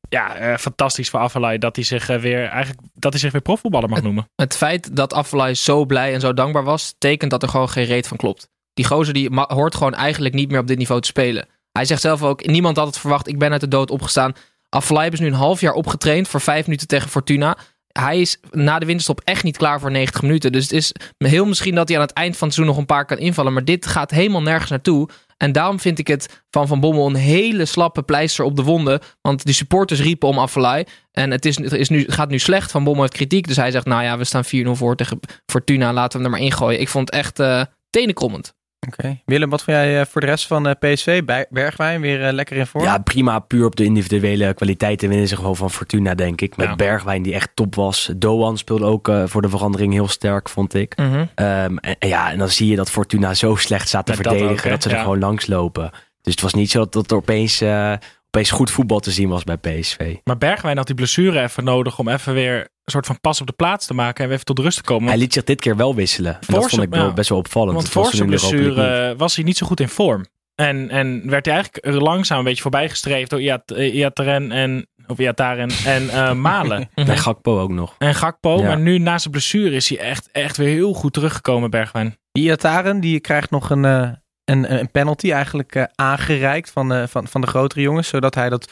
ja, 0.10 0.36
eh, 0.36 0.58
fantastisch 0.58 1.10
voor 1.10 1.20
Affelay 1.20 1.58
dat 1.58 1.76
hij 1.76 1.86
zich 1.86 2.10
eh, 2.10 2.20
weer 2.20 2.46
eigenlijk 2.46 2.88
dat 2.93 3.12
hij 3.12 3.22
zich 3.22 3.32
weer 3.32 3.41
profvoetballer 3.41 3.89
mag 3.89 4.02
noemen. 4.02 4.30
Het 4.36 4.56
feit 4.56 4.96
dat 4.96 5.13
Afellay 5.13 5.54
zo 5.54 5.86
blij 5.86 6.13
en 6.13 6.20
zo 6.20 6.34
dankbaar 6.34 6.63
was, 6.63 6.96
tekent 6.98 7.32
dat 7.32 7.43
er 7.43 7.50
gewoon 7.50 7.70
geen 7.70 7.86
reet 7.86 8.08
van 8.08 8.17
klopt. 8.17 8.50
Die 8.74 8.86
gozer 8.86 9.13
die 9.13 9.30
hoort 9.34 9.76
gewoon 9.76 9.93
eigenlijk 9.93 10.36
niet 10.36 10.50
meer 10.50 10.60
op 10.60 10.67
dit 10.67 10.78
niveau 10.78 11.02
te 11.02 11.08
spelen. 11.08 11.48
Hij 11.72 11.86
zegt 11.86 12.02
zelf 12.02 12.24
ook, 12.24 12.46
niemand 12.46 12.78
had 12.78 12.88
het 12.88 12.98
verwacht, 12.98 13.28
ik 13.28 13.39
ben 13.39 13.52
uit 13.52 13.62
de 13.62 13.67
dood 13.67 13.91
opgestaan. 13.91 14.34
Afellay 14.70 15.10
is 15.10 15.20
nu 15.20 15.28
een 15.28 15.34
half 15.34 15.62
jaar 15.62 15.74
opgetraind 15.74 16.28
voor 16.28 16.41
vijf 16.41 16.65
minuten 16.65 16.88
tegen 16.88 17.10
Fortuna. 17.10 17.58
Hij 18.00 18.20
is 18.22 18.38
na 18.52 18.80
de 18.80 18.86
winterstop 18.86 19.22
echt 19.24 19.44
niet 19.44 19.58
klaar 19.58 19.80
voor 19.80 19.92
90 19.92 20.22
minuten. 20.22 20.52
Dus 20.52 20.64
het 20.64 20.72
is 20.72 20.94
heel 21.18 21.46
misschien 21.46 21.76
dat 21.76 21.88
hij 21.88 21.98
aan 21.98 22.04
het 22.04 22.14
eind 22.14 22.38
van 22.38 22.48
het 22.48 22.56
seizoen 22.56 22.76
nog 22.76 22.84
een 22.84 22.96
paar 22.96 23.06
kan 23.06 23.18
invallen. 23.18 23.54
Maar 23.54 23.66
dit 23.66 23.86
gaat 23.86 24.12
helemaal 24.12 24.42
nergens 24.42 24.70
naartoe. 24.70 25.10
En 25.38 25.52
daarom 25.52 25.80
vind 25.80 26.00
ik 26.00 26.08
het 26.08 26.44
van 26.50 26.68
Van 26.68 26.80
Bommel 26.80 27.08
een 27.08 27.16
hele 27.16 27.66
slappe 27.66 28.04
pleister 28.04 28.46
op 28.46 28.56
de 28.56 28.64
wonden. 28.64 29.00
Want 29.22 29.46
de 29.46 29.52
supporters 29.52 30.02
riepen 30.02 30.28
om 30.28 30.40
Afellay. 30.40 30.86
En 31.12 31.32
het, 31.32 31.46
is, 31.46 31.58
is 31.58 31.90
nu, 31.90 32.04
gaat 32.08 32.30
nu 32.30 32.40
slecht. 32.40 32.72
Van 32.72 32.84
Bommel 32.84 33.02
heeft 33.02 33.16
kritiek. 33.16 33.48
Dus 33.48 33.56
hij 33.56 33.72
zegt, 33.72 33.86
nou 33.86 34.04
ja, 34.04 34.18
we 34.18 34.24
staan 34.24 34.46
4-0 34.46 34.48
voor 34.72 34.96
tegen 34.96 35.20
Fortuna. 35.46 35.94
Laten 35.94 36.20
we 36.20 36.26
hem 36.26 36.34
er 36.34 36.40
maar 36.40 36.50
ingooien. 36.50 36.80
Ik 36.80 36.90
vond 36.90 37.12
het 37.12 37.20
echt 37.20 37.68
tenenkrommend. 37.90 38.54
Oké. 38.88 39.19
Willem, 39.26 39.50
wat 39.50 39.63
vond 39.63 39.78
jij 39.78 40.00
eh, 40.00 40.06
voor 40.06 40.21
de 40.21 40.28
rest 40.28 40.47
van 40.47 40.67
eh, 40.67 40.73
PSV? 40.93 41.23
Bij 41.23 41.45
Bergwijn 41.50 42.02
weer 42.02 42.23
eh, 42.26 42.34
lekker 42.34 42.58
in 42.58 42.65
vorm? 42.67 42.84
Ja, 42.84 42.97
prima. 42.97 43.39
Puur 43.39 43.65
op 43.65 43.76
de 43.76 43.84
individuele 43.84 44.54
kwaliteiten 44.54 45.10
winnen 45.10 45.28
ze 45.28 45.36
gewoon 45.36 45.56
van 45.56 45.71
Fortuna, 45.71 46.15
denk 46.15 46.41
ik. 46.41 46.58
Met 46.58 46.67
Ja. 46.67 46.76
Bergwijn, 46.76 47.21
die 47.23 47.34
echt 47.34 47.50
top 47.54 47.76
was. 47.76 48.12
Doan 48.15 48.58
speelde 48.58 48.86
ook 48.86 49.08
eh, 49.08 49.23
voor 49.26 49.41
de 49.41 49.50
verandering 49.50 49.93
heel 49.93 50.08
sterk, 50.08 50.50
vond 50.50 50.73
ik. 50.73 50.93
Ehm, 50.95 51.28
en, 51.36 51.80
en 52.00 52.08
ja, 52.08 52.32
en 52.32 52.38
dan 52.38 52.50
zie 52.50 52.67
je 52.69 52.76
dat 52.76 52.89
Fortuna 52.89 53.34
zo 53.34 53.56
slecht 53.56 53.88
staat 53.88 54.06
te 54.06 54.12
Met 54.12 54.23
dat 54.23 54.34
verdedigen. 54.34 54.65
ook, 54.65 54.71
dat, 54.71 54.84
ze 54.84 54.89
er 54.89 54.95
Ja. 54.95 55.02
gewoon 55.02 55.19
langs 55.19 55.47
lopen. 55.47 55.89
Dus 56.21 56.34
het 56.34 56.41
was 56.41 56.54
niet 56.54 56.71
zo 56.71 56.80
dat, 56.80 56.93
dat 56.93 57.12
er 57.12 57.17
opeens, 57.17 57.62
eh, 57.62 57.93
opeens 58.28 58.52
goed 58.52 58.71
voetbal 58.71 59.00
te 59.00 59.12
zien 59.12 59.30
was 59.30 59.43
bij 59.43 59.58
PSV. 59.58 60.15
Maar 60.23 60.38
Bergwijn 60.38 60.78
had 60.78 60.86
die 60.88 60.95
blessure 60.95 61.41
even 61.41 61.63
nodig 61.63 62.00
om 62.00 62.08
even 62.10 62.34
weer 62.34 62.67
soort 62.91 63.06
van 63.06 63.19
pas 63.21 63.41
op 63.41 63.47
de 63.47 63.54
plaats 63.54 63.86
te 63.86 63.93
maken 63.93 64.17
en 64.17 64.23
weer 64.30 64.34
even 64.34 64.45
tot 64.45 64.60
rust 64.60 64.78
te 64.78 64.84
komen. 64.84 65.08
Hij 65.10 65.17
liet 65.17 65.34
zich 65.34 65.43
dit 65.43 65.60
keer 65.62 65.76
wel 65.76 65.95
wisselen. 65.95 66.34
En 66.34 66.39
dat 66.54 66.69
vond 66.69 66.82
ik 66.82 66.89
wel 66.89 67.13
best 67.13 67.30
wel 67.30 67.38
opvallend. 67.38 67.73
Want 67.73 67.89
voor 67.89 68.12
zijn 68.12 68.28
blessure 68.28 69.15
was 69.17 69.36
hij 69.36 69.43
niet 69.45 69.58
zo 69.58 69.65
goed 69.65 69.80
in 69.80 69.89
vorm. 69.89 70.26
En, 70.56 70.89
en 70.89 71.30
werd 71.30 71.45
hij 71.45 71.56
eigenlijk 71.56 72.02
langzaam 72.02 72.38
een 72.38 72.43
beetje 72.43 72.62
voorbijgestreefd 72.62 73.30
door 73.30 73.41
Iat- 73.41 73.71
eh, 73.71 73.95
Iataren 73.95 74.52
en, 74.52 74.88
of 75.08 75.17
Iataren 75.19 75.69
en 75.86 76.10
eh, 76.10 76.34
Malen. 76.47 76.89
En 76.93 77.17
Gakpo 77.17 77.60
ook 77.60 77.69
nog. 77.71 77.95
En 77.97 78.15
Gakpo. 78.15 78.58
Ja. 78.60 78.67
Maar 78.67 78.80
nu 78.80 78.97
na 78.97 79.17
zijn 79.17 79.32
blessure 79.32 79.76
is 79.76 79.89
hij 79.89 80.00
echt, 80.00 80.30
echt 80.32 80.58
weer 80.58 80.67
heel 80.67 80.93
goed 80.93 81.13
teruggekomen, 81.13 81.69
Bergwijn. 81.69 82.17
Iataren, 82.32 83.00
die 83.00 83.19
krijgt 83.19 83.50
nog 83.50 83.69
een, 83.69 83.86
eh, 83.86 84.10
een, 84.45 84.73
een 84.80 84.91
penalty 84.91 85.32
eigenlijk 85.32 85.76
eh, 85.76 85.84
aangereikt 85.95 86.69
van, 86.71 86.93
eh, 86.93 87.08
van, 87.08 87.28
van 87.28 87.41
de 87.41 87.47
grotere 87.47 87.82
jongens. 87.82 88.08
Zodat 88.08 88.36
hij 88.36 88.50
dat, 88.50 88.71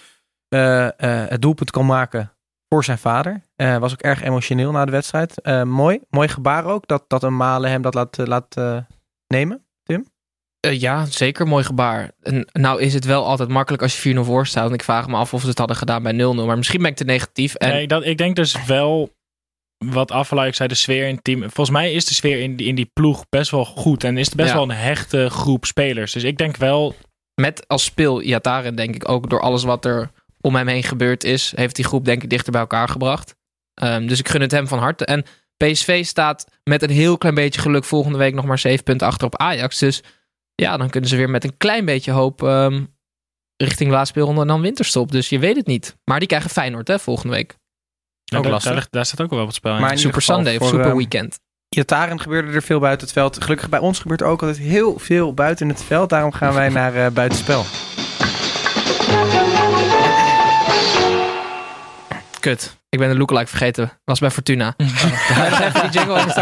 eh, 0.50 0.86
eh, 0.86 1.30
het 1.30 1.42
doelpunt 1.42 1.72
kon 1.72 1.86
maken 1.86 2.32
voor 2.70 2.84
zijn 2.84 2.98
vader. 2.98 3.42
Eh, 3.56 3.78
was 3.78 3.92
ook 3.92 4.02
erg 4.02 4.24
emotioneel 4.24 4.72
na 4.72 4.86
de 4.86 4.92
wedstrijd. 4.92 5.42
Eh, 5.42 5.64
mooi, 5.64 6.00
mooi 6.10 6.28
gebaar 6.28 6.66
ook, 6.66 6.88
dat, 6.88 7.04
dat 7.08 7.24
een 7.24 7.36
Malen 7.38 7.70
hem 7.70 7.82
dat 7.82 7.94
laat, 7.94 8.20
eh, 8.20 8.26
laat 8.26 8.56
nemen. 9.28 9.66
Eh, 10.66 10.80
ja, 10.80 11.06
zeker 11.06 11.48
mooi 11.48 11.64
gebaar. 11.64 12.12
En, 12.22 12.48
nou 12.52 12.82
is 12.82 12.94
het 12.94 13.06
wel 13.06 13.26
altijd 13.26 13.50
makkelijk 13.50 13.84
als 13.84 13.94
je 13.94 14.16
4-0 14.16 14.24
voor 14.24 14.48
staat. 14.48 14.68
En 14.68 14.74
ik 14.74 14.84
vraag 14.84 15.08
me 15.08 15.16
af 15.16 15.34
of 15.34 15.42
ze 15.42 15.48
het 15.48 15.58
hadden 15.58 15.78
gedaan 15.78 16.04
bij 16.04 16.12
0-0. 16.12 16.46
Maar 16.46 16.58
misschien 16.58 16.82
ben 16.82 16.92
ik 16.92 16.96
te 16.98 17.04
negatief. 17.04 17.56
En 17.56 17.70
Nee, 17.70 17.88
dat, 17.88 18.06
ik 18.06 18.18
denk 18.18 18.36
dus 18.36 18.66
wel, 18.66 19.10
wat 19.86 20.12
Affelay 20.12 20.52
zei, 20.54 20.70
de 20.70 20.76
sfeer 20.76 21.08
in 21.08 21.16
het 21.16 21.24
team. 21.24 21.40
Volgens 21.40 21.70
mij 21.70 21.94
is 21.94 22.06
de 22.06 22.14
sfeer 22.14 22.40
in 22.42 22.56
die, 22.56 22.68
in 22.68 22.76
die 22.76 22.90
ploeg 22.94 23.26
best 23.30 23.52
wel 23.52 23.66
goed. 23.66 24.04
En 24.04 24.18
is 24.18 24.26
het 24.26 24.36
best 24.36 24.50
Ja. 24.50 24.56
wel 24.56 24.64
een 24.64 24.76
hechte 24.76 25.30
groep 25.30 25.66
spelers. 25.66 26.12
Dus 26.12 26.24
ik 26.24 26.38
denk 26.38 26.58
wel 26.58 26.96
met 27.42 27.68
als 27.68 27.84
speel 27.84 28.22
Iataren 28.22 28.76
denk 28.76 28.96
ik 28.96 29.10
ook 29.10 29.30
door 29.30 29.42
alles 29.42 29.64
wat 29.64 29.86
er 29.86 30.12
om 30.42 30.56
hem 30.56 30.68
heen 30.68 30.84
gebeurd 30.84 31.24
is, 31.24 31.54
heeft 31.56 31.76
die 31.76 31.86
groep 31.86 32.06
denk 32.06 32.24
ik 32.24 32.30
dichter 32.30 32.52
bij 32.52 32.62
elkaar 32.62 32.90
gebracht. 32.90 33.36
Ehm, 33.76 34.08
dus 34.08 34.20
ik 34.20 34.30
gun 34.30 34.42
het 34.42 34.52
hem 34.52 34.68
van 34.68 34.80
harte. 34.80 35.06
En 35.06 35.26
PSV 35.58 36.06
staat 36.06 36.46
met 36.64 36.82
een 36.82 36.90
heel 36.90 37.18
klein 37.18 37.36
beetje 37.36 37.62
geluk 37.62 37.84
volgende 37.84 38.18
week 38.18 38.34
nog 38.34 38.46
maar 38.46 38.60
7 38.60 38.84
punten 38.84 39.08
achter 39.08 39.28
op 39.28 39.38
Ajax. 39.38 39.80
Dus 39.80 40.04
ja, 40.56 40.78
dan 40.78 40.90
kunnen 40.90 41.10
ze 41.10 41.16
weer 41.16 41.30
met 41.30 41.44
een 41.44 41.58
klein 41.58 41.86
beetje 41.86 42.12
hoop 42.12 42.44
ehm, 42.44 42.84
richting 43.58 43.90
de 43.90 43.96
laatste 43.96 44.14
speelronde 44.14 44.42
en 44.42 44.48
dan 44.48 44.62
winterstop. 44.62 45.12
Dus 45.12 45.30
je 45.30 45.40
weet 45.40 45.56
het 45.56 45.68
niet. 45.68 45.98
Maar 46.04 46.20
die 46.20 46.28
krijgen 46.28 46.50
Feyenoord 46.50 46.88
hè, 46.88 47.00
volgende 47.00 47.36
week. 47.36 47.56
Ja, 48.24 48.38
Ook 48.38 48.44
daar, 48.44 48.52
lastig. 48.52 48.90
daar, 48.90 49.06
staat 49.06 49.22
ook 49.22 49.30
wel 49.30 49.46
wat 49.46 49.54
spel 49.54 49.76
in. 49.76 49.82
Maar 49.82 49.92
in 49.92 49.98
Super 49.98 50.22
Sunday 50.22 50.58
of 50.58 50.68
Super 50.68 50.86
ehm, 50.86 50.96
Weekend. 50.96 51.40
Iataren 51.70 52.20
gebeurde 52.22 52.52
er 52.52 52.62
veel 52.62 52.80
buiten 52.80 53.06
het 53.08 53.16
veld. 53.16 53.44
Gelukkig 53.44 53.70
bij 53.70 53.80
ons 53.80 54.00
gebeurt 54.00 54.22
er 54.22 54.28
ook 54.28 54.42
altijd 54.42 54.60
heel 54.60 55.00
veel 55.00 55.34
buiten 55.34 55.70
het 55.70 55.84
veld. 55.84 56.10
Daarom 56.10 56.32
gaan 56.32 56.54
wij 56.54 56.70
naar 56.70 56.96
eh 56.96 57.12
buitenspel. 57.12 57.66
Kut. 62.40 62.78
Ik 62.96 63.02
ben 63.02 63.10
de 63.10 63.18
lookalike 63.18 63.48
vergeten. 63.48 63.92
Was 64.04 64.20
bij 64.20 64.32
Fortuna. 64.32 64.74
Even 64.78 65.82
die 65.82 66.00
jingle? 66.00 66.24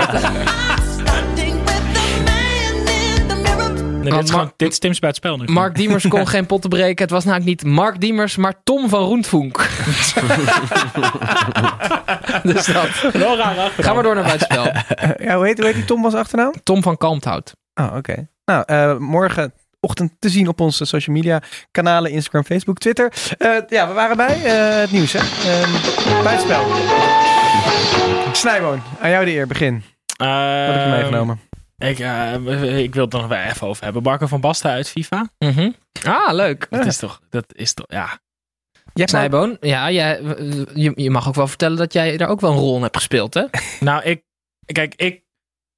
Nee, 4.04 4.12
dit, 4.12 4.24
is 4.24 4.30
gewoon, 4.30 4.54
dit 4.56 4.72
is 4.72 4.80
Tim's 4.80 5.00
bij 5.00 5.10
het 5.10 5.18
spel 5.18 5.38
nu. 5.38 5.46
Mark 5.46 5.76
Diemers 5.76 6.08
kon 6.08 6.28
geen 6.28 6.46
potten 6.46 6.70
breken. 6.70 7.04
Het 7.04 7.14
was 7.14 7.24
namelijk 7.24 7.50
niet 7.50 7.64
Mark 7.64 8.00
Diemers, 8.00 8.36
maar 8.36 8.54
Tom 8.64 8.90
van 8.90 9.04
Roentvonk. 9.04 9.58
dus 12.44 12.66
dat. 12.66 13.12
Wel 13.14 13.38
raar 13.38 13.58
achternaam. 13.58 13.72
Ga 13.78 13.94
maar 13.94 14.04
door 14.04 14.16
naar 14.16 14.24
buitenspel. 14.24 14.66
Eh, 14.66 15.26
ja, 15.28 15.36
hoe, 15.36 15.46
heet, 15.46 15.58
hoe 15.58 15.66
heet 15.66 15.76
die 15.76 15.86
Tom 15.86 16.02
was 16.02 16.14
achternaam? 16.14 16.54
Tom 16.64 16.82
van 16.82 16.98
Kalmthout. 16.98 17.56
Oh, 17.74 17.96
oké. 17.96 18.28
Nou, 18.46 18.64
eh, 18.66 18.98
morgenochtend 19.84 20.22
te 20.22 20.30
zien 20.30 20.48
op 20.48 20.60
onze 20.60 20.86
social 20.86 21.16
media 21.16 21.42
kanalen, 21.72 22.12
Instagram, 22.12 22.44
Facebook, 22.44 22.78
Twitter. 22.78 23.14
Eh, 23.38 23.58
ja, 23.68 23.88
we 23.88 23.94
waren 23.94 24.18
bij 24.18 24.44
eh, 24.44 24.80
het 24.80 24.92
nieuws, 24.92 25.14
hè. 25.14 25.20
Ehm 25.20 26.24
buitenspel. 26.24 26.64
Snijboon, 28.34 28.82
aan 29.00 29.10
jou 29.10 29.26
de 29.26 29.32
eer. 29.32 29.48
Begin. 29.48 29.74
Wat 29.74 30.28
heb 30.28 30.76
je 30.76 30.82
Ehm, 30.82 30.90
meegenomen? 30.90 31.40
Ik, 31.78 32.00
eh, 32.00 32.78
ik 32.78 32.94
wil 32.94 33.04
het 33.04 33.14
er 33.14 33.20
nog 33.20 33.28
wel 33.28 33.40
even 33.40 33.68
over 33.68 33.84
hebben. 33.84 34.04
Marco 34.04 34.28
van 34.28 34.42
Basten 34.42 34.72
uit 34.72 34.90
FIFA. 34.90 35.30
Mhm. 35.40 35.72
Ah, 36.04 36.34
leuk. 36.34 36.68
Dat 36.70 36.86
is 36.86 36.98
toch, 36.98 37.22
dat 37.30 37.46
is 37.56 37.74
toch, 37.74 37.86
ja. 37.90 38.20
Jij 38.94 39.08
Snijboon, 39.08 39.58
ja, 39.60 39.92
jij, 39.92 40.22
je, 40.74 40.92
je 40.96 41.10
mag 41.10 41.28
ook 41.28 41.36
wel 41.36 41.48
vertellen 41.48 41.78
dat 41.78 41.94
jij 41.94 42.18
daar 42.18 42.30
ook 42.30 42.42
wel 42.42 42.52
een 42.52 42.58
rol 42.58 42.76
in 42.76 42.82
hebt 42.82 42.96
gespeeld, 42.98 43.34
hè? 43.34 43.44
Nou, 43.80 44.04
ik, 44.04 44.24
kijk, 44.66 44.96
ik 44.96 45.24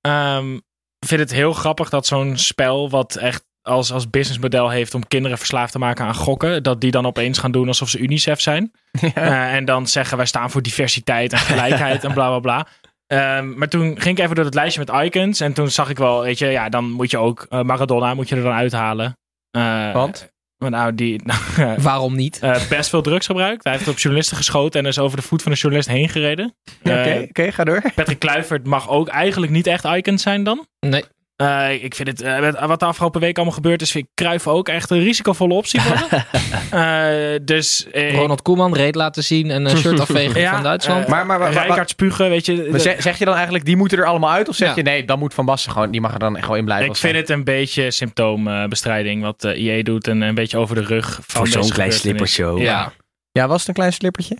ehm, 0.02 0.60
vind 1.06 1.20
het 1.22 1.32
heel 1.32 1.54
grappig 1.54 1.90
dat 1.90 2.06
zo'n 2.06 2.38
spel 2.38 2.90
wat 2.90 3.16
echt 3.16 3.44
als, 3.66 3.92
als 3.92 4.10
businessmodel 4.10 4.70
heeft 4.70 4.94
om 4.94 5.08
kinderen 5.08 5.38
verslaafd 5.38 5.72
te 5.72 5.80
maken 5.80 6.06
aan 6.06 6.16
gokken, 6.16 6.64
dat 6.64 6.82
die 6.82 6.92
dan 6.92 7.06
opeens 7.06 7.38
gaan 7.38 7.52
doen 7.52 7.68
alsof 7.68 7.90
ze 7.90 8.00
UNICEF 8.00 8.42
zijn. 8.42 8.72
Eh, 9.14 9.54
en 9.54 9.66
dan 9.66 9.88
zeggen 9.88 10.18
wij 10.18 10.26
staan 10.26 10.52
voor 10.52 10.62
diversiteit 10.62 11.32
en 11.32 11.38
gelijkheid 11.40 12.04
en 12.04 12.14
bla 12.14 12.28
bla 12.28 12.40
bla. 12.40 12.68
Ehm, 13.08 13.58
maar 13.58 13.68
toen 13.68 14.02
ging 14.02 14.18
ik 14.18 14.24
even 14.24 14.36
door 14.36 14.46
het 14.46 14.54
lijstje 14.54 14.84
met 14.86 15.06
icons 15.06 15.40
en 15.40 15.54
toen 15.54 15.70
zag 15.70 15.90
ik 15.90 15.98
wel, 15.98 16.22
weet 16.22 16.40
je, 16.40 16.46
ja, 16.48 16.70
dan 16.70 16.92
moet 16.92 17.12
je 17.12 17.18
ook 17.18 17.46
eh, 17.50 17.62
Maradona 17.62 18.14
moet 18.14 18.30
je 18.30 18.36
er 18.36 18.44
dan 18.44 18.54
uithalen. 18.54 19.18
Eh, 19.52 19.94
Want? 19.94 20.34
Nou, 20.58 20.96
die 20.96 21.22
nou, 21.24 21.40
Waarom 21.82 22.16
niet? 22.16 22.40
eh, 22.40 22.68
best 22.70 22.90
veel 22.90 23.02
drugs 23.02 23.26
gebruikt. 23.26 23.64
Hij 23.64 23.74
heeft 23.74 23.88
op 23.88 23.98
journalisten 23.98 24.38
geschoten 24.38 24.80
en 24.80 24.86
is 24.86 25.00
over 25.00 25.18
de 25.18 25.24
voet 25.24 25.42
van 25.42 25.52
de 25.52 25.58
journalist 25.58 25.90
heen 25.90 26.10
gereden. 26.10 26.56
Oké, 26.84 27.26
oké, 27.30 27.52
ga 27.52 27.64
door. 27.64 27.82
Patrick 27.96 28.20
Kluivert 28.20 28.66
mag 28.66 28.90
ook 28.90 29.08
eigenlijk 29.08 29.52
niet 29.52 29.68
echt 29.68 29.84
icons 29.86 30.22
zijn 30.22 30.44
dan. 30.44 30.68
Nee. 30.80 31.04
Eh, 31.36 31.84
ik 31.84 31.96
vind 31.96 32.08
het, 32.08 32.22
eh, 32.22 32.66
wat 32.68 32.80
de 32.80 32.86
afgelopen 32.86 33.22
week 33.22 33.36
allemaal 33.36 33.54
gebeurd 33.56 33.82
is, 33.82 33.92
vind 33.92 34.06
ik 34.06 34.12
Cruijff 34.14 34.48
ook 34.48 34.70
echt 34.70 34.90
een 34.90 35.00
risicovolle 35.00 35.54
optie 35.54 35.82
worden. 35.82 36.26
Eh, 36.72 37.40
dus 37.42 37.88
eh, 37.92 38.16
Ronald 38.16 38.42
Koeman 38.42 38.74
reed 38.76 38.96
laten 38.96 39.24
zien 39.24 39.52
en 39.52 39.66
een 39.66 39.78
shirt 39.78 40.00
afvegen 40.10 40.42
Ja, 40.42 40.52
van 40.54 40.64
Duitsland. 40.64 41.08
Maar- 41.08 41.26
maar- 41.26 41.40
maar- 41.40 41.52
Rijkaard 41.54 41.90
spugen, 41.90 42.30
weet 42.30 42.46
je. 42.46 42.68
Maar 42.72 42.80
zeg, 42.80 43.02
zeg 43.02 43.18
je 43.20 43.26
dan 43.26 43.34
eigenlijk, 43.34 43.66
die 43.66 43.76
moeten 43.78 43.98
er 43.98 44.06
allemaal 44.06 44.32
uit? 44.32 44.50
Of 44.50 44.56
zeg 44.56 44.68
Ja. 44.70 44.74
je, 44.76 44.82
nee, 44.82 45.06
dan 45.06 45.20
moet 45.20 45.34
Van 45.34 45.46
Basten 45.46 45.72
gewoon, 45.72 45.92
die 45.92 46.02
mag 46.02 46.14
er 46.14 46.20
dan 46.20 46.42
gewoon 46.44 46.58
in 46.58 46.66
blijven? 46.66 46.90
ik 46.90 46.96
vind 46.96 47.16
het 47.16 47.30
een 47.30 47.44
beetje 47.44 47.92
symptoombestrijding 47.92 49.22
wat 49.22 49.42
de 49.42 49.56
IE 49.56 49.84
doet 49.84 50.08
en 50.08 50.22
een 50.22 50.36
beetje 50.36 50.58
over 50.58 50.76
de 50.76 50.84
rug 50.84 51.14
van 51.14 51.22
Voor 51.48 51.48
zo'n 51.64 51.70
klein 51.72 51.92
slippershow. 51.92 52.62
ja, 52.62 52.92
Ja, 53.32 53.48
was 53.48 53.60
het 53.60 53.68
een 53.68 53.74
klein 53.74 53.94
slippertje? 53.94 54.38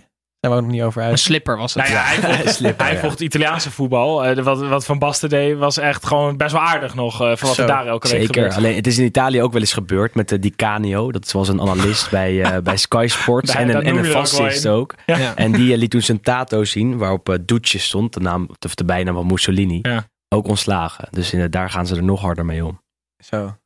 Daar 0.50 0.62
nog 0.62 0.70
niet 0.70 0.82
over 0.82 1.02
een 1.02 1.08
uit. 1.08 1.18
slipper 1.18 1.56
was 1.56 1.74
het. 1.74 1.82
Nou 1.82 1.94
ja, 1.94 2.02
hij 2.04 2.16
volgt, 2.36 2.54
slipper, 2.58 2.84
hij 2.86 2.94
ja. 2.94 3.00
volgt 3.00 3.20
Italiaanse 3.20 3.70
voetbal. 3.70 4.24
Eh, 4.24 4.42
wat, 4.44 4.60
wat 4.60 4.84
Van 4.84 4.98
Basten 4.98 5.28
deed 5.28 5.56
was 5.58 5.78
echt 5.78 6.06
gewoon 6.06 6.36
best 6.36 6.52
wel 6.52 6.60
aardig 6.60 6.94
nog 6.94 7.12
eh, 7.12 7.18
voor 7.36 7.46
wat 7.46 7.54
Zo, 7.54 7.62
er 7.62 7.68
daar 7.68 7.86
elke 7.86 8.08
week 8.08 8.16
Zeker. 8.20 8.34
gebeurt. 8.34 8.54
Alleen, 8.56 8.74
het 8.76 8.86
is 8.86 8.98
in 8.98 9.04
Italië 9.04 9.42
ook 9.42 9.52
wel 9.52 9.60
eens 9.60 9.72
gebeurd 9.72 10.14
met 10.14 10.28
de 10.28 10.38
Di 10.38 10.50
Canio. 10.56 11.12
Dat 11.12 11.32
was 11.32 11.48
een 11.48 11.60
analist 11.60 12.10
bij, 12.10 12.42
eh, 12.42 12.58
bij 12.62 12.76
Sky 12.76 13.06
Sports. 13.08 13.52
Daar- 13.52 13.62
en 13.62 13.68
een, 13.68 13.82
en 13.82 13.96
een 13.96 14.06
ook 14.06 14.10
fascist 14.12 14.64
een. 14.64 14.70
ook. 14.72 14.94
Ja. 15.06 15.34
En 15.36 15.52
die 15.52 15.76
liet 15.76 15.90
toen 15.90 16.00
zijn 16.02 16.20
tato 16.20 16.64
zien, 16.64 16.96
waarop 16.98 17.28
uh, 17.28 17.36
Duce 17.44 17.78
stond, 17.78 18.14
de, 18.14 18.20
naam, 18.20 18.48
of 18.66 18.74
de 18.74 18.84
bijnaam 18.84 19.14
van 19.14 19.26
Mussolini. 19.26 19.78
Ja. 19.82 20.04
Ook 20.28 20.46
ontslagen. 20.48 21.08
Dus 21.10 21.32
in, 21.32 21.50
daar 21.50 21.70
gaan 21.70 21.86
ze 21.86 21.96
er 21.96 22.02
nog 22.04 22.20
harder 22.20 22.44
mee 22.44 22.64
om. 22.64 22.80
Zo. 23.24 23.56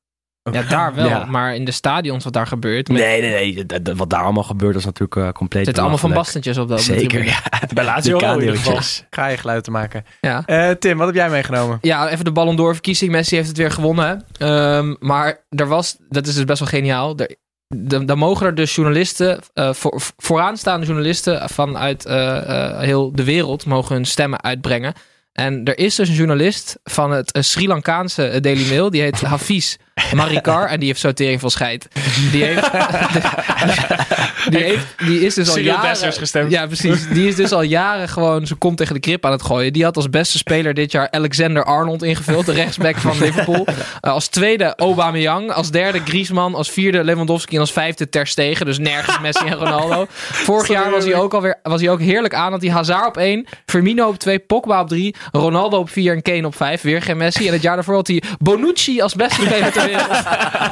Ja, 0.43 0.63
daar 0.63 0.95
wel. 0.95 1.09
Ja. 1.09 1.25
Maar 1.25 1.55
in 1.55 1.65
de 1.65 1.71
stadions 1.71 2.25
wat 2.25 2.33
daar 2.33 2.47
gebeurt. 2.47 2.89
Met, 2.89 2.99
Nee, 2.99 3.21
nee, 3.21 3.31
nee. 3.55 3.65
dat- 3.65 3.85
dat- 3.85 3.97
wat 3.97 4.11
daar 4.11 4.23
allemaal 4.23 4.43
gebeurt 4.43 4.77
is 4.77 4.85
natuurlijk 4.85 5.15
uh, 5.17 5.29
compleet 5.33 5.65
zitten 5.65 5.83
allemaal 5.83 6.01
van 6.01 6.13
bastentjes 6.13 6.59
op 6.59 6.69
de 6.69 6.79
Zeker, 6.79 7.25
ja. 7.25 7.43
Bij 7.75 7.85
Lazio 7.85 8.19
Die 8.19 8.27
wel 8.27 8.35
in 8.37 8.41
ieder 8.41 8.57
geval. 8.57 8.79
Ga 9.11 9.27
je 9.27 9.37
geluid 9.37 9.65
te 9.65 9.71
maken. 9.71 10.05
Ja. 10.21 10.43
Eh, 10.47 10.71
Tim, 10.71 10.97
wat 10.99 11.07
heb 11.07 11.17
jij 11.17 11.31
meegenomen? 11.31 11.79
Ja, 11.81 12.09
even 12.09 12.25
de 12.25 12.33
Ballon 12.33 12.57
d'Or 12.57 12.73
verkiezing. 12.73 13.11
Messi 13.13 13.37
heeft 13.37 13.49
het 13.49 13.57
weer 13.57 13.71
gewonnen. 13.71 14.25
Ehm, 14.39 14.95
maar 14.99 15.45
er 15.49 15.67
was, 15.67 15.97
dat 16.09 16.27
is 16.27 16.35
dus 16.35 16.45
best 16.45 16.59
wel 16.59 16.69
geniaal. 16.69 17.17
Er, 17.17 17.37
dan, 17.69 18.07
dan 18.07 18.19
mogen 18.19 18.47
er 18.47 18.55
dus 18.55 18.75
journalisten, 18.75 19.41
eh, 19.55 19.73
voor, 19.73 20.01
vooraanstaande 20.17 20.87
journalisten 20.87 21.49
vanuit 21.49 22.07
eh, 22.07 22.37
eh, 22.71 22.79
heel 22.81 23.13
de 23.13 23.25
wereld, 23.25 23.67
mogen 23.67 23.95
hun 23.95 24.05
stemmen 24.05 24.43
uitbrengen. 24.43 24.93
En 25.33 25.65
er 25.65 25.79
is 25.79 25.95
dus 25.95 26.09
een 26.09 26.15
journalist 26.15 26.79
van 26.85 27.11
het 27.11 27.39
Sri 27.41 27.67
Lankaanse 27.69 28.39
Daily 28.41 28.69
Mail, 28.69 28.91
die 28.91 29.03
heet 29.03 29.21
Hafiz 29.33 29.77
Marikar 30.15 30.67
en 30.67 30.79
die 30.79 30.89
heeft 30.89 31.01
zo 31.01 31.13
tering 31.13 31.41
van 31.41 31.51
scheid. 31.51 31.89
Die 32.33 32.45
heeft, 32.45 32.71
die, 34.51 34.63
heeft, 34.63 34.87
die 34.99 35.21
is 35.21 35.35
dus 35.35 35.49
al 35.49 35.59
jaren... 35.59 36.13
Gestemd. 36.13 36.51
Ja, 36.51 36.67
precies. 36.67 37.09
Die 37.09 37.29
is 37.29 37.35
dus 37.35 37.53
al 37.53 37.63
jaren 37.63 38.09
gewoon 38.09 38.47
zijn 38.47 38.59
kont 38.59 38.77
tegen 38.77 38.95
de 38.95 39.01
krip 39.01 39.25
aan 39.25 39.33
het 39.33 39.43
gooien. 39.43 39.73
Die 39.73 39.85
had 39.85 39.97
als 39.97 40.11
beste 40.11 40.39
speler 40.39 40.75
dit 40.75 40.93
jaar 40.93 41.11
Alexander 41.11 41.65
Arnold 41.65 42.03
ingevuld, 42.03 42.47
de 42.47 42.53
rechtsback 42.53 42.97
van 42.97 43.19
Liverpool. 43.23 43.67
Eh, 44.01 44.13
als 44.13 44.29
tweede 44.29 44.77
Aubameyang, 44.77 45.53
als 45.53 45.71
derde 45.71 46.01
Griezmann, 46.05 46.55
als 46.55 46.71
vierde 46.71 47.05
Lewandowski 47.05 47.55
en 47.55 47.61
als 47.61 47.73
vijfde 47.73 48.09
Ter 48.09 48.27
Stegen. 48.27 48.67
Dus 48.67 48.79
nergens 48.79 49.21
Messi 49.23 49.47
en 49.47 49.55
Ronaldo. 49.55 50.07
Vorig 50.11 50.69
jaar 50.69 50.91
was 50.91 51.05
hij 51.05 51.15
ook 51.15 51.35
alweer 51.35 51.59
was 51.63 51.81
hij 51.81 51.91
ook 51.91 52.01
heerlijk 52.01 52.35
aan. 52.35 52.51
Dat 52.51 52.63
hij 52.63 52.71
Hazard 52.71 53.07
op 53.07 53.17
één, 53.17 53.47
Firmino 53.67 54.09
op 54.09 54.19
twee, 54.19 54.39
Pogba 54.39 54.81
op 54.81 54.89
drie, 54.89 55.15
Ronaldo 55.33 55.79
op 55.79 55.91
vier 55.91 56.15
en 56.15 56.23
Kane 56.23 56.47
op 56.47 56.57
vijf. 56.57 56.83
Weer 56.83 57.03
geen 57.03 57.17
Messi. 57.17 57.47
En 57.47 57.53
het 57.53 57.63
jaar 57.63 57.75
daarvoor 57.75 57.95
had 57.95 58.07
hij 58.07 58.23
Bonucci 58.39 59.01
als 59.01 59.15
beste 59.15 59.41
speler 59.41 59.73
ter 59.73 59.90
wereld. 59.91 60.23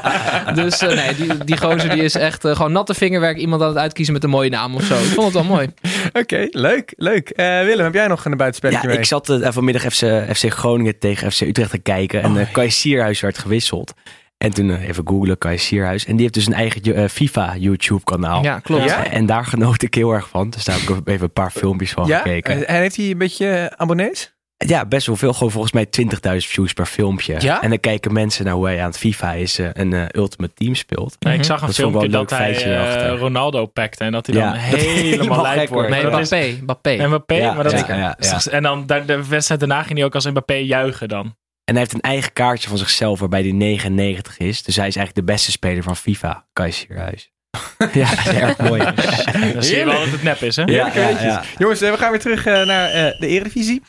dus 0.62 0.78
eh, 0.80 0.94
nee, 0.94 1.14
die, 1.14 1.44
die 1.44 1.56
gozer 1.56 1.90
die 1.90 2.02
is 2.02 2.14
echt 2.14 2.44
eh, 2.44 2.56
gewoon 2.56 2.72
natte 2.72 2.94
vingerwerk. 2.94 3.36
Iemand 3.36 3.62
aan 3.62 3.68
het 3.68 3.78
uitkiezen 3.78 4.14
met 4.14 4.24
een 4.24 4.30
mooie 4.30 4.50
naam 4.50 4.74
of 4.74 4.82
zo. 4.82 4.94
Ik 4.94 5.04
vond 5.04 5.24
het 5.24 5.34
wel 5.34 5.56
mooi. 5.56 5.68
Oké, 6.22 6.46
leuk, 6.50 6.92
leuk. 6.96 7.28
Eh, 7.28 7.60
Willem, 7.60 7.84
heb 7.84 7.94
jij 7.94 8.06
nog 8.06 8.24
een 8.24 8.36
buitenspelletje 8.36 8.82
Ja, 8.82 8.88
mee? 8.88 8.98
ik 8.98 9.04
zat 9.08 9.38
vanmiddag 9.42 9.82
FC, 9.82 10.04
FC 10.36 10.52
Groningen 10.52 10.98
tegen 10.98 11.32
FC 11.32 11.40
Utrecht 11.40 11.70
te 11.70 11.78
kijken. 11.78 12.22
En 12.22 12.34
uh, 12.34 12.52
Kai 12.52 12.70
Sierhuis 12.70 13.20
werd 13.20 13.38
gewisseld. 13.38 13.94
En 14.38 14.54
toen 14.54 14.68
uh, 14.68 14.88
even 14.88 15.08
googlen, 15.08 15.38
Kai 15.38 15.58
Sierhuis. 15.58 16.04
En 16.04 16.12
die 16.12 16.20
heeft 16.20 16.34
dus 16.34 16.46
een 16.46 16.52
eigen 16.52 16.88
uh, 16.88 17.08
FIFA 17.08 17.56
YouTube 17.56 18.04
kanaal. 18.04 18.42
Ja, 18.42 18.58
klopt. 18.58 18.84
Ja? 18.84 19.10
En 19.10 19.26
daar 19.26 19.44
genoot 19.44 19.82
ik 19.82 19.94
heel 19.94 20.12
erg 20.12 20.28
van. 20.28 20.50
Dus 20.50 20.64
daar 20.64 20.78
heb 20.80 20.88
ik 20.88 21.08
even 21.08 21.24
een 21.24 21.32
paar 21.32 21.50
filmpjes 21.50 21.90
van 21.90 22.06
ja? 22.06 22.18
gekeken. 22.18 22.68
En 22.68 22.80
heeft 22.80 22.96
hij 22.96 23.10
een 23.10 23.18
beetje 23.18 23.72
abonnees? 23.76 24.32
Ja, 24.66 24.86
best 24.86 25.06
wel 25.06 25.16
veel. 25.16 25.32
Gewoon 25.32 25.50
volgens 25.50 25.72
mij 25.72 25.86
20.000 25.86 26.36
views 26.36 26.72
per 26.72 26.86
filmpje. 26.86 27.34
Ja? 27.38 27.62
En 27.62 27.68
dan 27.68 27.80
kijken 27.80 28.12
mensen 28.12 28.44
naar 28.44 28.54
hoe 28.54 28.66
hij 28.66 28.80
aan 28.80 28.86
het 28.88 28.98
FIFA 28.98 29.32
is 29.32 29.58
uh, 29.58 29.68
een 29.72 29.92
uh, 29.92 30.04
Ultimate 30.12 30.54
Team 30.54 30.74
speelt. 30.74 31.16
Nee, 31.18 31.34
ik 31.36 31.44
zag 31.44 31.60
een 31.60 31.66
Dat 31.66 31.74
filmpje 31.76 32.08
dat 32.08 32.30
hij 32.30 32.38
feitje 32.38 32.68
uh, 32.68 32.74
erachter. 32.74 33.18
Ronaldo 33.18 33.66
pakte 33.66 34.04
en 34.04 34.12
dat 34.12 34.26
hij 34.26 34.34
dan 34.34 34.44
Ja, 34.52 34.52
helemaal 34.54 35.42
lijp 35.42 35.58
gek 35.58 35.68
wordt. 35.68 35.88
Nee, 35.88 36.02
Maar 36.02 36.10
dat 36.10 36.20
is- 36.20 36.30
Mbappé. 36.30 36.92
Mbappé. 36.92 37.06
Mbappé, 37.06 37.34
Ja, 37.34 37.52
maar 37.52 37.64
dat 37.64 37.72
is, 37.72 37.78
zeker, 37.78 37.96
ja, 37.96 38.16
ja. 38.20 38.40
En 38.50 38.62
dan 38.62 38.86
de, 38.86 39.02
de 39.06 39.26
wedstrijd 39.28 39.60
daarna 39.60 39.82
ging 39.82 39.96
hij 39.98 40.04
ook 40.06 40.14
als 40.14 40.26
Mbappé 40.26 40.54
juichen 40.54 41.08
dan. 41.08 41.24
En 41.64 41.74
hij 41.74 41.78
heeft 41.78 41.92
een 41.92 42.00
eigen 42.00 42.32
kaartje 42.32 42.68
van 42.68 42.78
zichzelf 42.78 43.18
waarbij 43.20 43.40
hij 43.40 43.50
99 43.52 44.38
is. 44.38 44.62
Dus 44.62 44.76
hij 44.76 44.86
is 44.86 44.96
eigenlijk 44.96 45.26
de 45.26 45.32
beste 45.32 45.50
speler 45.50 45.82
van 45.82 45.96
FIFA, 45.96 46.46
Kai 46.52 46.72
Sierhuis. 46.72 47.30
ja, 47.92 48.10
dat 48.14 48.18
is 48.18 48.40
erg 48.40 48.58
mooi. 48.58 48.82
Dan 49.52 49.62
zie 49.62 49.76
je 49.76 49.84
wel 49.84 49.98
dat 50.00 50.10
het 50.10 50.22
nep 50.22 50.42
is, 50.42 50.56
hè? 50.56 50.62
Ja, 50.62 50.90
ja, 50.94 51.08
ja. 51.08 51.42
Jongens, 51.58 51.80
eh, 51.80 51.90
we 51.90 51.96
gaan 51.98 52.10
weer 52.10 52.20
terug 52.20 52.44
naar 52.44 52.90
de 53.18 53.26
Eredivisie. 53.26 53.82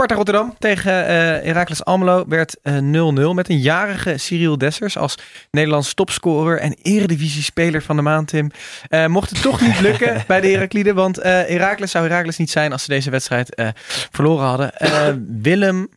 Sparta 0.00 0.18
Rotterdam 0.18 0.54
tegen 0.58 0.92
uh, 0.92 1.08
Heracles 1.44 1.84
Almelo 1.84 2.24
werd 2.28 2.56
0-0 2.58 2.62
met 3.34 3.48
een 3.48 3.58
jarige 3.58 4.18
Cyril 4.18 4.58
Dessers 4.58 4.96
als 4.96 5.18
Nederlands 5.50 5.94
topscorer 5.94 6.58
en 6.58 6.76
Eredivisie-speler 6.82 7.82
van 7.82 7.96
de 7.96 8.02
maand, 8.02 8.28
Tim. 8.28 8.50
Uh, 8.88 9.06
mocht 9.06 9.30
het 9.30 9.42
toch 9.42 9.60
niet 9.60 9.80
lukken 9.80 10.22
bij 10.26 10.40
de 10.40 10.48
Herakliden, 10.48 10.94
want 10.94 11.16
Heracles 11.22 11.90
zou 11.90 12.08
Heracles 12.08 12.36
niet 12.36 12.50
zijn 12.50 12.72
als 12.72 12.82
ze 12.82 12.88
deze 12.88 13.10
wedstrijd 13.10 13.74
verloren 14.10 14.46
hadden. 14.46 14.72
Willem, 15.42 15.88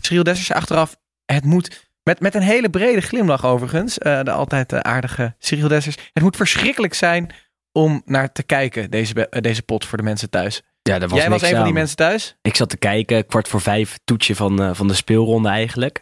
Cyril 0.00 0.22
Dessers 0.22 0.52
achteraf, 0.52 0.96
het 1.24 1.44
moet 1.44 1.88
Met, 2.02 2.20
met 2.20 2.34
een 2.34 2.42
hele 2.42 2.70
brede 2.70 3.00
glimlach 3.00 3.44
overigens. 3.44 3.98
Eh, 3.98 4.22
de 4.22 4.30
altijd 4.30 4.72
eh, 4.72 4.80
aardige 4.80 5.34
Cyril 5.38 5.68
Dessers. 5.68 5.96
Het 6.12 6.22
moet 6.22 6.36
verschrikkelijk 6.36 6.94
zijn 6.94 7.34
om 7.72 8.02
naar 8.04 8.32
te 8.32 8.42
kijken, 8.42 8.90
deze, 8.90 9.28
eh, 9.28 9.42
deze 9.42 9.62
pot 9.62 9.84
voor 9.84 9.98
de 9.98 10.04
mensen 10.04 10.30
thuis. 10.30 10.62
Ja, 10.82 10.98
was 10.98 11.18
Jij 11.18 11.30
was 11.30 11.42
een 11.42 11.54
van 11.54 11.64
die 11.64 11.72
mensen 11.72 11.96
thuis? 11.96 12.36
Ik 12.42 12.56
zat 12.56 12.68
te 12.68 12.76
kijken, 12.76 13.26
kwart 13.26 13.48
voor 13.48 13.60
vijf, 13.60 13.98
toetje 14.04 14.36
van, 14.36 14.62
eh, 14.62 14.70
van 14.72 14.88
de 14.88 14.94
speelronde 14.94 15.48
eigenlijk. 15.48 16.00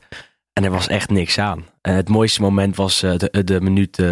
En 0.53 0.65
er 0.65 0.71
was 0.71 0.89
echt 0.89 1.11
niks 1.11 1.39
aan. 1.39 1.65
En 1.81 1.95
het 1.95 2.09
mooiste 2.09 2.41
moment 2.41 2.77
was 2.77 3.03
eh, 3.03 3.17
de, 3.17 3.45
de 3.45 3.61
minuut 3.61 3.99
eh, 3.99 4.07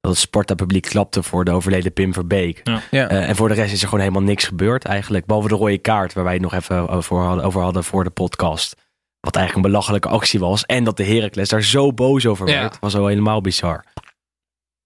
dat 0.00 0.10
het 0.10 0.16
Sparta-publiek 0.18 0.82
klapte 0.86 1.22
voor 1.22 1.44
de 1.44 1.50
overleden 1.50 1.92
Pim 1.92 2.12
Verbeek. 2.12 2.62
Ja. 2.90 3.08
Eh, 3.08 3.28
en 3.28 3.36
voor 3.36 3.48
de 3.48 3.54
rest 3.54 3.72
is 3.72 3.80
er 3.82 3.88
gewoon 3.88 4.00
helemaal 4.04 4.22
niks 4.28 4.44
gebeurd 4.44 4.84
eigenlijk. 4.84 5.26
Behalve 5.26 5.48
de 5.48 5.54
rode 5.54 5.78
kaart, 5.78 6.12
waar 6.12 6.24
wij 6.24 6.32
het 6.32 6.42
nog 6.42 6.54
even 6.54 6.88
over 6.88 7.16
hadden, 7.16 7.44
over 7.44 7.62
hadden 7.62 7.84
voor 7.84 8.04
de 8.04 8.10
podcast. 8.10 8.74
Wat 9.20 9.36
eigenlijk 9.36 9.66
een 9.66 9.72
belachelijke 9.72 10.08
actie 10.08 10.40
was. 10.40 10.64
En 10.66 10.84
dat 10.84 10.96
de 10.96 11.04
Heracles 11.04 11.48
daar 11.48 11.62
zo 11.62 11.92
boos 11.92 12.26
over 12.26 12.48
Ja. 12.48 12.60
werd. 12.60 12.78
Was 12.80 12.92
wel 12.94 13.06
helemaal 13.06 13.40
bizar. 13.40 13.84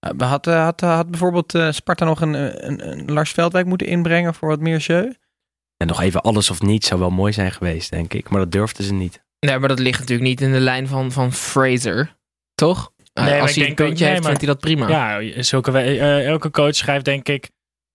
Eh, 0.03 0.29
Had, 0.29 0.45
had, 0.45 0.81
had 0.81 1.09
bijvoorbeeld 1.09 1.55
eh, 1.55 1.71
Sparta 1.71 2.05
nog 2.05 2.21
een, 2.21 2.33
een, 2.67 2.89
een 2.91 3.11
Lars 3.13 3.31
Veldwijk 3.31 3.65
moeten 3.65 3.87
inbrengen 3.87 4.33
voor 4.33 4.49
wat 4.49 4.59
meer 4.59 4.77
jeu? 4.77 5.11
En 5.77 5.87
nog 5.87 6.01
even 6.01 6.21
alles 6.21 6.49
of 6.49 6.61
niets 6.61 6.87
zou 6.87 6.99
wel 6.99 7.09
mooi 7.09 7.33
zijn 7.33 7.51
geweest, 7.51 7.89
denk 7.91 8.13
ik. 8.13 8.29
Maar 8.29 8.39
dat 8.39 8.51
durfden 8.51 8.83
ze 8.85 8.93
niet. 8.93 9.23
Nee, 9.39 9.59
maar 9.59 9.67
dat 9.69 9.79
ligt 9.79 9.99
natuurlijk 9.99 10.27
niet 10.29 10.41
in 10.41 10.51
de 10.51 10.59
lijn 10.59 10.87
van, 10.87 11.11
van 11.11 11.33
Fraser. 11.33 12.15
Toch? 12.55 12.91
Eh, 13.13 13.25
Nee, 13.25 13.41
Als 13.41 13.55
hij 13.55 13.63
een 13.65 13.69
ook- 13.69 13.75
puntje 13.75 14.03
nee, 14.03 14.13
heeft, 14.13 14.23
maar- 14.27 14.37
vindt 14.37 14.45
hij 14.45 14.53
dat 14.53 14.59
prima. 14.59 14.87
Ja, 14.87 15.41
zulke, 15.43 15.71
elke 16.25 16.51
coach 16.51 16.75
schrijft 16.75 17.05
denk 17.05 17.27
ik 17.29 17.49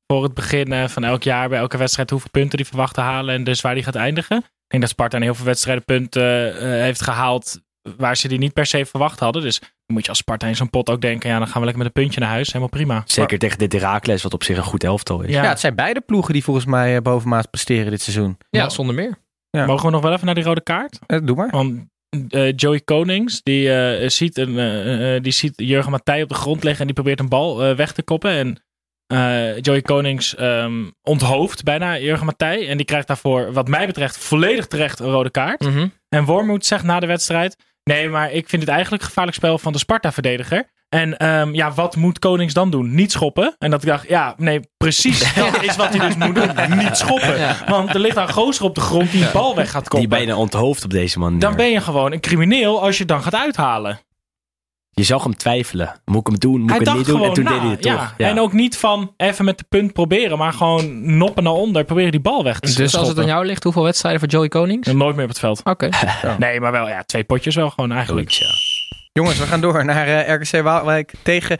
voor 0.06 0.22
het 0.22 0.34
begin 0.34 0.88
van 0.88 1.04
elk 1.04 1.22
jaar 1.22 1.48
bij 1.48 1.58
elke 1.58 1.76
wedstrijd 1.76 2.10
hoeveel 2.10 2.30
punten 2.30 2.56
die 2.56 2.66
verwacht 2.66 2.94
te 2.94 3.00
halen 3.00 3.34
en 3.34 3.44
dus 3.44 3.60
waar 3.60 3.74
die 3.74 3.82
gaat 3.84 3.94
eindigen. 3.94 4.36
Ik 4.38 4.44
denk 4.68 4.82
dat 4.82 4.92
Sparta 4.92 5.16
in 5.16 5.22
heel 5.22 5.34
veel 5.34 5.44
wedstrijden 5.44 5.84
punten 5.84 6.56
eh, 6.58 6.68
heeft 6.82 7.02
gehaald 7.02 7.60
waar 7.96 8.16
ze 8.16 8.28
die 8.28 8.38
niet 8.38 8.52
per 8.52 8.66
se 8.66 8.86
verwacht 8.86 9.18
hadden. 9.20 9.42
Dus 9.42 9.60
dan 9.88 9.96
moet 9.96 10.04
je 10.04 10.08
als 10.12 10.18
Sparta 10.18 10.46
in 10.46 10.56
zo'n 10.56 10.70
pot 10.70 10.90
ook 10.90 11.00
denken, 11.00 11.30
ja 11.30 11.38
dan 11.38 11.46
gaan 11.46 11.58
we 11.60 11.64
lekker 11.64 11.84
met 11.84 11.86
een 11.86 12.02
puntje 12.02 12.20
naar 12.20 12.28
huis. 12.28 12.46
Helemaal 12.46 12.68
prima. 12.68 13.02
Zeker 13.06 13.38
tegen 13.38 13.58
dit 13.58 13.72
Heracles, 13.72 14.22
wat 14.22 14.34
op 14.34 14.44
zich 14.44 14.56
een 14.56 14.62
goed 14.62 14.84
elftal 14.84 15.22
is. 15.22 15.30
Ja. 15.30 15.42
Ja. 15.42 15.48
het 15.48 15.60
zijn 15.60 15.74
beide 15.74 16.00
ploegen 16.00 16.32
die 16.32 16.44
volgens 16.44 16.66
mij 16.66 16.96
eh, 16.96 17.02
bovenmaat 17.02 17.50
presteren 17.50 17.90
dit 17.90 18.02
seizoen. 18.02 18.38
Ja, 18.50 18.68
zonder 18.68 18.94
meer. 18.94 19.18
Ja. 19.50 19.66
Mogen 19.66 19.86
we 19.86 19.92
nog 19.92 20.02
wel 20.02 20.12
even 20.12 20.26
naar 20.26 20.34
die 20.34 20.44
rode 20.44 20.62
kaart? 20.62 20.98
Eh, 21.06 21.18
doe 21.24 21.36
maar. 21.36 21.50
Want 21.50 21.86
eh, 22.28 22.52
Joey 22.56 22.80
Konings, 22.80 23.42
die, 23.42 23.72
eh, 23.72 24.08
ziet 24.08 24.38
een, 24.38 25.22
die 25.22 25.32
ziet 25.32 25.52
Jurgen 25.56 25.90
Matthij 25.90 26.22
op 26.22 26.28
de 26.28 26.34
grond 26.34 26.62
liggen 26.62 26.80
en 26.80 26.86
die 26.86 26.94
probeert 26.94 27.20
een 27.20 27.28
bal 27.28 27.64
eh, 27.64 27.76
weg 27.76 27.92
te 27.92 28.02
koppen. 28.02 28.30
En 28.30 28.62
eh, 29.06 29.60
Joey 29.60 29.82
Konings 29.82 30.34
ehm, 30.34 30.84
onthoofd 31.02 31.62
bijna 31.64 31.98
Jurgen 31.98 32.26
Matthij. 32.26 32.68
En 32.68 32.76
die 32.76 32.86
krijgt 32.86 33.06
daarvoor, 33.06 33.52
wat 33.52 33.68
mij 33.68 33.86
betreft, 33.86 34.18
volledig 34.18 34.66
terecht 34.66 34.98
een 35.00 35.10
rode 35.10 35.30
kaart. 35.30 35.60
Mhm. 35.60 35.86
En 36.08 36.24
Wormoed 36.24 36.66
zegt 36.66 36.84
na 36.84 37.00
de 37.00 37.06
wedstrijd: 37.06 37.56
Nee, 37.88 38.08
maar 38.08 38.32
ik 38.32 38.48
vind 38.48 38.62
het 38.62 38.70
eigenlijk 38.70 39.02
een 39.02 39.08
gevaarlijk 39.08 39.36
spel 39.36 39.58
van 39.58 39.72
de 39.72 39.78
Sparta-verdediger. 39.78 40.70
En 40.88 41.16
ehm, 41.16 41.54
ja, 41.54 41.72
wat 41.72 41.96
moet 41.96 42.18
Konings 42.18 42.54
dan 42.54 42.70
doen? 42.70 42.94
Niet 42.94 43.12
schoppen. 43.12 43.56
En 43.58 43.70
dat 43.70 43.82
ik 43.82 43.88
dacht, 43.88 44.08
ja, 44.08 44.34
nee, 44.36 44.60
precies. 44.76 45.34
Dat 45.34 45.62
is 45.62 45.76
wat 45.76 45.94
hij 45.94 46.06
dus 46.06 46.16
moet 46.16 46.34
doen. 46.34 46.78
Niet 46.78 46.96
schoppen. 46.96 47.38
Ja. 47.38 47.56
Want 47.68 47.94
er 47.94 48.00
ligt 48.00 48.16
een 48.16 48.32
gozer 48.32 48.64
op 48.64 48.74
de 48.74 48.80
grond 48.80 49.10
die 49.12 49.24
een 49.24 49.32
bal 49.32 49.54
weg 49.54 49.70
gaat 49.70 49.88
koppen. 49.88 49.98
Die 49.98 50.08
bijna 50.18 50.36
onthoofd 50.36 50.84
op 50.84 50.90
deze 50.90 51.18
manier. 51.18 51.40
Dan 51.40 51.56
ben 51.56 51.70
je 51.70 51.80
gewoon 51.80 52.12
een 52.12 52.20
crimineel 52.20 52.82
als 52.82 52.94
je 52.94 52.98
het 52.98 53.08
dan 53.08 53.22
gaat 53.22 53.34
uithalen. 53.34 54.00
Je 54.90 55.04
zag 55.04 55.22
hem 55.22 55.36
twijfelen. 55.36 56.00
Moet 56.04 56.20
ik 56.20 56.26
hem 56.26 56.38
doen? 56.38 56.60
Moet 56.60 56.70
hij 56.70 56.78
ik 56.78 56.86
het 56.86 56.96
niet 56.96 57.06
doen? 57.06 57.14
gewoon 57.14 57.28
En 57.28 57.34
toen 57.34 57.44
na. 57.44 57.50
deed 57.50 57.60
hij 57.60 57.70
het 57.70 57.84
ja. 57.84 57.96
toch. 57.96 58.14
Ja. 58.16 58.28
En 58.28 58.40
ook 58.40 58.52
niet 58.52 58.76
van 58.76 59.14
even 59.16 59.44
met 59.44 59.58
de 59.58 59.64
punt 59.68 59.92
proberen, 59.92 60.38
maar 60.38 60.52
gewoon 60.52 61.16
noppen 61.16 61.42
naar 61.42 61.52
onder. 61.52 61.84
Proberen 61.84 62.10
die 62.10 62.20
bal 62.20 62.44
weg 62.44 62.60
te 62.60 62.74
Dus 62.74 62.96
als 62.96 63.08
het 63.08 63.18
aan 63.18 63.26
jou 63.26 63.46
ligt, 63.46 63.64
hoeveel 63.64 63.82
wedstrijden 63.82 64.20
voor 64.20 64.28
Joey 64.28 64.48
Konings? 64.48 64.88
En 64.88 64.96
Nooit 64.96 65.14
meer 65.14 65.24
op 65.24 65.30
het 65.30 65.38
veld. 65.38 65.60
Oké. 65.64 65.88
Nee, 66.38 66.60
maar 66.60 66.72
wel 66.72 66.88
ja, 66.88 67.02
twee 67.02 67.24
potjes 67.24 67.54
wel 67.54 67.70
gewoon 67.70 67.92
eigenlijk. 67.92 68.32
Zoiets, 68.32 68.60
ja. 68.62 68.67
Jongens, 69.18 69.38
we 69.38 69.46
gaan 69.46 69.60
door 69.60 69.84
naar 69.84 70.06
eh, 70.08 70.34
RKC 70.34 70.62
Waalwijk 70.62 71.12
tegen 71.22 71.58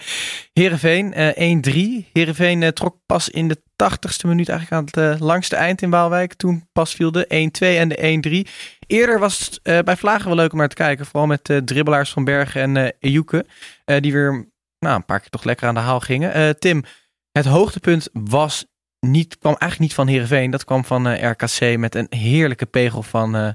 Heerenveen. 0.53 1.14
eh 1.14 1.57
1-3. 2.05 2.09
Heerenveen 2.12 2.62
eh, 2.62 2.68
trok 2.68 2.97
pas 3.07 3.29
in 3.29 3.49
de 3.49 3.57
80ste 3.59 4.27
minuut 4.27 4.49
eigenlijk 4.49 4.73
aan 4.81 4.85
het 4.85 5.21
eh, 5.21 5.27
langste 5.27 5.57
eind 5.57 5.83
in 5.83 5.90
Waalwijk. 5.90 6.35
Toen 6.35 6.68
pas 6.73 6.94
viel 6.94 7.12
de 7.12 7.25
1-2 7.25 7.66
en 7.66 7.88
de 7.88 8.44
1-3. 8.47 8.51
Eerder 8.87 9.18
was 9.18 9.38
het 9.38 9.61
eh, 9.62 9.79
bij 9.79 9.97
Vlagen 9.97 10.27
wel 10.27 10.37
leuk 10.37 10.53
om 10.53 10.59
naar 10.59 10.68
te 10.68 10.75
kijken. 10.75 11.07
Vooral 11.07 11.27
met 11.27 11.49
eh 11.51 11.57
dribbelaars 11.57 12.11
van 12.12 12.25
Bergen 12.25 12.61
en 12.62 12.77
eh 12.77 12.90
Ejuke. 13.01 13.47
eh, 13.85 14.01
die 14.01 14.12
weer 14.12 14.49
nou, 14.79 14.97
een 14.97 15.05
paar 15.05 15.21
keer 15.21 15.31
toch 15.31 15.44
lekker 15.44 15.68
aan 15.68 15.75
de 15.75 15.81
haal 15.81 16.01
gingen. 16.01 16.33
Eh, 16.33 16.49
Tim, 16.51 16.85
het 17.33 17.47
hoogtepunt 17.47 18.09
was 18.12 18.66
niet, 19.01 19.38
kwam 19.38 19.53
eigenlijk 19.53 19.81
niet 19.81 19.94
van 19.94 20.07
Heerenveen. 20.07 20.51
Dat 20.51 20.64
kwam 20.64 20.85
van 20.85 21.07
eh, 21.09 21.31
RKC 21.31 21.79
met 21.79 21.94
een 21.94 22.07
heerlijke 22.11 22.66
pegel 22.66 23.03
van 23.03 23.37
eh 23.37 23.49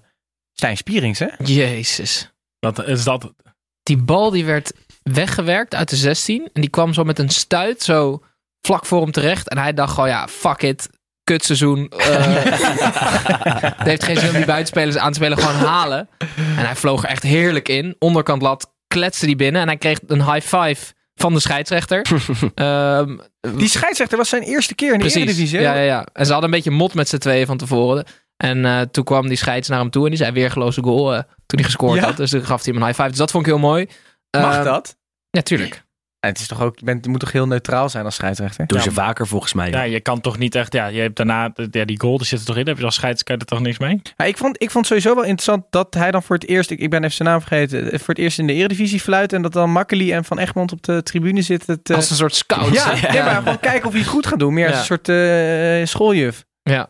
Stijn 0.54 0.78
Spierings. 0.78 1.20
Hè? 1.20 1.28
Jezus. 1.38 2.34
Dat 2.60 2.88
is 2.88 3.04
dat. 3.04 3.34
Die 3.84 3.98
bal 3.98 4.30
die 4.30 4.46
werd 4.46 4.72
weggewerkt 5.04 5.76
uit 5.76 5.90
de 5.90 5.96
16. 5.96 6.50
En 6.54 6.62
die 6.62 6.70
kwam 6.70 6.94
zo 6.94 7.04
met 7.04 7.20
een 7.20 7.30
stuit 7.30 7.84
zo 7.84 8.24
vlak 8.62 8.86
voor 8.86 9.02
hem 9.02 9.12
terecht. 9.12 9.50
En 9.50 9.58
hij 9.58 9.74
dacht 9.74 9.94
gewoon, 9.94 10.10
ja, 10.10 10.28
fuck 10.28 10.62
it. 10.62 10.90
Kutseizoen. 11.24 11.90
eh 11.90 12.26
het 13.78 13.88
heeft 13.88 14.04
geen 14.04 14.18
zin 14.18 14.30
om 14.30 14.36
die 14.36 14.46
buitenspelers 14.46 14.98
aan 14.98 15.12
te 15.12 15.20
spelen. 15.20 15.38
Gewoon 15.38 15.56
halen. 15.68 16.10
En 16.36 16.66
hij 16.66 16.76
vloog 16.76 17.04
er 17.04 17.10
echt 17.10 17.24
heerlijk 17.24 17.70
in. 17.70 17.96
Onderkant 18.00 18.42
lat 18.42 18.74
kletste 18.88 19.26
die 19.26 19.36
binnen. 19.36 19.62
En 19.62 19.68
hij 19.68 19.78
kreeg 19.78 20.00
een 20.08 20.32
high 20.32 20.56
five 20.56 20.94
van 21.16 21.34
de 21.34 21.40
scheidsrechter. 21.40 22.02
Ehm, 22.56 23.18
Die 23.56 23.68
scheidsrechter 23.68 24.18
was 24.18 24.30
zijn 24.30 24.42
eerste 24.42 24.76
keer 24.76 24.94
in 24.94 25.00
de. 25.00 25.06
Eredivisie. 25.16 25.60
Ja, 25.60 25.74
ja, 25.74 25.82
ja. 25.82 26.06
En 26.14 26.26
ze 26.26 26.32
hadden 26.32 26.50
een 26.50 26.56
beetje 26.56 26.72
mot 26.72 26.94
met 26.94 27.10
z'n 27.10 27.18
tweeën 27.18 27.46
van 27.46 27.58
tevoren. 27.58 28.06
En 28.44 28.66
eh, 28.66 28.82
toen 28.82 29.04
kwam 29.04 29.28
die 29.28 29.38
scheids 29.38 29.68
naar 29.68 29.80
hem 29.80 29.90
toe 29.90 30.04
en 30.04 30.10
die 30.10 30.18
zei 30.20 30.32
weergeloze 30.32 30.84
goal 30.84 31.14
eh, 31.14 31.20
toen 31.20 31.60
hij 31.60 31.64
gescoord 31.64 32.00
Ja. 32.00 32.06
had. 32.06 32.18
Dus 32.18 32.30
toen 32.30 32.46
gaf 32.46 32.64
hij 32.64 32.74
hem 32.74 32.82
een 32.82 32.88
high 32.88 32.98
five. 33.00 33.10
Dus 33.10 33.18
dat 33.20 33.32
vond 33.32 33.46
ik 33.46 33.52
heel 33.52 33.62
mooi. 33.62 33.88
Mag 34.38 34.56
Ehm, 34.56 34.64
dat? 34.64 34.96
Ja, 35.30 35.42
tuurlijk. 35.42 35.84
Ja, 36.20 36.30
het 36.30 36.40
is 36.40 36.48
toch 36.48 36.62
ook, 36.62 36.80
je, 36.80 36.86
bent, 36.86 37.06
je 37.06 37.12
moet 37.12 37.20
toch 37.20 37.32
heel 37.32 37.48
neutraal 37.48 37.90
zijn 37.90 38.06
als 38.06 38.16
scheidsrechter? 38.16 38.68
Doen 38.68 38.78
Ja, 38.78 38.84
ze 38.84 38.92
vaker 38.92 39.28
volgens 39.28 39.54
mij. 39.54 39.70
Ja, 39.70 39.82
je 39.82 40.00
kan 40.00 40.22
toch 40.22 40.38
niet 40.38 40.56
echt. 40.56 40.74
Ja, 40.74 40.86
je 40.88 41.02
hebt 41.02 41.16
daarna. 41.16 41.54
Ja, 41.72 41.86
die 41.86 42.00
goal 42.00 42.20
er 42.20 42.26
zit 42.26 42.40
er 42.40 42.46
toch 42.46 42.58
in. 42.58 42.68
Heb 42.68 42.78
je 42.78 42.86
als 42.86 42.96
scheids 42.96 43.24
kan 43.24 43.36
je 43.36 43.42
er 43.42 43.48
toch 43.48 43.60
niks 43.60 43.78
mee? 43.80 44.02
Ja, 44.18 44.26
ik, 44.26 44.38
vond, 44.38 44.62
ik 44.64 44.72
vond 44.72 44.88
sowieso 44.88 45.14
wel 45.16 45.24
interessant 45.24 45.66
dat 45.70 45.94
hij 45.94 46.12
dan 46.12 46.24
voor 46.24 46.36
het 46.36 46.48
eerst, 46.48 46.70
ik, 46.72 46.80
ik 46.80 46.90
ben 46.90 47.04
even 47.04 47.16
zijn 47.16 47.28
naam 47.28 47.40
vergeten, 47.40 47.92
eh, 47.92 48.00
voor 48.00 48.08
het 48.14 48.18
eerst 48.24 48.40
in 48.40 48.48
de 48.48 48.54
Eredivisie 48.54 49.00
fluit 49.00 49.34
en 49.34 49.42
dat 49.42 49.54
dan 49.54 49.70
Makkeli 49.72 50.12
en 50.14 50.24
Van 50.26 50.40
Egmond 50.40 50.72
op 50.72 50.84
de 50.84 51.04
tribune 51.04 51.42
zitten. 51.42 51.82
te- 51.84 51.96
Als 51.96 52.10
een 52.10 52.16
soort 52.16 52.36
scout. 52.36 52.74
ja, 52.74 53.24
maar 53.26 53.36
gewoon 53.36 53.60
kijken 53.60 53.86
of 53.86 53.92
hij 53.92 54.02
het 54.02 54.10
goed 54.12 54.28
gaat 54.28 54.40
doen. 54.40 54.54
Meer 54.54 54.68
als 54.68 54.78
een 54.78 54.84
soort 54.86 55.10
eh, 55.10 55.86
schooljuf. 55.86 56.46
Ja. 56.64 56.90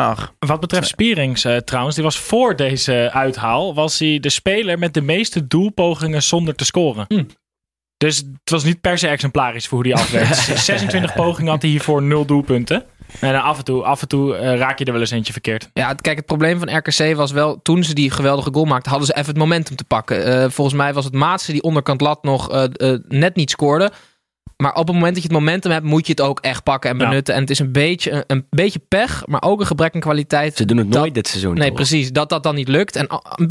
Maar 0.00 0.08
ach, 0.08 0.34
Wat 0.38 0.60
betreft 0.60 0.88
Spierings 0.88 1.44
eh, 1.44 1.56
trouwens, 1.56 1.94
die 1.94 2.04
was 2.04 2.18
voor 2.18 2.56
deze 2.56 3.10
uithaal, 3.12 3.74
was 3.74 3.98
hij 3.98 4.18
de 4.20 4.28
speler 4.28 4.78
met 4.78 4.94
de 4.94 5.00
meeste 5.00 5.46
doelpogingen 5.46 6.22
zonder 6.22 6.54
te 6.54 6.64
scoren. 6.64 7.04
Hmm. 7.08 7.26
Dus 7.96 8.16
het 8.16 8.50
was 8.50 8.64
niet 8.64 8.80
per 8.80 8.98
se 8.98 9.08
exemplarisch 9.08 9.66
voor 9.66 9.82
hoe 9.82 9.92
hij 9.92 10.00
afwerkt. 10.02 10.36
26 10.36 11.14
pogingen 11.14 11.50
had 11.50 11.62
hij 11.62 11.70
hiervoor 11.70 12.02
0 12.02 12.24
doelpunten. 12.24 12.84
En 13.20 13.32
dan 13.32 13.42
af 13.42 13.58
en 13.58 13.64
toe, 13.64 13.82
af 13.82 14.02
en 14.02 14.08
toe 14.08 14.36
eh, 14.36 14.58
raak 14.58 14.78
je 14.78 14.84
er 14.84 14.92
wel 14.92 15.00
eens 15.00 15.10
eentje 15.10 15.32
verkeerd. 15.32 15.70
Ja, 15.72 15.94
kijk, 15.94 16.16
het 16.16 16.26
probleem 16.26 16.58
van 16.58 16.76
RKC 16.76 17.16
was 17.16 17.32
wel, 17.32 17.62
toen 17.62 17.84
ze 17.84 17.94
die 17.94 18.10
geweldige 18.10 18.52
goal 18.52 18.64
maakten, 18.64 18.90
hadden 18.90 19.08
ze 19.08 19.14
even 19.14 19.28
het 19.28 19.38
momentum 19.38 19.76
te 19.76 19.84
pakken. 19.84 20.24
Eh, 20.24 20.50
volgens 20.50 20.76
mij 20.76 20.94
was 20.94 21.04
het 21.04 21.14
Maatse 21.14 21.52
die 21.52 21.62
onderkant 21.62 22.00
lat 22.00 22.22
nog 22.22 22.68
net 23.08 23.36
niet 23.36 23.50
scoorde. 23.50 23.92
Maar 24.56 24.74
op 24.74 24.86
het 24.86 24.94
moment 24.96 25.14
dat 25.14 25.22
je 25.22 25.28
het 25.28 25.38
momentum 25.38 25.70
hebt, 25.70 25.84
moet 25.84 26.06
je 26.06 26.12
het 26.12 26.20
ook 26.20 26.40
echt 26.40 26.62
pakken 26.62 26.90
en 26.90 26.98
Ja. 26.98 27.08
benutten. 27.08 27.34
En 27.34 27.40
het 27.40 27.50
is 27.50 27.58
een 27.58 27.72
beetje, 27.72 28.10
een, 28.12 28.24
een 28.26 28.46
beetje 28.50 28.78
pech, 28.88 29.22
maar 29.26 29.42
ook 29.42 29.60
een 29.60 29.66
gebrek 29.66 29.94
aan 29.94 30.00
kwaliteit. 30.00 30.56
Ze 30.56 30.64
doen 30.64 30.76
het 30.76 30.92
Dat- 30.92 31.00
nooit 31.00 31.14
dit 31.14 31.28
seizoen. 31.28 31.54
Nee, 31.54 31.66
toch? 31.66 31.76
precies. 31.76 32.12
Dat 32.12 32.28
dat 32.28 32.42
dan 32.42 32.54
niet 32.54 32.68
lukt. 32.68 32.96
En 32.96 33.08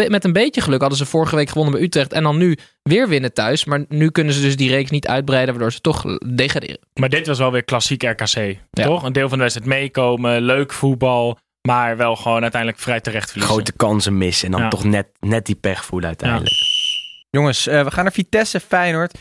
met 0.10 0.24
een 0.24 0.34
beetje 0.34 0.62
geluk 0.62 0.80
hadden 0.80 0.98
ze 0.98 1.06
vorige 1.06 1.36
week 1.36 1.50
gewonnen 1.50 1.74
bij 1.74 1.84
Utrecht. 1.84 2.14
En 2.14 2.24
dan 2.24 2.38
nu 2.38 2.58
weer 2.84 3.08
winnen 3.10 3.34
thuis. 3.34 3.66
Maar 3.66 3.86
nu 3.90 4.10
kunnen 4.12 4.34
ze 4.34 4.42
dus 4.42 4.56
die 4.56 4.70
reeks 4.70 4.90
niet 4.92 5.08
uitbreiden, 5.08 5.54
waardoor 5.54 5.72
ze 5.72 5.82
toch 5.82 6.04
degraderen. 6.36 6.80
Maar 6.94 7.10
dit 7.10 7.28
was 7.28 7.38
wel 7.38 7.52
weer 7.52 7.64
klassiek 7.64 8.04
RKC. 8.04 8.58
Toch? 8.72 9.04
Een 9.04 9.14
deel 9.14 9.30
van 9.30 9.38
de 9.38 9.44
wedstrijd 9.44 9.70
meekomen, 9.70 10.42
leuk 10.42 10.74
voetbal. 10.74 11.38
Maar 11.68 11.98
wel 11.98 12.16
gewoon 12.16 12.42
uiteindelijk 12.42 12.82
vrij 12.82 13.02
terecht 13.02 13.28
verliezen. 13.32 13.54
Grote 13.56 13.72
kansen 13.74 14.18
missen 14.18 14.46
en 14.46 14.52
dan 14.52 14.62
Ja. 14.62 14.68
toch 14.70 14.84
net, 14.84 15.08
net 15.20 15.46
die 15.46 15.56
pech 15.56 15.86
voelen 15.86 16.08
uiteindelijk. 16.08 16.54
jongens, 17.30 17.68
eh, 17.68 17.84
we 17.84 17.92
gaan 17.92 18.04
naar 18.04 18.14
Vitesse 18.14 18.60
Feyenoord 18.60 19.18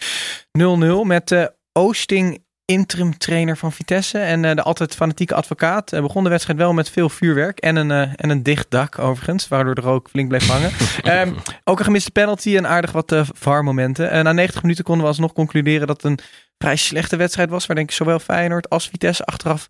0-0 0.52 1.04
met 1.04 1.32
eh, 1.32 1.44
Oosting 1.78 2.44
interim 2.64 3.18
trainer 3.18 3.56
van 3.56 3.72
Vitesse 3.72 4.18
en 4.18 4.44
eh, 4.44 4.54
de 4.54 4.62
altijd 4.62 4.94
fanatieke 4.94 5.34
advocaat. 5.34 5.92
Eh, 5.92 6.00
begon 6.00 6.24
de 6.24 6.30
wedstrijd 6.30 6.58
wel 6.58 6.72
met 6.72 6.90
veel 6.90 7.08
vuurwerk 7.08 7.58
en 7.58 7.76
een, 7.76 7.90
eh, 7.90 8.12
en 8.16 8.30
een 8.30 8.42
dicht 8.42 8.70
dak 8.70 8.98
overigens, 8.98 9.48
waardoor 9.48 9.74
de 9.74 9.80
rook 9.80 10.08
flink 10.08 10.28
bleef 10.28 10.48
hangen. 10.48 10.70
Ehm, 11.02 11.32
ook 11.64 11.78
een 11.78 11.84
gemiste 11.84 12.10
penalty 12.10 12.56
en 12.56 12.66
aardig 12.66 12.92
wat 12.92 13.14
VAR-momenten. 13.34 14.10
En 14.10 14.24
na 14.24 14.32
90 14.32 14.62
minuten 14.62 14.84
konden 14.84 15.02
we 15.02 15.08
alsnog 15.08 15.32
concluderen 15.32 15.87
dat 15.87 16.02
het 16.02 16.10
een 16.10 16.18
vrij 16.58 16.76
slechte 16.76 17.16
wedstrijd 17.16 17.50
was, 17.50 17.66
waar 17.66 17.76
denk 17.76 17.88
ik 17.88 17.94
zowel 17.94 18.18
Feyenoord 18.18 18.68
als 18.68 18.88
Vitesse 18.88 19.24
achteraf 19.24 19.68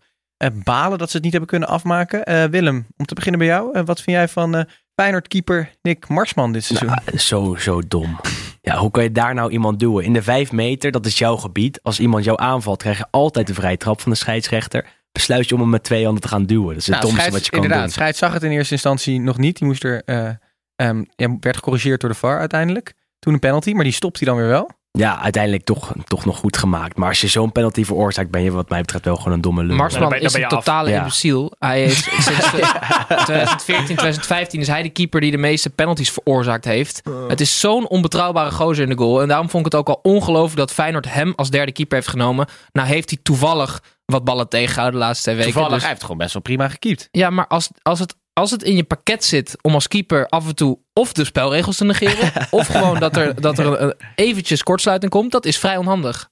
balen 0.63 0.97
dat 0.97 1.09
ze 1.09 1.15
het 1.15 1.23
niet 1.23 1.31
hebben 1.31 1.49
kunnen 1.49 1.69
afmaken. 1.69 2.51
Willem, 2.51 2.87
om 2.97 3.05
te 3.05 3.13
beginnen 3.13 3.39
bij 3.39 3.49
jou. 3.49 3.83
Wat 3.83 4.01
vind 4.01 4.17
jij 4.17 4.27
van 4.27 4.67
Feyenoord-keeper 4.95 5.71
Nick 5.81 6.07
Marsman 6.07 6.51
dit 6.51 6.63
seizoen? 6.63 6.87
Nou, 7.05 7.17
zo, 7.17 7.55
zo 7.55 7.81
dom. 7.87 8.19
Ja, 8.61 8.77
hoe 8.77 8.91
kan 8.91 9.03
je 9.03 9.11
daar 9.11 9.33
nou 9.33 9.51
iemand 9.51 9.79
duwen? 9.79 10.03
In 10.03 10.13
de 10.13 10.21
vijf 10.21 10.51
meter, 10.51 10.91
dat 10.91 11.05
is 11.05 11.17
jouw 11.17 11.35
gebied. 11.35 11.79
Als 11.83 11.99
iemand 11.99 12.23
jou 12.23 12.39
aanvalt, 12.41 12.77
krijg 12.81 12.97
je 12.97 13.05
altijd 13.11 13.47
de 13.47 13.53
vrije 13.53 13.77
trap 13.77 14.01
van 14.01 14.11
de 14.11 14.17
scheidsrechter. 14.17 14.85
Besluit 15.11 15.47
je 15.49 15.55
om 15.55 15.61
hem 15.61 15.69
met 15.69 15.83
twee 15.83 16.03
handen 16.03 16.21
te 16.21 16.27
gaan 16.27 16.45
duwen. 16.45 16.67
Dat 16.67 16.77
is 16.77 16.85
het 16.85 16.95
Nou, 16.95 17.01
domste 17.01 17.19
Scheids- 17.19 17.35
wat 17.37 17.45
je 17.45 17.51
kan 17.51 17.61
inderdaad, 17.61 17.85
doen. 17.85 17.93
Scheids 17.95 18.19
zag 18.19 18.33
het 18.33 18.43
in 18.43 18.51
eerste 18.51 18.73
instantie 18.73 19.19
nog 19.19 19.37
niet. 19.37 19.57
Die 19.57 19.67
moest 19.67 19.83
er, 19.83 20.01
ja, 20.05 21.05
werd 21.39 21.55
gecorrigeerd 21.55 22.01
door 22.01 22.09
de 22.09 22.15
VAR 22.15 22.39
uiteindelijk. 22.39 22.93
Toen 23.19 23.33
een 23.33 23.39
penalty, 23.39 23.71
maar 23.73 23.83
die 23.83 23.93
stopt 23.93 24.19
hij 24.19 24.27
dan 24.27 24.37
weer 24.37 24.47
wel. 24.47 24.69
Ja, 24.95 25.19
uiteindelijk 25.21 25.63
toch, 25.63 25.91
toch 26.05 26.25
nog 26.25 26.37
goed 26.37 26.57
gemaakt. 26.57 26.97
Maar 26.97 27.09
als 27.09 27.21
je 27.21 27.27
zo'n 27.27 27.51
penalty 27.51 27.83
veroorzaakt, 27.83 28.31
ben 28.31 28.41
je 28.43 28.51
wat 28.51 28.69
mij 28.69 28.81
betreft 28.81 29.05
wel 29.05 29.15
gewoon 29.15 29.33
een 29.33 29.41
domme 29.41 29.63
lul. 29.63 29.75
Marsman 29.75 30.13
is 30.15 30.33
een 30.33 30.47
totale 30.47 30.89
Ja. 30.89 30.97
imbeciel. 30.97 31.53
Hij 31.59 31.79
heeft 31.79 32.03
sinds 32.25 32.27
eh, 32.53 33.15
2014, 33.23 33.85
2015 33.85 34.59
is 34.59 34.67
hij 34.67 34.81
de 34.83 34.89
keeper 34.89 35.21
die 35.21 35.31
de 35.31 35.37
meeste 35.37 35.69
penalties 35.69 36.09
veroorzaakt 36.11 36.65
heeft. 36.65 37.01
Het 37.27 37.41
is 37.41 37.59
zo'n 37.59 37.87
onbetrouwbare 37.87 38.51
gozer 38.51 38.83
in 38.83 38.89
de 38.89 38.97
goal. 38.97 39.21
En 39.21 39.27
daarom 39.27 39.49
vond 39.49 39.65
ik 39.65 39.71
het 39.71 39.81
ook 39.81 39.89
al 39.89 39.99
ongelooflijk 40.03 40.57
dat 40.57 40.71
Feyenoord 40.71 41.13
hem 41.13 41.33
als 41.35 41.49
derde 41.49 41.71
keeper 41.71 41.95
heeft 41.97 42.09
genomen. 42.09 42.47
Nou 42.71 42.87
heeft 42.87 43.09
hij 43.09 43.19
toevallig 43.23 43.81
wat 44.05 44.23
ballen 44.23 44.49
tegengehouden 44.49 44.99
de 44.99 45.05
laatste 45.05 45.23
twee 45.23 45.35
weken. 45.35 45.51
Toevallig, 45.51 45.73
Dus- 45.75 45.83
hij 45.83 45.91
heeft 45.91 46.01
gewoon 46.05 46.17
best 46.21 46.33
wel 46.33 46.41
prima 46.41 46.69
gekiept. 46.69 47.07
ja, 47.11 47.29
maar 47.29 47.47
als, 47.47 47.69
als, 47.81 47.99
het, 47.99 48.15
als 48.39 48.51
het 48.51 48.63
in 48.63 48.75
je 48.75 48.83
pakket 48.83 49.23
zit 49.23 49.57
om 49.61 49.73
als 49.73 49.87
keeper 49.87 50.27
af 50.27 50.47
en 50.47 50.55
toe 50.55 50.79
of 50.93 51.13
de 51.13 51.25
spelregels 51.25 51.77
te 51.77 51.85
negeren, 51.85 52.31
of 52.59 52.67
gewoon 52.67 52.99
dat 52.99 53.15
er, 53.15 53.41
dat 53.41 53.59
er 53.59 53.81
een, 53.81 53.93
eventjes 54.15 54.63
kortsluiting 54.63 55.11
komt, 55.11 55.31
dat 55.31 55.45
is 55.45 55.59
vrij 55.59 55.77
onhandig. 55.77 56.29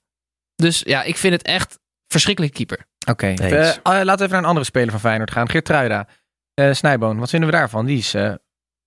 Dus 0.54 0.82
ja, 0.86 1.02
ik 1.02 1.16
vind 1.16 1.32
het 1.32 1.42
echt 1.42 1.78
verschrikkelijk 2.06 2.54
keeper. 2.54 2.86
Oké, 3.10 3.26
Eens. 3.26 3.40
eh, 3.40 3.68
eh, 3.68 3.76
laten 3.82 4.04
we 4.06 4.12
even 4.12 4.28
naar 4.30 4.38
een 4.38 4.44
andere 4.44 4.64
speler 4.66 4.90
van 4.90 5.00
Feyenoord 5.00 5.30
gaan. 5.30 5.48
Geertruida. 5.48 6.08
Eh 6.54 6.72
Snijboon, 6.72 7.18
wat 7.18 7.30
vinden 7.30 7.50
we 7.50 7.56
daarvan? 7.56 7.86
Die 7.86 7.98
is 7.98 8.14
eh, 8.14 8.32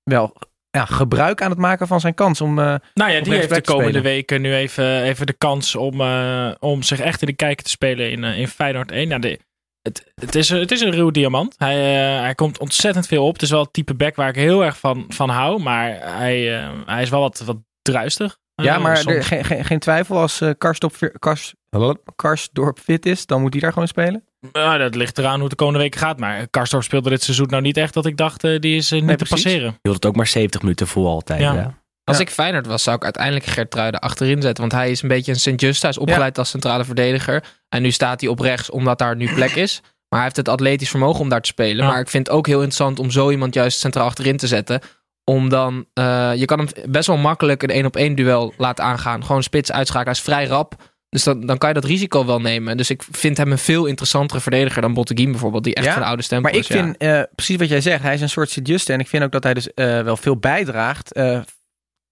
wel 0.03 0.35
ja, 0.69 0.85
gebruik 0.85 1.41
aan 1.41 1.49
het 1.49 1.59
maken 1.59 1.87
van 1.87 1.99
zijn 1.99 2.13
kans 2.13 2.41
om... 2.41 2.59
eh, 2.59 2.75
Nou 2.93 3.11
ja, 3.11 3.21
die 3.21 3.33
heeft 3.33 3.53
de 3.55 3.61
komende 3.61 4.01
weken 4.01 4.41
nu 4.41 4.53
even, 4.55 5.01
even 5.01 5.25
de 5.25 5.33
kans 5.33 5.75
om, 5.75 6.01
eh, 6.01 6.51
om 6.59 6.83
zich 6.83 6.99
echt 6.99 7.21
in 7.21 7.27
de 7.27 7.33
kijker 7.33 7.63
te 7.63 7.69
spelen 7.69 8.11
in, 8.11 8.23
in 8.23 8.47
Feyenoord 8.47 8.91
1. 8.91 9.07
Nou, 9.07 9.21
de, 9.21 9.39
het, 9.87 10.11
het, 10.15 10.35
is, 10.35 10.49
een- 10.49 10.59
het 10.59 10.71
is 10.71 10.81
een 10.81 10.91
ruw 10.91 11.11
diamant. 11.11 11.55
Hij, 11.57 11.75
eh, 12.15 12.21
hij 12.21 12.35
komt 12.35 12.59
ontzettend 12.59 13.07
veel 13.07 13.25
op. 13.25 13.33
Het 13.33 13.41
is 13.41 13.49
wel 13.49 13.61
het 13.61 13.73
type 13.73 13.93
back 13.93 14.15
waar 14.15 14.29
ik 14.29 14.35
heel 14.35 14.63
erg 14.65 14.77
van, 14.77 15.05
van 15.07 15.29
hou. 15.29 15.61
Maar 15.61 15.97
hij, 16.17 16.57
eh, 16.59 16.69
hij 16.85 17.01
is 17.01 17.09
wel 17.09 17.19
wat, 17.19 17.39
wat 17.45 17.57
druistig. 17.81 18.37
ja, 18.55 18.75
Eh, 18.75 18.81
maar 18.81 19.05
er, 19.05 19.23
geen, 19.23 19.45
geen, 19.45 19.65
geen 19.65 19.79
twijfel 19.79 20.17
als 20.17 20.41
eh 20.41 20.49
Karsdorp, 20.57 21.15
Kars, 21.19 21.53
Karsdorp 22.15 22.79
fit 22.79 23.05
is, 23.05 23.25
dan 23.25 23.41
moet 23.41 23.51
hij 23.53 23.61
daar 23.61 23.73
gewoon 23.73 23.87
spelen. 23.87 24.23
Nou, 24.51 24.77
dat 24.77 24.95
ligt 24.95 25.17
eraan 25.17 25.33
hoe 25.33 25.41
het 25.41 25.49
de 25.49 25.55
komende 25.55 25.79
weken 25.79 25.99
gaat. 25.99 26.19
Maar 26.19 26.47
Karsdorp 26.49 26.83
speelde 26.83 27.09
dit 27.09 27.23
seizoen 27.23 27.47
nou 27.49 27.61
niet 27.61 27.77
echt 27.77 27.93
dat 27.93 28.05
ik 28.05 28.17
dacht, 28.17 28.41
die 28.41 28.75
is 28.75 28.91
niet 28.91 29.03
Nee, 29.05 29.15
te 29.15 29.25
precies. 29.25 29.43
passeren. 29.43 29.71
Je 29.71 29.77
hield 29.81 29.95
het 29.95 30.05
ook 30.05 30.15
maar 30.15 30.27
70 30.27 30.61
minuten 30.61 30.87
vol 30.87 31.07
altijd. 31.07 31.39
Ja. 31.41 31.55
hè? 31.55 31.65
Als 32.07 32.17
Ja. 32.17 32.23
ik 32.23 32.29
Feyenoord 32.29 32.65
was, 32.67 32.83
zou 32.83 32.95
ik 32.95 33.03
uiteindelijk 33.03 33.45
Gertruiden 33.45 33.99
achterin 33.99 34.41
zetten. 34.41 34.59
Want 34.69 34.71
hij 34.81 34.91
is 34.91 35.01
een 35.01 35.07
beetje 35.07 35.31
een 35.31 35.39
Sint-Just. 35.39 35.81
Hij 35.81 35.91
is 35.91 35.97
opgeleid 35.97 36.37
als 36.37 36.49
centrale 36.49 36.83
verdediger. 36.85 37.43
En 37.69 37.81
nu 37.81 37.91
staat 37.91 38.21
hij 38.21 38.29
op 38.29 38.39
rechts 38.39 38.69
omdat 38.69 38.99
daar 38.99 39.15
nu 39.15 39.33
plek 39.33 39.55
is. 39.55 39.79
Maar 39.83 40.19
hij 40.19 40.23
heeft 40.23 40.35
het 40.35 40.49
atletisch 40.49 40.89
vermogen 40.89 41.19
om 41.21 41.29
daar 41.29 41.41
te 41.41 41.47
spelen. 41.49 41.85
Ja. 41.85 41.91
Maar 41.91 41.99
ik 41.99 42.09
vind 42.09 42.27
het 42.27 42.35
ook 42.35 42.45
heel 42.47 42.55
interessant 42.61 42.99
om 42.99 43.11
zo 43.11 43.31
iemand 43.31 43.53
juist 43.53 43.79
centraal 43.79 44.05
achterin 44.05 44.37
te 44.37 44.47
zetten. 44.47 44.79
Om 45.23 45.49
dan, 45.49 45.85
eh, 45.93 46.31
je 46.35 46.45
kan 46.45 46.57
hem 46.59 46.67
best 46.91 47.07
wel 47.07 47.17
makkelijk 47.17 47.63
een 47.63 47.69
één 47.69 47.85
op 47.85 47.95
één 47.95 48.15
duel 48.15 48.53
laten 48.57 48.83
aangaan. 48.85 49.25
Gewoon 49.25 49.43
spits 49.43 49.71
uitschakelen. 49.71 50.13
Hij 50.15 50.23
is 50.23 50.29
vrij 50.33 50.45
rap. 50.45 50.75
Dus 51.09 51.23
dan, 51.23 51.45
dan 51.45 51.57
kan 51.57 51.69
je 51.69 51.75
dat 51.75 51.85
risico 51.85 52.25
wel 52.25 52.41
nemen. 52.41 52.77
Dus 52.77 52.89
ik 52.89 53.03
vind 53.11 53.37
hem 53.37 53.51
een 53.51 53.57
veel 53.57 53.85
interessantere 53.85 54.39
verdediger 54.39 54.81
dan 54.81 54.93
Botteguin 54.93 55.31
bijvoorbeeld. 55.31 55.63
Die 55.63 55.73
echt 55.75 55.85
Ja, 55.85 55.91
van 55.91 56.01
de 56.01 56.07
oude 56.07 56.23
stempel 56.23 56.49
Maar 56.51 56.59
ik 56.59 56.67
is. 56.69 56.75
ja. 56.75 56.83
vind 56.83 56.97
eh, 56.97 57.21
precies 57.35 57.57
wat 57.57 57.69
jij 57.69 57.81
zegt. 57.81 58.03
Hij 58.03 58.13
is 58.13 58.21
een 58.21 58.29
soort 58.29 58.49
Sint-Juste. 58.49 58.93
En 58.93 58.99
ik 58.99 59.07
vind 59.07 59.23
ook 59.23 59.31
dat 59.31 59.43
hij 59.43 59.53
dus 59.53 59.73
eh, 59.73 60.01
wel 60.01 60.17
veel 60.17 60.37
bijdraagt 60.37 61.11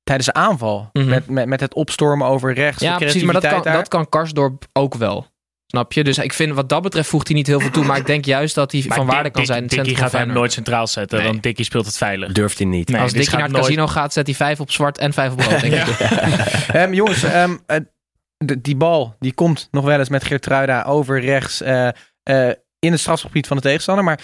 tijdens 0.06 0.28
de 0.28 0.34
aanval. 0.34 0.90
Mhm. 0.94 1.08
met, 1.10 1.30
met, 1.30 1.46
met 1.48 1.60
het 1.60 1.74
opstormen 1.74 2.28
over 2.28 2.54
rechts. 2.54 2.82
Ja, 2.82 2.92
de 2.98 3.04
precies. 3.04 3.24
Maar 3.24 3.34
dat 3.34 3.42
kan, 3.42 3.50
creativiteit 3.52 3.84
dat 3.92 3.94
kan 4.00 4.10
Karsdorp 4.10 4.66
ook 4.74 4.96
wel. 4.96 5.28
Snap 5.68 5.94
je? 5.94 6.04
Dus 6.04 6.18
ik 6.18 6.34
vind 6.34 6.54
wat 6.54 6.70
dat 6.70 6.82
betreft 6.82 7.10
voegt 7.10 7.28
hij 7.28 7.36
niet 7.38 7.48
heel 7.48 7.60
veel 7.60 7.70
toe. 7.70 7.84
Maar 7.86 7.98
ik 7.98 8.06
denk 8.06 8.26
juist 8.26 8.56
dat 8.56 8.72
hij 8.72 8.84
Maar 8.88 8.98
van 8.98 9.06
Dick- 9.06 9.14
waarde 9.14 9.30
kan 9.30 9.42
Dick- 9.42 9.52
zijn. 9.52 9.58
in 9.64 9.68
het 9.68 9.76
Dickie 9.78 9.96
gaat 9.96 10.12
hem 10.12 10.28
nooit 10.34 10.52
centraal 10.52 10.88
zetten, 10.88 11.18
Nee. 11.20 11.28
want 11.28 11.44
Dickie 11.44 11.66
speelt 11.66 11.86
het 11.86 11.98
veilig. 11.98 12.32
Durft 12.32 12.58
hij 12.58 12.68
niet. 12.68 12.90
Nee, 12.90 13.02
Als 13.02 13.12
Dickie 13.12 13.32
naar 13.34 13.42
het 13.42 13.52
nooit- 13.52 13.64
casino 13.64 13.88
gaat, 13.88 14.14
zet 14.14 14.26
hij 14.26 14.36
vijf 14.36 14.60
op 14.60 14.72
zwart 14.72 14.98
en 14.98 15.14
vijf 15.14 15.32
op 15.32 15.40
rood. 15.42 15.62
Denk 15.62 15.74
ik. 15.74 16.00
Ehm, 16.76 16.94
jongens, 16.94 17.24
ehm, 17.24 17.56
eh, 17.66 17.78
de- 18.38 18.62
die 18.62 18.76
bal 18.76 19.16
die 19.20 19.34
komt 19.34 19.68
nog 19.72 19.86
wel 19.86 20.00
eens 20.00 20.10
met 20.10 20.24
Geertruida 20.24 20.84
over 20.84 21.22
rechts 21.22 21.62
eh, 21.62 21.88
eh, 22.24 22.54
in 22.80 22.92
het 22.92 23.00
strafgebied 23.00 23.48
van 23.48 23.58
de 23.58 23.64
tegenstander. 23.64 24.04
Maar 24.04 24.20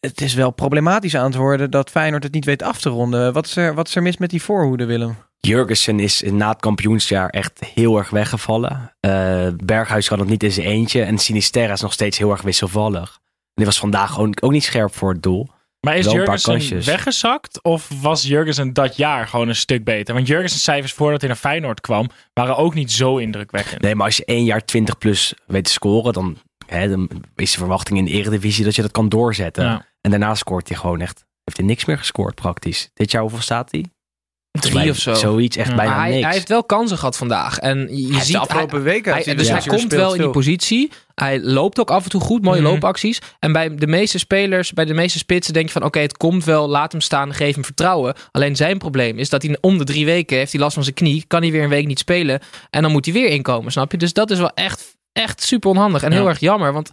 het 0.00 0.20
is 0.20 0.34
wel 0.34 0.50
problematisch 0.50 1.16
aan 1.16 1.24
het 1.24 1.34
worden 1.34 1.70
dat 1.70 1.90
Feyenoord 1.90 2.22
het 2.22 2.32
niet 2.32 2.44
weet 2.44 2.62
af 2.62 2.80
te 2.80 2.88
ronden. 2.88 3.32
Wat 3.32 3.46
is 3.46 3.56
er, 3.56 3.74
wat 3.74 3.88
is 3.88 3.94
er 3.94 4.02
mis 4.02 4.16
met 4.16 4.30
die 4.30 4.42
voorhoede, 4.42 4.84
Willem? 4.84 5.16
Jurgensen 5.38 6.00
is 6.00 6.22
na 6.22 6.48
het 6.48 6.60
kampioensjaar 6.60 7.28
echt 7.28 7.64
heel 7.74 7.98
erg 7.98 8.10
weggevallen. 8.10 8.96
Eh, 9.00 9.46
Berghuis 9.64 10.08
kan 10.08 10.18
het 10.18 10.28
niet 10.28 10.42
in 10.42 10.52
zijn 10.52 10.66
eentje. 10.66 11.02
En 11.02 11.18
Sinisterra 11.18 11.72
is 11.72 11.80
nog 11.80 11.92
steeds 11.92 12.18
heel 12.18 12.30
erg 12.30 12.42
wisselvallig. 12.42 13.18
En 13.20 13.52
die 13.54 13.64
was 13.64 13.78
vandaag 13.78 14.20
ook, 14.20 14.34
ook 14.40 14.52
niet 14.52 14.64
scherp 14.64 14.94
voor 14.94 15.12
het 15.12 15.22
doel. 15.22 15.48
Maar 15.80 15.96
is 15.96 16.10
Jurgensen 16.12 16.84
weggezakt 16.84 17.62
of 17.62 17.88
was 18.00 18.22
Jurgensen 18.22 18.72
dat 18.72 18.96
jaar 18.96 19.28
gewoon 19.28 19.48
een 19.48 19.56
stuk 19.56 19.84
beter? 19.84 20.14
Want 20.14 20.26
Jurgensen 20.26 20.60
cijfers 20.60 20.92
voordat 20.92 21.20
hij 21.20 21.28
naar 21.28 21.38
Feyenoord 21.38 21.80
kwam 21.80 22.10
waren 22.32 22.56
ook 22.56 22.74
niet 22.74 22.92
zo 22.92 23.16
indrukwekkend. 23.16 23.82
Nee, 23.82 23.94
maar 23.94 24.06
als 24.06 24.16
je 24.16 24.24
één 24.24 24.44
jaar 24.44 24.64
20 24.64 24.98
plus 24.98 25.34
weet 25.46 25.64
te 25.64 25.72
scoren, 25.72 26.12
dan, 26.12 26.38
hè, 26.66 26.88
dan 26.88 27.08
is 27.36 27.50
de 27.52 27.58
verwachting 27.58 27.98
in 27.98 28.04
de 28.04 28.10
eredivisie 28.10 28.64
dat 28.64 28.74
je 28.74 28.82
dat 28.82 28.90
kan 28.90 29.08
doorzetten. 29.08 29.64
Ja. 29.64 29.86
En 30.00 30.10
daarna 30.10 30.34
scoort 30.34 30.68
hij 30.68 30.76
gewoon 30.76 31.00
echt, 31.00 31.24
heeft 31.44 31.56
hij 31.56 31.66
niks 31.66 31.84
meer 31.84 31.98
gescoord 31.98 32.34
praktisch. 32.34 32.90
Dit 32.94 33.10
jaar 33.10 33.22
hoeveel 33.22 33.40
staat 33.40 33.70
hij? 33.70 33.84
Drie 34.60 34.90
of 34.90 34.96
zo. 34.96 35.14
Zoiets, 35.14 35.56
echt 35.56 35.68
Ja. 35.70 35.74
bijna 35.74 35.90
Maar 35.90 36.00
hij, 36.00 36.10
niks. 36.10 36.24
hij 36.24 36.34
heeft 36.34 36.48
wel 36.48 36.64
kansen 36.64 36.98
gehad 36.98 37.16
vandaag. 37.16 37.58
En 37.58 37.96
je, 37.96 38.12
Hij 38.12 38.22
ziet 38.24 38.32
de 38.32 38.38
afgelopen 38.38 38.82
weken. 38.82 39.12
Hij, 39.12 39.34
dus 39.34 39.48
hij 39.48 39.62
komt 39.66 39.92
wel 39.92 40.14
in 40.14 40.20
die 40.20 40.30
positie. 40.30 40.90
Hij 41.14 41.40
loopt 41.40 41.80
ook 41.80 41.90
af 41.90 42.04
en 42.04 42.10
toe 42.10 42.20
goed, 42.20 42.42
mooie 42.42 42.60
Mhm. 42.60 42.70
loopacties. 42.70 43.18
En 43.38 43.52
bij 43.52 43.74
de 43.74 43.86
meeste 43.86 44.18
spelers, 44.18 44.72
bij 44.72 44.84
de 44.84 44.94
meeste 44.94 45.18
spitsen, 45.18 45.52
denk 45.52 45.66
je 45.66 45.72
van: 45.72 45.82
oké, 45.84 45.98
het 45.98 46.16
komt 46.16 46.44
wel, 46.44 46.68
laat 46.68 46.92
hem 46.92 47.00
staan, 47.00 47.34
geef 47.34 47.54
hem 47.54 47.64
vertrouwen. 47.64 48.14
Alleen 48.30 48.56
zijn 48.56 48.78
probleem 48.78 49.18
is 49.18 49.28
dat 49.28 49.42
hij 49.42 49.58
om 49.60 49.78
de 49.78 49.84
drie 49.84 50.04
weken 50.04 50.36
heeft 50.36 50.52
hij 50.52 50.60
last 50.60 50.74
van 50.74 50.82
zijn 50.82 50.94
knie, 50.94 51.24
kan 51.26 51.42
hij 51.42 51.50
weer 51.50 51.62
een 51.62 51.68
week 51.68 51.86
niet 51.86 51.98
spelen. 51.98 52.40
En 52.70 52.82
dan 52.82 52.92
moet 52.92 53.04
hij 53.04 53.14
weer 53.14 53.28
inkomen, 53.28 53.72
snap 53.72 53.90
je? 53.92 53.98
Dus 53.98 54.12
dat 54.12 54.30
is 54.30 54.38
wel 54.38 54.50
echt, 54.54 54.95
echt 55.16 55.42
super 55.42 55.70
onhandig 55.70 56.02
en 56.02 56.10
Ja. 56.10 56.16
heel 56.16 56.28
erg 56.28 56.40
jammer. 56.40 56.72
Want 56.72 56.90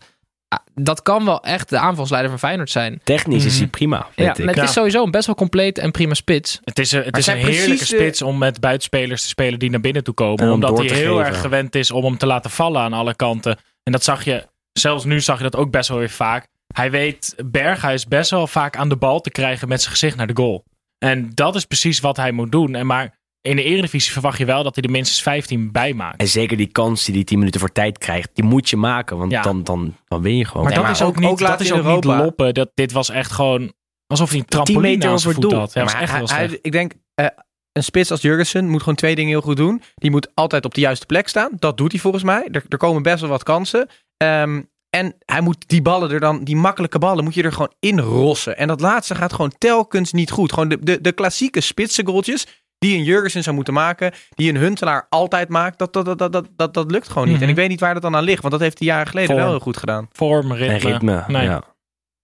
ah, 0.47 0.59
dat 0.75 1.01
kan 1.01 1.25
wel 1.25 1.43
echt 1.43 1.69
de 1.69 1.77
aanvalsleider 1.77 2.29
van 2.29 2.39
Feyenoord 2.39 2.69
zijn. 2.69 3.01
Technisch 3.03 3.45
is 3.45 3.51
Mhm. 3.51 3.62
hij 3.62 3.69
prima, 3.69 3.97
Ja, 3.97 4.05
vind 4.05 4.38
maar 4.38 4.39
ik. 4.39 4.45
het 4.47 4.55
Ja. 4.55 4.63
is 4.63 4.73
sowieso 4.73 5.03
een 5.03 5.12
best 5.12 5.25
wel 5.25 5.36
compleet 5.36 5.77
en 5.77 5.91
prima 5.91 6.13
spits. 6.13 6.59
Het 6.63 6.79
is, 6.79 6.91
een, 6.91 7.03
het 7.03 7.17
is 7.17 7.27
een 7.27 7.38
heerlijke 7.38 7.86
spits 7.86 8.21
om 8.21 8.38
met 8.38 8.59
buitenspelers 8.59 9.21
te 9.21 9.27
spelen 9.27 9.59
die 9.59 9.69
naar 9.69 9.79
binnen 9.81 10.03
toe 10.03 10.13
komen. 10.13 10.39
En 10.39 10.47
om 10.47 10.53
omdat 10.53 10.77
hij 10.77 10.88
heel 10.88 11.15
geven. 11.17 11.25
erg 11.31 11.41
gewend 11.41 11.75
is 11.75 11.91
om 11.91 12.03
hem 12.03 12.17
te 12.17 12.25
laten 12.25 12.51
vallen 12.51 12.81
aan 12.81 12.93
alle 12.93 13.15
kanten. 13.15 13.57
En 13.83 13.91
dat 13.91 14.03
zag 14.03 14.23
je, 14.23 14.47
zelfs 14.73 15.03
nu 15.05 15.21
zag 15.21 15.38
je 15.38 15.43
dat 15.43 15.55
ook 15.55 15.71
best 15.71 15.89
wel 15.89 15.97
weer 15.97 16.09
vaak. 16.09 16.47
Hij 16.73 16.91
weet 16.91 17.36
Berghuis 17.45 18.07
best 18.07 18.29
wel 18.29 18.47
vaak 18.47 18.77
aan 18.77 18.89
de 18.89 18.95
bal 18.95 19.21
te 19.21 19.29
krijgen 19.31 19.67
met 19.67 19.79
zijn 19.81 19.91
gezicht 19.91 20.15
naar 20.15 20.27
de 20.27 20.36
goal. 20.36 20.63
En 20.97 21.31
dat 21.33 21.55
is 21.55 21.65
precies 21.65 21.99
wat 21.99 22.17
hij 22.17 22.31
moet 22.31 22.51
doen. 22.51 22.75
En 22.75 22.86
maar 22.86 23.13
in 23.49 23.56
de 23.56 23.63
Eredivisie 23.63 24.12
verwacht 24.12 24.38
je 24.38 24.45
wel 24.45 24.63
dat 24.63 24.75
hij 24.75 24.84
er 24.84 24.89
minstens 24.91 25.21
15 25.21 25.71
bij 25.71 25.93
maakt. 25.93 26.19
En 26.21 26.27
zeker 26.27 26.58
die 26.58 26.67
kans 26.67 27.03
die 27.06 27.13
die 27.13 27.23
10 27.23 27.38
minuten 27.38 27.60
voor 27.60 27.71
tijd 27.71 27.97
krijgt, 27.97 28.29
die 28.34 28.43
moet 28.43 28.69
je 28.69 28.77
maken. 28.77 29.17
Want 29.17 29.32
Ja. 29.32 29.41
dan, 29.41 29.63
dan, 29.63 29.95
dan 30.08 30.21
win 30.21 30.38
je 30.38 30.45
gewoon. 30.45 30.63
Maar 30.63 30.71
Nee, 30.71 30.82
dat 30.82 30.89
maar 30.91 30.99
is 31.01 31.08
ook, 31.08 31.10
ook- 31.15 31.19
niet, 31.19 31.29
ook 31.29 31.39
laat 31.39 31.51
dat 31.58 31.62
is 31.67 31.71
ook 31.73 31.86
niet 31.95 32.03
loppen. 32.03 32.53
Dat, 32.53 32.71
dit 32.73 32.91
was 32.91 33.10
echt 33.10 33.32
gewoon 33.32 33.73
alsof 34.08 34.29
hij 34.29 34.39
een 34.39 34.45
10 34.45 34.63
trampoline 34.63 34.93
aan 34.95 35.01
zijn 35.01 35.13
over 35.13 35.34
voet 35.34 35.41
doel. 35.51 35.60
had. 35.60 35.73
Ja, 35.73 35.82
dat 35.82 35.84
was 35.84 35.93
Maar 35.93 36.01
echt 36.01 36.12
hij- 36.32 36.39
heel 36.39 36.47
hij- 36.49 36.60
ik 36.62 36.71
denk, 36.71 36.93
eh, 37.15 37.25
een 37.71 37.84
spits 37.84 38.12
als 38.12 38.21
Jurgensen 38.21 38.69
moet 38.69 38.79
gewoon 38.79 38.95
twee 38.95 39.15
dingen 39.15 39.32
heel 39.32 39.41
goed 39.41 39.58
doen. 39.58 39.82
Die 39.95 40.12
moet 40.12 40.32
altijd 40.34 40.65
op 40.65 40.73
de 40.73 40.82
juiste 40.82 41.06
plek 41.06 41.27
staan. 41.27 41.49
Dat 41.60 41.77
doet 41.77 41.91
hij 41.91 42.01
volgens 42.01 42.23
mij. 42.23 42.47
Er, 42.51 42.63
er 42.69 42.77
komen 42.77 43.01
best 43.03 43.19
wel 43.21 43.29
wat 43.29 43.43
kansen. 43.43 43.88
Ehm, 44.17 44.62
en 44.89 45.15
hij 45.25 45.41
moet 45.41 45.67
die 45.67 45.82
ballen 45.82 46.12
er 46.12 46.19
dan, 46.19 46.43
die 46.43 46.56
makkelijke 46.56 46.99
ballen, 46.99 47.23
moet 47.23 47.34
je 47.34 47.43
er 47.43 47.51
gewoon 47.51 47.73
in 47.79 47.99
rossen. 47.99 48.58
En 48.58 48.67
dat 48.67 48.82
laatste 48.82 49.15
gaat 49.15 49.34
gewoon 49.34 49.53
telkens 49.58 50.12
niet 50.12 50.32
goed. 50.32 50.53
Gewoon 50.53 50.69
de, 50.69 50.77
de, 50.82 51.01
de 51.01 51.12
klassieke 51.12 51.62
spitse 51.62 52.06
goaltjes 52.06 52.47
die 52.84 52.98
een 52.98 53.04
Jurgensen 53.04 53.43
zou 53.43 53.56
moeten 53.56 53.74
maken, 53.74 54.12
die 54.30 54.50
een 54.50 54.58
Huntelaar 54.58 55.06
altijd 55.10 55.50
maakt, 55.50 55.78
dat, 55.80 55.93
dat, 55.93 56.06
dat, 56.06 56.17
dat, 56.19 56.32
dat, 56.34 56.48
dat, 56.56 56.74
dat 56.74 56.91
lukt 56.91 57.08
gewoon 57.10 57.24
niet. 57.28 57.34
Mhm. 57.36 57.43
En 57.43 57.50
ik 57.50 57.56
weet 57.56 57.69
niet 57.69 57.80
waar 57.80 57.93
dat 57.93 58.02
dan 58.04 58.15
aan 58.15 58.24
ligt, 58.24 58.41
want 58.41 58.54
dat 58.54 58.62
heeft 58.62 58.80
hij 58.80 58.88
jaren 58.88 59.08
geleden 59.08 59.30
Vorm. 59.30 59.41
wel 59.41 59.52
heel 59.52 59.60
goed 59.60 59.78
gedaan. 59.78 60.08
Vorm, 60.12 60.54
ritme. 60.54 60.74
En 60.74 60.80
ritme. 60.91 61.24
Nee. 61.28 61.43
Ja. 61.43 61.63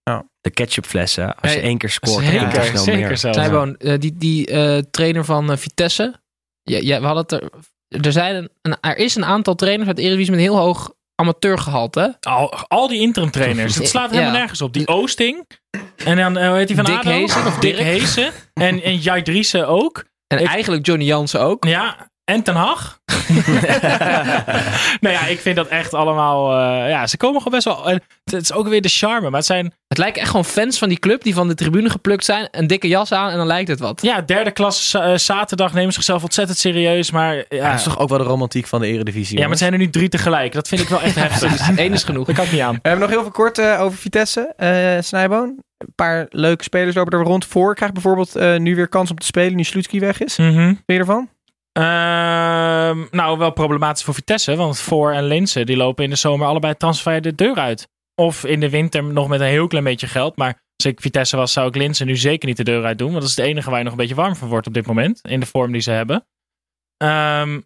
Ja. 0.02 0.24
De 0.40 0.50
ketchupflessen. 0.50 1.34
Als 1.36 1.52
je 1.52 1.58
Hey, 1.58 1.66
één 1.68 1.78
keer 1.78 1.90
scoort, 1.90 2.24
Zeker, 2.24 2.40
dan 2.40 2.50
er 2.52 2.64
snel 2.64 2.82
zeker 2.82 3.06
meer. 3.08 3.16
zelfs. 3.16 3.38
Snijboon, 3.38 3.76
eh, 3.76 3.98
die, 3.98 4.16
die 4.16 4.46
eh, 4.46 4.78
trainer 4.90 5.24
van 5.24 5.50
eh, 5.50 5.56
Vitesse. 5.56 6.20
Ja, 6.62 6.78
ja, 6.82 7.00
we 7.00 7.06
hadden 7.06 7.22
het 7.22 7.32
er. 7.32 7.50
Er, 8.06 8.12
zijn 8.12 8.34
een, 8.36 8.48
een- 8.62 8.76
er 8.80 8.96
is 8.96 9.14
een 9.16 9.24
aantal 9.24 9.54
trainers 9.54 9.88
uit 9.88 9.98
Eredivisie 9.98 10.30
met 10.30 10.40
heel 10.40 10.56
hoog 10.58 10.92
amateurgehalte. 11.14 12.16
Al, 12.20 12.52
al 12.54 12.88
die 12.88 13.00
interim 13.00 13.30
trainers. 13.30 13.74
Het 13.74 13.88
slaat 13.88 14.10
helemaal 14.10 14.32
Ja. 14.32 14.38
nergens 14.38 14.60
op. 14.62 14.72
Die 14.72 14.88
Oosting. 14.88 15.46
En 16.04 16.16
dan, 16.16 16.46
hoe 16.46 16.56
heet 16.56 16.66
die 16.66 16.76
van 16.76 16.84
Dick 16.84 16.94
ADO? 16.98 17.10
Heesen 17.10 17.46
of 17.46 17.54
Dick 17.58 17.76
Dirk? 17.76 17.84
Heesen. 17.86 18.32
En, 18.54 18.82
en 18.82 18.96
Jai 18.96 19.22
Driessen 19.22 19.68
ook. 19.68 20.04
En 20.30 20.38
Ik- 20.38 20.46
eigenlijk 20.46 20.86
Johnny 20.86 21.04
Jansen 21.04 21.40
ook. 21.40 21.64
Ja, 21.64 21.96
en 22.24 22.42
Ten 22.42 22.54
Hag. 22.54 22.98
nou 25.00 25.14
ja, 25.14 25.26
ik 25.26 25.40
vind 25.40 25.56
dat 25.56 25.66
echt 25.68 25.94
allemaal... 25.94 26.52
eh, 26.52 26.88
ja, 26.90 27.06
ze 27.06 27.16
komen 27.16 27.42
gewoon 27.42 27.52
best 27.58 27.64
wel... 27.76 27.90
en 27.90 28.02
het 28.30 28.42
is 28.42 28.52
ook 28.52 28.68
weer 28.68 28.80
de 28.82 28.88
charme, 28.88 29.20
maar 29.30 29.38
het 29.38 29.46
zijn... 29.46 29.72
Het 29.88 29.98
lijken 29.98 30.20
echt 30.20 30.30
gewoon 30.30 30.44
fans 30.44 30.78
van 30.78 30.88
die 30.88 30.98
club 30.98 31.22
die 31.22 31.34
van 31.34 31.48
de 31.48 31.54
tribune 31.54 31.90
geplukt 31.90 32.24
zijn. 32.24 32.48
Een 32.50 32.66
dikke 32.66 32.88
jas 32.88 33.12
aan 33.12 33.30
en 33.30 33.36
dan 33.36 33.46
lijkt 33.46 33.68
het 33.68 33.80
wat. 33.80 34.02
Ja, 34.02 34.20
derde 34.20 34.50
klas 34.50 34.94
eh, 34.94 35.14
zaterdag 35.16 35.72
nemen 35.72 35.92
zichzelf 35.92 36.22
ontzettend 36.22 36.58
serieus, 36.58 37.10
maar... 37.10 37.34
Ja, 37.36 37.44
Ja, 37.48 37.70
dat 37.70 37.78
is 37.78 37.84
toch 37.84 37.98
ook 37.98 38.08
wel 38.08 38.18
de 38.18 38.24
romantiek 38.24 38.66
van 38.66 38.80
de 38.80 38.86
Eredivisie. 38.86 39.34
ja, 39.36 39.40
maar 39.42 39.50
het 39.50 39.58
zijn 39.58 39.72
er 39.72 39.78
nu 39.78 39.90
drie 39.90 40.08
tegelijk. 40.08 40.52
Dat 40.52 40.68
vind 40.68 40.80
ik 40.80 40.88
wel 40.88 41.00
echt 41.00 41.14
heftig. 41.24 41.68
Eén 41.78 41.92
is 41.92 42.04
genoeg. 42.04 42.26
Dat 42.26 42.34
kan 42.34 42.44
ik 42.44 42.52
niet 42.52 42.60
aan. 42.60 42.74
We 42.74 42.88
hebben 42.88 43.00
nog 43.00 43.10
heel 43.10 43.22
veel 43.22 43.30
kort 43.32 43.58
eh, 43.58 43.80
over 43.80 43.98
Vitesse, 43.98 44.52
eh 44.56 45.02
Snijboon. 45.02 45.58
Een 45.80 45.94
paar 45.94 46.26
leuke 46.30 46.62
spelers 46.62 46.94
lopen 46.94 47.18
er 47.18 47.24
rond 47.24 47.46
voor. 47.46 47.74
Krijgt 47.74 47.94
bijvoorbeeld 47.94 48.36
eh, 48.36 48.56
nu 48.56 48.74
weer 48.74 48.88
kans 48.88 49.10
om 49.10 49.18
te 49.18 49.26
spelen 49.26 49.56
nu 49.56 49.64
Slutski 49.64 50.00
weg 50.00 50.20
is. 50.20 50.36
Mhm. 50.36 50.66
vind 50.66 50.82
je 50.86 50.98
ervan? 50.98 51.28
Ehm, 51.72 53.06
nou, 53.10 53.38
wel 53.38 53.50
problematisch 53.50 54.04
voor 54.04 54.14
Vitesse. 54.14 54.56
Want 54.56 54.80
Voor 54.80 55.12
en 55.12 55.24
Linsen 55.24 55.66
die 55.66 55.76
lopen 55.76 56.04
in 56.04 56.10
de 56.10 56.16
zomer 56.16 56.46
allebei 56.46 56.74
transfer 56.76 57.20
de 57.20 57.34
deur 57.34 57.54
uit. 57.54 57.88
Of 58.14 58.44
in 58.44 58.60
de 58.60 58.70
winter 58.70 59.04
nog 59.04 59.28
met 59.28 59.40
een 59.40 59.46
heel 59.46 59.66
klein 59.66 59.84
beetje 59.84 60.06
geld. 60.06 60.36
Maar 60.36 60.62
als 60.76 60.92
ik 60.92 61.00
Vitesse 61.00 61.36
was, 61.36 61.52
zou 61.52 61.68
ik 61.68 61.76
Linsen 61.76 62.06
nu 62.06 62.16
zeker 62.16 62.48
niet 62.48 62.56
de 62.56 62.64
deur 62.64 62.84
uit 62.84 62.98
doen. 62.98 63.08
Want 63.08 63.20
dat 63.20 63.30
is 63.30 63.36
het 63.36 63.46
enige 63.46 63.68
waar 63.68 63.78
je 63.78 63.84
nog 63.84 63.92
een 63.92 63.98
beetje 63.98 64.14
warm 64.14 64.36
van 64.36 64.48
wordt 64.48 64.66
op 64.66 64.74
dit 64.74 64.86
moment. 64.86 65.20
In 65.22 65.40
de 65.40 65.46
vorm 65.46 65.72
die 65.72 65.80
ze 65.80 65.90
hebben. 65.90 66.26
Ehm, 66.96 67.60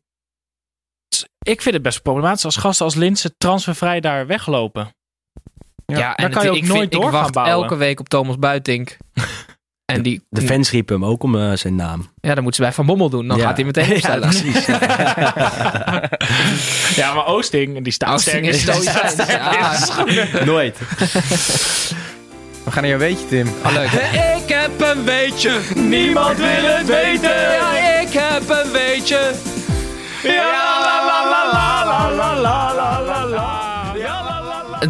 ik 1.39 1.63
vind 1.63 1.75
het 1.75 1.83
best 1.83 2.03
problematisch 2.03 2.45
als 2.45 2.57
gasten 2.57 2.85
als 2.85 2.95
Linsen 2.95 3.35
transfervrij 3.39 4.01
daar 4.01 4.27
weglopen. 4.27 4.95
Ja, 5.87 6.15
en 6.17 6.31
kan 6.31 6.43
je 6.43 6.51
ook 6.51 6.57
ik, 6.57 6.67
nooit 6.67 6.79
vind- 6.81 6.93
door 6.93 7.03
ik 7.05 7.11
gaan 7.11 7.21
wacht 7.21 7.33
bouwen. 7.33 7.63
elke 7.63 7.77
week 7.77 8.01
op 8.01 8.09
Thomas 8.09 8.39
Buitink. 8.39 8.97
En 9.85 10.03
die, 10.03 10.23
De 10.31 10.41
fans 10.41 10.71
riepen 10.71 10.95
hem 11.01 11.05
ook 11.11 11.23
om 11.23 11.37
eh, 11.39 11.53
zijn 11.57 11.75
naam. 11.75 12.09
ja, 12.21 12.35
dan 12.35 12.43
moeten 12.43 12.55
ze 12.55 12.61
bij 12.63 12.73
Van 12.73 12.87
Bommel 12.87 13.09
doen. 13.11 13.29
Dan 13.29 13.37
Ja. 13.39 13.47
gaat 13.47 13.57
hij 13.57 13.65
meteen 13.65 13.87
Ja, 13.89 13.95
opstellen. 13.95 14.29
precies. 14.29 14.67
Ja, 16.97 17.15
maar 17.15 17.27
Oosting, 17.27 17.85
die 17.85 17.93
staat 17.93 18.13
Oosting 18.13 18.55
sterk 18.55 18.77
is 18.77 19.13
sterk 19.13 20.11
Ja. 20.11 20.45
Nooit. 20.45 20.79
We 22.65 22.71
gaan 22.71 22.83
naar 22.83 22.91
jouw 22.91 22.99
weetje, 22.99 23.27
Tim. 23.29 23.49
Ah, 23.63 23.73
leuk. 23.73 23.91
Ik 24.43 24.49
heb 24.55 24.81
een 24.81 25.05
weetje. 25.05 25.61
Niemand 25.75 26.37
wil 26.37 26.47
het 26.49 26.87
weten. 26.87 27.41
Ja, 27.41 27.79
ik 28.01 28.13
heb 28.13 28.49
een 28.49 28.73
weetje. 28.73 29.31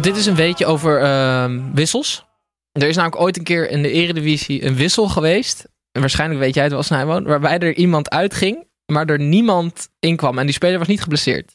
Dit 0.01 0.17
is 0.17 0.25
een 0.25 0.35
weetje 0.35 0.65
over 0.65 1.01
ehm, 1.01 1.61
wissels. 1.73 2.25
Er 2.71 2.87
is 2.87 2.95
namelijk 2.95 3.21
ooit 3.21 3.37
een 3.37 3.43
keer 3.43 3.69
in 3.69 3.81
de 3.81 3.91
Eredivisie 3.91 4.63
een 4.65 4.75
wissel 4.75 5.07
geweest. 5.07 5.65
En 5.91 6.01
waarschijnlijk 6.01 6.39
weet 6.39 6.53
jij 6.53 6.63
het 6.63 6.73
wel, 6.73 6.83
Snijboon. 6.83 7.23
Waarbij 7.23 7.59
er 7.59 7.73
iemand 7.75 8.09
uitging, 8.09 8.67
maar 8.85 9.05
er 9.05 9.19
niemand 9.19 9.89
in 9.99 10.15
kwam. 10.15 10.37
En 10.39 10.45
die 10.45 10.55
speler 10.55 10.77
was 10.79 10.87
niet 10.87 11.01
geblesseerd. 11.01 11.51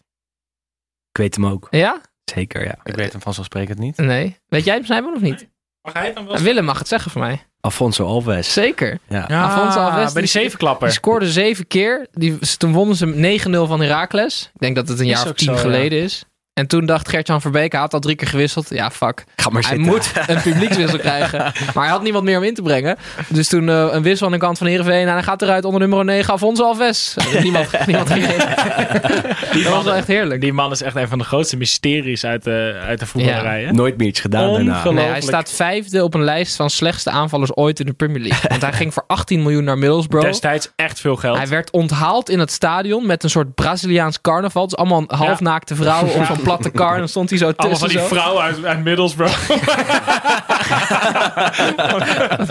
Ik 1.11 1.17
weet 1.19 1.35
hem 1.35 1.47
ook. 1.47 1.67
Ja? 1.71 2.01
Zeker, 2.25 2.65
ja. 2.65 2.75
Ik 2.85 2.95
weet 2.95 3.13
hem 3.13 3.21
vanzelfsprekend 3.21 3.79
niet. 3.79 3.97
Nee. 3.97 4.37
Weet 4.49 4.65
jij 4.65 4.75
het, 4.77 4.85
Snijboon, 4.85 5.15
of 5.15 5.21
niet? 5.21 5.49
Mag 5.83 5.93
hij 5.95 6.07
het 6.07 6.15
dan 6.15 6.27
wel? 6.27 6.39
Willem 6.39 6.65
mag 6.65 6.79
het 6.79 6.89
zeggen 6.89 7.11
voor 7.11 7.21
mij. 7.21 7.47
Alfonso 7.61 8.05
Alves. 8.05 8.53
Zeker. 8.53 8.99
Ja. 9.09 9.25
Ja, 9.29 9.43
Afonso 9.43 9.79
Alves, 9.81 9.97
bij 10.13 10.23
die 10.23 10.33
die- 10.33 10.43
zevenklapper. 10.43 10.87
Die 10.89 10.97
scoorde 10.97 11.31
zeven 11.31 11.67
keer. 11.67 12.07
Die, 12.13 12.39
toen 12.57 12.73
wonnen 12.73 12.97
ze 12.97 13.07
9-0 13.07 13.67
van 13.67 13.81
Heracles. 13.81 14.51
Ik 14.55 14.61
denk 14.61 14.75
dat 14.77 14.89
het 14.89 14.99
een 14.99 15.07
Is 15.07 15.11
jaar 15.19 15.27
of 15.31 15.33
tien 15.37 15.47
zo, 15.47 15.53
ja. 15.55 15.59
geleden 15.59 15.99
is. 16.03 16.25
En 16.61 16.67
toen 16.67 16.87
dacht 16.87 17.09
Gert-Jan 17.09 17.41
Verbeek, 17.41 17.73
hij 17.73 17.81
had 17.81 17.95
al 17.95 18.01
drie 18.01 18.17
keer 18.17 18.29
gewisseld. 18.29 18.67
Ja, 18.71 18.91
fuck. 18.91 19.25
Ga 19.37 19.51
maar 19.51 19.63
Hij 19.63 19.71
zitten. 19.77 19.87
moet 19.93 20.13
een 20.27 20.41
publiekswissel 20.43 20.99
krijgen. 20.99 21.39
Maar 21.75 21.85
hij 21.85 21.93
had 21.93 22.03
niemand 22.03 22.25
meer 22.25 22.37
om 22.39 22.43
in 22.45 22.55
te 22.55 22.63
brengen. 22.63 22.97
Dus 23.29 23.49
toen 23.49 23.69
eh, 23.69 23.89
een 23.91 24.03
wissel 24.03 24.27
aan 24.27 24.33
de 24.33 24.39
kant 24.39 24.59
van 24.59 24.67
Heerenveen. 24.67 25.07
En 25.07 25.13
hij 25.13 25.23
gaat 25.23 25.43
eruit 25.43 25.65
onder 25.65 25.81
nummer 25.81 26.05
9, 26.05 26.33
Afonso 26.35 26.65
Alves. 26.65 27.15
Niemand, 27.43 27.87
niemand 27.87 28.11
ging 28.11 28.25
in. 28.27 28.39
Dat 29.65 29.73
was 29.73 29.85
wel 29.85 29.95
echt 29.95 30.07
heerlijk. 30.07 30.41
Die 30.41 30.53
man 30.53 30.71
is 30.71 30.83
echt 30.83 30.97
een 30.97 31.09
van 31.09 31.19
de 31.19 31.25
grootste 31.25 31.57
mysteries 31.57 32.25
uit 32.25 32.45
de, 32.45 32.81
uit 32.87 32.99
de 32.99 33.07
voetballerij. 33.07 33.63
hè? 33.65 33.73
Nooit 33.73 33.97
meer 33.97 34.07
iets 34.09 34.21
gedaan 34.21 34.53
daarna. 34.53 34.91
Nee, 34.91 35.07
hij 35.07 35.21
staat 35.21 35.51
vijfde 35.53 36.05
op 36.05 36.15
een 36.15 36.25
lijst 36.25 36.57
van 36.57 36.71
slechtste 36.71 37.11
aanvallers 37.11 37.55
ooit 37.57 37.81
in 37.81 37.87
de 37.87 37.93
Premier 37.93 38.21
League. 38.23 38.49
Want 38.51 38.63
hij 38.63 38.73
ging 38.73 38.93
voor 38.95 39.05
18 39.07 39.43
miljoen 39.43 39.65
naar 39.65 39.79
Middlesbrough. 39.79 40.27
Destijds 40.29 40.73
echt 40.77 41.01
veel 41.01 41.17
geld. 41.17 41.37
Hij 41.37 41.49
werd 41.49 41.71
onthaald 41.71 42.29
in 42.29 42.39
het 42.39 42.51
stadion 42.53 43.07
met 43.07 43.25
een 43.25 43.31
soort 43.31 43.55
Braziliaans 43.55 44.21
carnaval. 44.21 44.65
Dus 44.69 44.77
allemaal 44.77 45.05
halfnaakte 45.07 45.75
vrouwen 45.75 46.15
op 46.15 46.25
zo'n 46.25 46.43
platte 46.57 46.71
kar. 46.71 46.93
En 46.93 46.99
dan 46.99 47.09
stond 47.09 47.31
hij 47.31 47.39
zo 47.39 47.45
Allemaal 47.57 47.71
tussen 47.71 47.91
van 47.91 47.99
die 48.01 48.09
zo. 48.09 48.15
vrouwen 48.15 48.43
uit, 48.43 48.65
uit 48.65 48.85
Middlesbrough. 48.85 49.51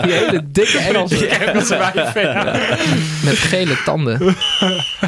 Die 0.02 0.12
hele 0.12 0.50
dikke 0.50 0.78
Engelse. 0.78 1.16
Die 1.18 1.26
Engelse 1.26 1.76
ja. 2.14 2.44
Met 3.24 3.36
gele 3.38 3.82
tanden. 3.84 4.36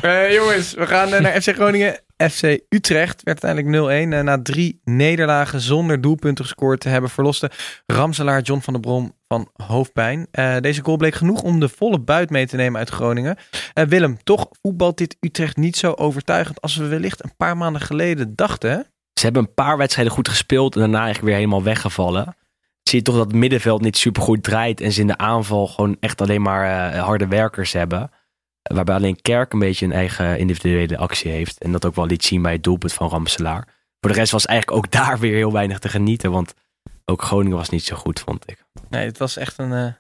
Eh, 0.03 0.33
jongens, 0.33 0.75
we 0.75 0.87
gaan 0.87 1.15
eh, 1.15 1.21
naar 1.21 1.41
FC 1.43 1.55
Groningen. 1.55 1.99
FC 2.31 2.59
Utrecht 2.69 3.23
werd 3.23 3.45
uiteindelijk 3.45 4.09
0-1. 4.09 4.13
eh, 4.13 4.21
na 4.25 4.43
drie 4.43 4.81
nederlagen 4.85 5.61
zonder 5.61 6.01
doelpunten 6.01 6.45
gescoord 6.45 6.81
te 6.81 6.89
hebben, 6.89 7.11
verloste 7.11 7.51
Ramselaar 7.87 8.43
John 8.43 8.61
van 8.61 8.73
der 8.73 8.83
Brom 8.83 9.17
van 9.29 9.51
hoofdpijn. 9.53 10.27
Eh, 10.31 10.57
deze 10.61 10.83
goal 10.83 10.97
bleek 10.97 11.15
genoeg 11.15 11.43
om 11.43 11.61
de 11.61 11.69
volle 11.69 12.01
buit 12.01 12.31
mee 12.31 12.47
te 12.47 12.57
nemen 12.57 12.79
uit 12.79 12.89
Groningen. 12.89 13.37
Eh, 13.75 13.85
Willem, 13.85 14.23
toch 14.23 14.49
voetbalt 14.63 14.99
dit 14.99 15.17
Utrecht 15.21 15.57
niet 15.57 15.77
zo 15.77 15.93
overtuigend 15.93 16.61
als 16.61 16.77
we 16.77 16.87
wellicht 16.87 17.25
een 17.25 17.37
paar 17.37 17.57
maanden 17.57 17.83
geleden 17.83 18.37
dachten. 18.37 18.87
Ze 19.13 19.25
hebben 19.25 19.43
een 19.43 19.55
paar 19.55 19.77
wedstrijden 19.77 20.13
goed 20.13 20.29
gespeeld 20.29 20.75
en 20.75 20.81
daarna 20.81 21.03
eigenlijk 21.03 21.27
weer 21.27 21.37
helemaal 21.37 21.63
weggevallen. 21.63 22.37
Zie 22.83 22.99
je 22.99 23.05
toch 23.05 23.17
dat 23.17 23.27
het 23.27 23.35
middenveld 23.35 23.83
niet 23.83 23.97
super 23.97 24.23
goed 24.23 24.43
draait 24.43 24.81
en 24.81 24.93
ze 24.93 25.01
in 25.01 25.07
de 25.07 25.17
aanval 25.17 25.67
gewoon 25.67 25.97
echt 26.01 26.21
alleen 26.21 26.43
maar 26.43 26.97
harde 26.97 27.27
werkers 27.27 27.73
hebben. 27.73 28.11
Waarbij 28.63 28.95
alleen 28.95 29.21
Kerk 29.23 29.53
een 29.53 29.59
beetje 29.59 29.85
een 29.87 29.93
eigen 29.93 30.39
individuele 30.39 30.97
actie 30.97 31.31
heeft. 31.31 31.59
En 31.59 31.73
dat 31.73 31.87
ook 31.87 31.95
wel 31.95 32.07
liet 32.07 32.25
zien 32.25 32.43
bij 32.43 32.53
het 32.53 32.63
doelpunt 32.65 32.93
van 32.93 33.09
Ramselaar. 33.09 33.69
Voor 34.01 34.11
de 34.13 34.19
rest 34.19 34.33
was 34.33 34.47
eigenlijk 34.47 34.79
ook 34.79 34.91
daar 35.01 35.19
weer 35.19 35.35
heel 35.35 35.53
weinig 35.53 35.79
te 35.79 35.89
genieten. 35.89 36.31
Want 36.31 36.55
ook 37.05 37.23
Groningen 37.23 37.57
was 37.57 37.69
niet 37.69 37.85
zo 37.85 37.97
goed, 37.97 38.21
vond 38.21 38.51
ik. 38.51 38.65
Nee, 38.91 39.07
het 39.07 39.19
was 39.19 39.37
echt 39.37 39.59
een, 39.59 39.73
eh, 39.73 39.93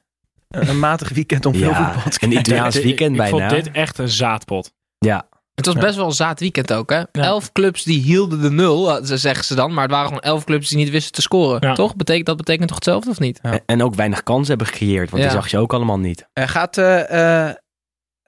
een, 0.48 0.68
een 0.68 0.78
matig 0.78 1.08
weekend 1.08 1.46
om 1.46 1.54
veel 1.62 1.70
Ja, 1.70 1.74
voetbal 1.84 2.02
te 2.02 2.08
een 2.08 2.18
kijken. 2.18 2.38
Italiaans 2.38 2.74
Dit- 2.74 2.84
weekend 2.84 3.16
bijna. 3.16 3.44
Ik 3.44 3.50
vond 3.50 3.64
dit 3.64 3.74
echt 3.74 3.98
een 3.98 4.08
zaadpot. 4.08 4.72
Ja, 4.98 5.28
Het 5.54 5.66
was 5.66 5.74
best 5.74 5.96
wel 5.96 6.06
een 6.06 6.12
zaad 6.12 6.40
weekend 6.40 6.72
ook, 6.72 6.90
hè? 6.90 7.02
Elf 7.12 7.52
clubs 7.52 7.82
die 7.82 8.00
hielden 8.00 8.40
de 8.40 8.50
nul, 8.50 8.96
eh, 8.98 9.04
ze 9.04 9.16
zeggen 9.16 9.44
ze 9.44 9.54
dan. 9.54 9.72
Maar 9.74 9.82
het 9.82 9.92
waren 9.92 10.06
gewoon 10.06 10.22
elf 10.22 10.44
clubs 10.44 10.68
die 10.68 10.78
niet 10.78 10.90
wisten 10.90 11.12
te 11.12 11.22
scoren. 11.22 11.68
Ja. 11.68 11.74
Toch? 11.74 11.96
Betekent, 11.96 12.26
dat 12.26 12.36
betekent 12.36 12.66
toch 12.66 12.76
hetzelfde 12.76 13.10
of 13.10 13.18
niet? 13.18 13.38
Ja. 13.42 13.50
en, 13.52 13.60
en 13.66 13.82
ook 13.82 13.94
weinig 13.94 14.22
kansen 14.22 14.48
hebben 14.48 14.66
gecreëerd. 14.66 15.10
Want 15.10 15.22
Ja. 15.22 15.28
die 15.28 15.38
zag 15.38 15.50
je 15.50 15.58
ook 15.58 15.72
allemaal 15.72 15.98
niet. 15.98 16.28
Eh, 16.32 16.48
gaat, 16.48 16.78
eh, 16.78 17.48
eh, 17.48 17.54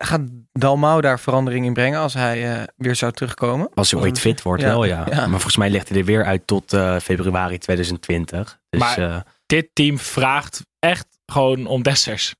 gaat 0.04 0.20
Dalmau 0.52 1.00
daar 1.00 1.20
verandering 1.20 1.64
in 1.66 1.72
brengen 1.72 2.00
als 2.00 2.14
hij 2.14 2.54
eh, 2.56 2.62
weer 2.76 2.96
zou 2.96 3.12
terugkomen? 3.12 3.70
Als 3.74 3.90
hij 3.90 4.00
ooit 4.00 4.18
fit 4.20 4.42
wordt, 4.42 4.62
Ja, 4.62 4.68
wel 4.68 4.84
ja. 4.84 5.06
ja. 5.10 5.20
Maar 5.20 5.28
volgens 5.28 5.56
mij 5.56 5.70
ligt 5.70 5.88
hij 5.88 5.98
er 5.98 6.04
weer 6.04 6.24
uit 6.24 6.46
tot 6.46 6.72
eh, 6.72 6.98
februari 6.98 7.58
2020. 7.58 8.58
Dus 8.70 8.80
Maar- 8.80 8.98
eh, 8.98 9.20
Dit 9.46 9.68
team 9.72 9.98
vraagt 9.98 10.66
echt 10.78 11.06
gewoon 11.26 11.66
om 11.66 11.82
dessers. 11.82 12.34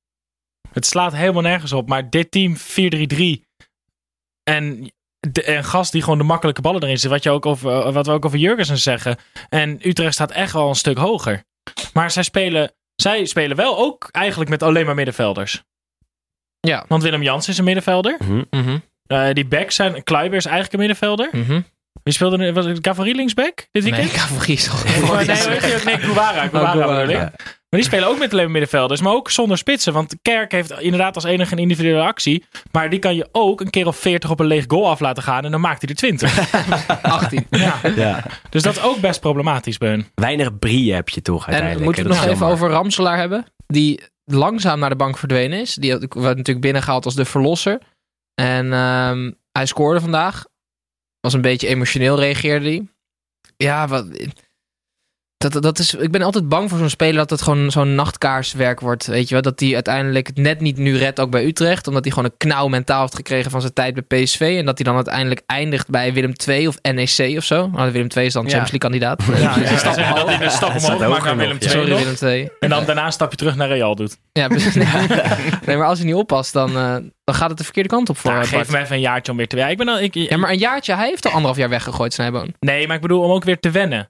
Het 0.72 0.86
slaat 0.86 1.12
helemaal 1.12 1.42
nergens 1.42 1.72
op. 1.72 1.88
Maar 1.88 2.10
dit 2.10 2.30
team 2.30 2.56
4-3-3. 2.56 3.44
En 4.42 4.92
de, 5.20 5.48
een 5.56 5.64
gast 5.64 5.92
die 5.92 6.02
gewoon 6.02 6.18
de 6.18 6.24
makkelijke 6.24 6.60
ballen 6.60 6.82
erin 6.82 6.98
zit. 6.98 7.10
Wat, 7.10 7.22
je 7.22 7.30
ook 7.30 7.46
over, 7.46 7.92
wat 7.92 8.06
we 8.06 8.12
ook 8.12 8.24
over 8.24 8.38
Jurgensen 8.38 8.78
zeggen. 8.78 9.16
En 9.48 9.88
Utrecht 9.88 10.14
staat 10.14 10.30
echt 10.30 10.52
wel 10.52 10.68
een 10.68 10.74
stuk 10.74 10.96
hoger. 10.98 11.44
Maar 11.92 12.10
zij 12.10 12.22
spelen, 12.22 12.72
zij 12.94 13.24
spelen 13.24 13.56
wel 13.56 13.78
ook 13.78 14.08
eigenlijk 14.10 14.50
met 14.50 14.62
alleen 14.62 14.86
maar 14.86 14.94
middenvelders. 14.94 15.62
Ja. 16.64 16.84
Want 16.88 17.02
Willem 17.02 17.22
Jans 17.22 17.48
is 17.48 17.58
een 17.58 17.64
middenvelder. 17.64 18.16
mhm. 18.18 18.42
Mhm, 18.50 18.78
Eh, 19.06 19.26
die 19.32 19.46
backs 19.46 19.74
zijn... 19.74 20.02
Kluiber 20.02 20.36
is 20.38 20.44
eigenlijk 20.44 20.72
een 20.74 20.78
middenvelder. 20.78 21.28
mhm. 21.32 21.60
Wie 22.02 22.12
speelde... 22.12 22.52
Was 22.52 22.64
het 22.64 22.78
Gavari 22.82 23.14
linksback 23.14 23.66
dit 23.70 23.82
weekend? 23.82 24.04
Nee, 24.04 24.12
Cavalier 24.14 24.56
is 24.56 24.64
toch 24.64 24.84
Oh, 25.02 25.16
nee, 25.16 25.26
weet 25.26 25.36
je, 25.36 25.80
nee, 25.84 25.98
Guevara. 25.98 26.48
Bedoel 26.48 27.10
ja. 27.10 27.32
Maar 27.68 27.82
die 27.82 27.92
spelen 27.92 28.08
ook 28.08 28.18
met 28.18 28.30
alleen 28.32 28.42
maar 28.42 28.52
middenvelders, 28.52 29.00
maar 29.00 29.12
ook 29.12 29.30
zonder 29.30 29.58
spitsen. 29.58 29.92
Want 29.92 30.14
Kerk 30.22 30.52
heeft 30.52 30.80
inderdaad 30.80 31.14
als 31.14 31.24
enige 31.24 31.52
een 31.52 31.58
individuele 31.58 32.02
actie. 32.02 32.44
Maar 32.72 32.90
die 32.90 32.98
kan 32.98 33.14
je 33.14 33.28
ook 33.32 33.60
een 33.60 33.70
keer 33.70 33.86
of 33.86 33.96
40 33.96 34.30
op 34.30 34.40
een 34.40 34.46
leeg 34.46 34.64
goal 34.68 34.88
af 34.88 35.00
laten 35.00 35.22
gaan 35.22 35.44
en 35.44 35.50
dan 35.50 35.60
maakt 35.60 35.80
hij 35.80 35.90
er 35.90 35.96
20. 35.96 36.52
18. 37.02 37.46
ja. 37.50 37.74
ja. 37.96 38.24
Dus 38.50 38.62
dat 38.62 38.76
is 38.76 38.82
ook 38.82 39.00
best 39.00 39.20
problematisch 39.20 39.78
bij 39.78 39.88
hun. 39.88 40.06
Weinig 40.14 40.58
brieën 40.58 40.94
heb 40.94 41.08
je 41.08 41.22
toch 41.22 41.40
En 41.46 41.52
uiteindelijk. 41.52 41.84
moeten 41.84 42.04
we 42.04 42.10
het 42.14 42.18
nog 42.24 42.30
even 42.34 42.46
over 42.46 42.68
Ramselaar 42.70 43.18
hebben. 43.18 43.44
Die 43.66 44.00
langzaam 44.24 44.78
naar 44.78 44.90
de 44.90 44.96
bank 44.96 45.18
verdwenen 45.18 45.60
is. 45.60 45.74
Die 45.74 45.90
werd 45.98 46.14
natuurlijk 46.14 46.60
binnengehaald 46.60 47.04
als 47.04 47.14
de 47.14 47.24
verlosser. 47.24 47.80
En 48.34 48.72
ehm, 48.72 49.32
hij 49.52 49.66
scoorde 49.66 50.00
vandaag. 50.00 50.44
Was 51.20 51.32
een 51.32 51.40
beetje 51.40 51.68
emotioneel, 51.68 52.18
reageerde 52.18 52.66
hij. 52.66 52.88
Ja, 53.56 53.88
wat... 53.88 54.06
Dat, 55.52 55.62
dat 55.62 55.78
is, 55.78 55.94
ik 55.94 56.10
ben 56.10 56.22
altijd 56.22 56.48
bang 56.48 56.68
voor 56.70 56.78
zo'n 56.78 56.88
speler 56.88 57.16
dat 57.16 57.30
het 57.30 57.42
gewoon 57.42 57.70
zo'n 57.70 57.94
nachtkaarswerk 57.94 58.80
wordt. 58.80 59.06
Weet 59.06 59.28
je 59.28 59.34
wel? 59.34 59.42
Dat 59.42 59.60
hij 59.60 59.74
uiteindelijk 59.74 60.26
het 60.26 60.36
net 60.36 60.60
niet 60.60 60.76
nu 60.76 60.96
redt, 60.96 61.20
ook 61.20 61.30
bij 61.30 61.44
Utrecht. 61.44 61.86
Omdat 61.86 62.04
hij 62.04 62.12
gewoon 62.12 62.30
een 62.30 62.36
knauw 62.36 62.68
mentaal 62.68 63.00
heeft 63.00 63.14
gekregen 63.14 63.50
van 63.50 63.60
zijn 63.60 63.72
tijd 63.72 63.94
bij 64.06 64.22
PSV. 64.22 64.54
En 64.58 64.64
dat 64.64 64.78
hij 64.78 64.86
dan 64.86 64.94
uiteindelijk 64.94 65.42
eindigt 65.46 65.88
bij 65.88 66.12
Willem 66.12 66.32
II 66.48 66.66
of 66.66 66.78
NEC 66.82 67.36
of 67.36 67.44
zo. 67.44 67.68
Nou, 67.68 67.92
Willem 67.92 68.08
II 68.16 68.26
is 68.26 68.32
dan 68.32 68.46
Ja. 68.46 68.50
Champions 68.50 68.52
League 68.52 68.78
kandidaat. 68.78 69.22
Ja, 69.40 69.54
Dus 69.70 69.78
stap 69.78 69.94
zeggen 69.94 70.14
dat 70.14 70.26
hij 70.26 70.44
een 70.44 70.50
stap 70.50 70.68
omhoog 70.76 71.08
maakt 71.08 71.24
naar 71.24 71.36
Willem 71.36 71.56
ja. 71.60 71.66
II. 71.66 71.70
Sorry. 71.70 71.94
Willem 71.96 72.14
II. 72.22 72.48
En 72.60 72.68
dan 72.68 72.84
daarna 72.84 73.06
een 73.06 73.12
stapje 73.12 73.36
terug 73.36 73.56
naar 73.56 73.68
Real 73.68 73.94
doet. 73.94 74.16
Ja, 74.32 74.48
precies. 74.54 74.74
nee, 74.74 75.76
maar 75.76 75.86
als 75.86 75.98
hij 75.98 76.06
niet 76.06 76.16
oppast, 76.16 76.52
dan, 76.52 76.76
eh, 76.76 76.96
dan 77.24 77.34
gaat 77.34 77.48
het 77.48 77.58
de 77.58 77.64
verkeerde 77.64 77.88
kant 77.88 78.08
op 78.08 78.18
voor 78.18 78.30
Nou, 78.32 78.44
geef 78.44 78.70
me 78.70 78.78
even 78.78 78.94
een 78.94 79.00
jaartje 79.00 79.32
om 79.32 79.38
weer 79.38 79.48
te 79.48 79.56
werken. 79.56 79.72
Ik 79.72 79.78
ben 79.78 79.88
al, 79.88 80.00
ik, 80.00 80.14
Ja, 80.14 80.36
maar 80.36 80.50
een 80.50 80.58
jaartje, 80.58 80.94
hij 80.94 81.08
heeft 81.08 81.24
al 81.24 81.30
anderhalf 81.30 81.56
jaar 81.56 81.68
weggegooid, 81.68 82.12
Snijboon. 82.12 82.54
Nee, 82.60 82.86
maar 82.86 82.96
ik 82.96 83.02
bedoel 83.02 83.22
om 83.22 83.30
ook 83.30 83.44
weer 83.44 83.60
te 83.60 83.70
wennen. 83.70 84.08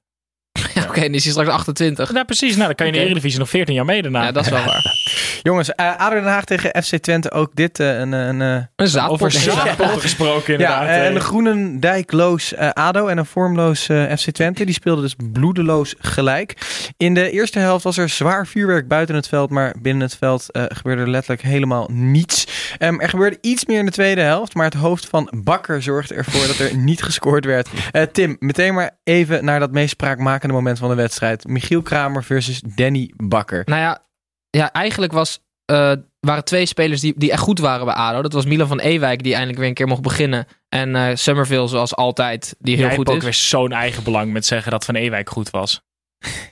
Ja, 0.74 0.82
oké, 0.82 1.00
dan 1.00 1.14
is 1.14 1.22
hij 1.22 1.32
straks 1.32 1.50
28. 1.50 2.12
Ja, 2.12 2.24
precies. 2.24 2.54
Nou, 2.54 2.66
dan 2.66 2.74
kan 2.74 2.86
je 2.86 2.92
in 2.92 2.98
de. 2.98 3.04
Eredivisie 3.04 3.38
nog 3.38 3.48
14 3.48 3.74
jaar 3.74 3.84
mee 3.84 4.02
daarna. 4.02 4.22
Ja, 4.24 4.32
dat 4.32 4.44
is 4.44 4.50
wel 4.50 4.64
waar. 4.64 4.82
Jongens, 5.42 5.70
uh, 5.76 5.96
ADO 5.96 6.14
Den 6.14 6.24
Haag 6.24 6.44
tegen 6.44 6.82
FC 6.82 6.96
Twente, 6.96 7.30
ook 7.30 7.50
dit 7.54 7.80
eh, 7.80 7.98
een... 7.98 8.12
een 8.12 8.42
eh, 8.42 8.62
Een 8.76 8.88
zaadpot. 8.88 9.12
Over 9.12 9.30
zaadpotten 9.30 10.00
gesproken 10.00 10.52
inderdaad. 10.52 10.86
Ja, 10.86 11.04
eh. 11.04 11.14
een 11.14 11.20
groenendijkloos 11.20 12.54
eh 12.54 12.68
ADO 12.70 13.06
en 13.06 13.18
een 13.18 13.26
vormloos 13.26 13.88
eh, 13.88 14.16
FC 14.16 14.30
Twente. 14.30 14.64
Die 14.64 14.74
speelden 14.74 15.04
dus 15.04 15.16
bloedeloos 15.32 15.94
gelijk. 15.98 16.54
In 16.96 17.14
de 17.14 17.30
eerste 17.30 17.58
helft 17.58 17.84
was 17.84 17.96
er 17.96 18.08
zwaar 18.08 18.46
vuurwerk 18.46 18.88
buiten 18.88 19.14
het 19.14 19.28
veld, 19.28 19.50
maar 19.50 19.74
binnen 19.82 20.02
het 20.02 20.16
veld 20.16 20.50
eh, 20.50 20.62
gebeurde 20.68 21.02
er 21.02 21.10
letterlijk 21.10 21.42
helemaal 21.42 21.88
niets. 21.92 22.46
Ehm, 22.78 23.00
er 23.00 23.08
gebeurde 23.08 23.38
iets 23.40 23.64
meer 23.64 23.78
in 23.78 23.84
de 23.84 23.90
tweede 23.90 24.20
helft, 24.20 24.54
maar 24.54 24.64
het 24.64 24.74
hoofd 24.74 25.06
van 25.06 25.32
Bakker 25.44 25.82
zorgde 25.82 26.14
ervoor 26.14 26.46
dat 26.46 26.58
er 26.58 26.76
niet 26.76 27.02
gescoord 27.02 27.44
werd. 27.44 27.68
Eh, 27.90 28.02
Tim, 28.02 28.36
meteen 28.38 28.74
maar 28.74 28.90
even 29.04 29.44
naar 29.44 29.60
dat 29.60 29.72
meest 29.72 29.90
spraakmakende 29.90 30.54
moment 30.54 30.78
van 30.78 30.88
de 30.88 30.94
wedstrijd. 30.94 31.48
Michiel 31.48 31.82
Kramer 31.82 32.24
versus 32.24 32.60
Danny 32.60 33.12
Bakker. 33.16 33.62
Nou 33.64 33.80
ja, 33.80 34.06
ja 34.50 34.72
eigenlijk 34.72 35.12
was, 35.12 35.40
eh, 35.64 35.92
waren 36.20 36.44
twee 36.44 36.66
spelers 36.66 37.00
die, 37.00 37.14
die 37.16 37.30
echt 37.32 37.40
goed 37.42 37.58
waren 37.58 37.86
bij 37.86 37.94
ADO. 37.94 38.22
Dat 38.22 38.32
was 38.32 38.44
Milan 38.44 38.68
van 38.68 38.80
Ewijk, 38.80 39.22
die 39.22 39.32
eindelijk 39.32 39.58
weer 39.58 39.68
een 39.68 39.74
keer 39.74 39.86
mocht 39.88 40.02
beginnen. 40.02 40.46
En 40.68 40.96
eh 40.96 41.14
Summerville, 41.14 41.68
zoals 41.68 41.94
altijd, 41.94 42.54
die 42.58 42.76
heel 42.76 42.86
Jij 42.86 42.94
goed 42.94 43.06
hebt 43.06 43.22
ook 43.22 43.28
is. 43.28 43.38
weer 43.38 43.48
zo'n 43.48 43.72
eigen 43.72 44.04
belang 44.04 44.32
met 44.32 44.46
zeggen 44.46 44.70
dat 44.70 44.84
Van 44.84 44.94
Ewijk 44.94 45.30
goed 45.30 45.50
was. 45.50 45.82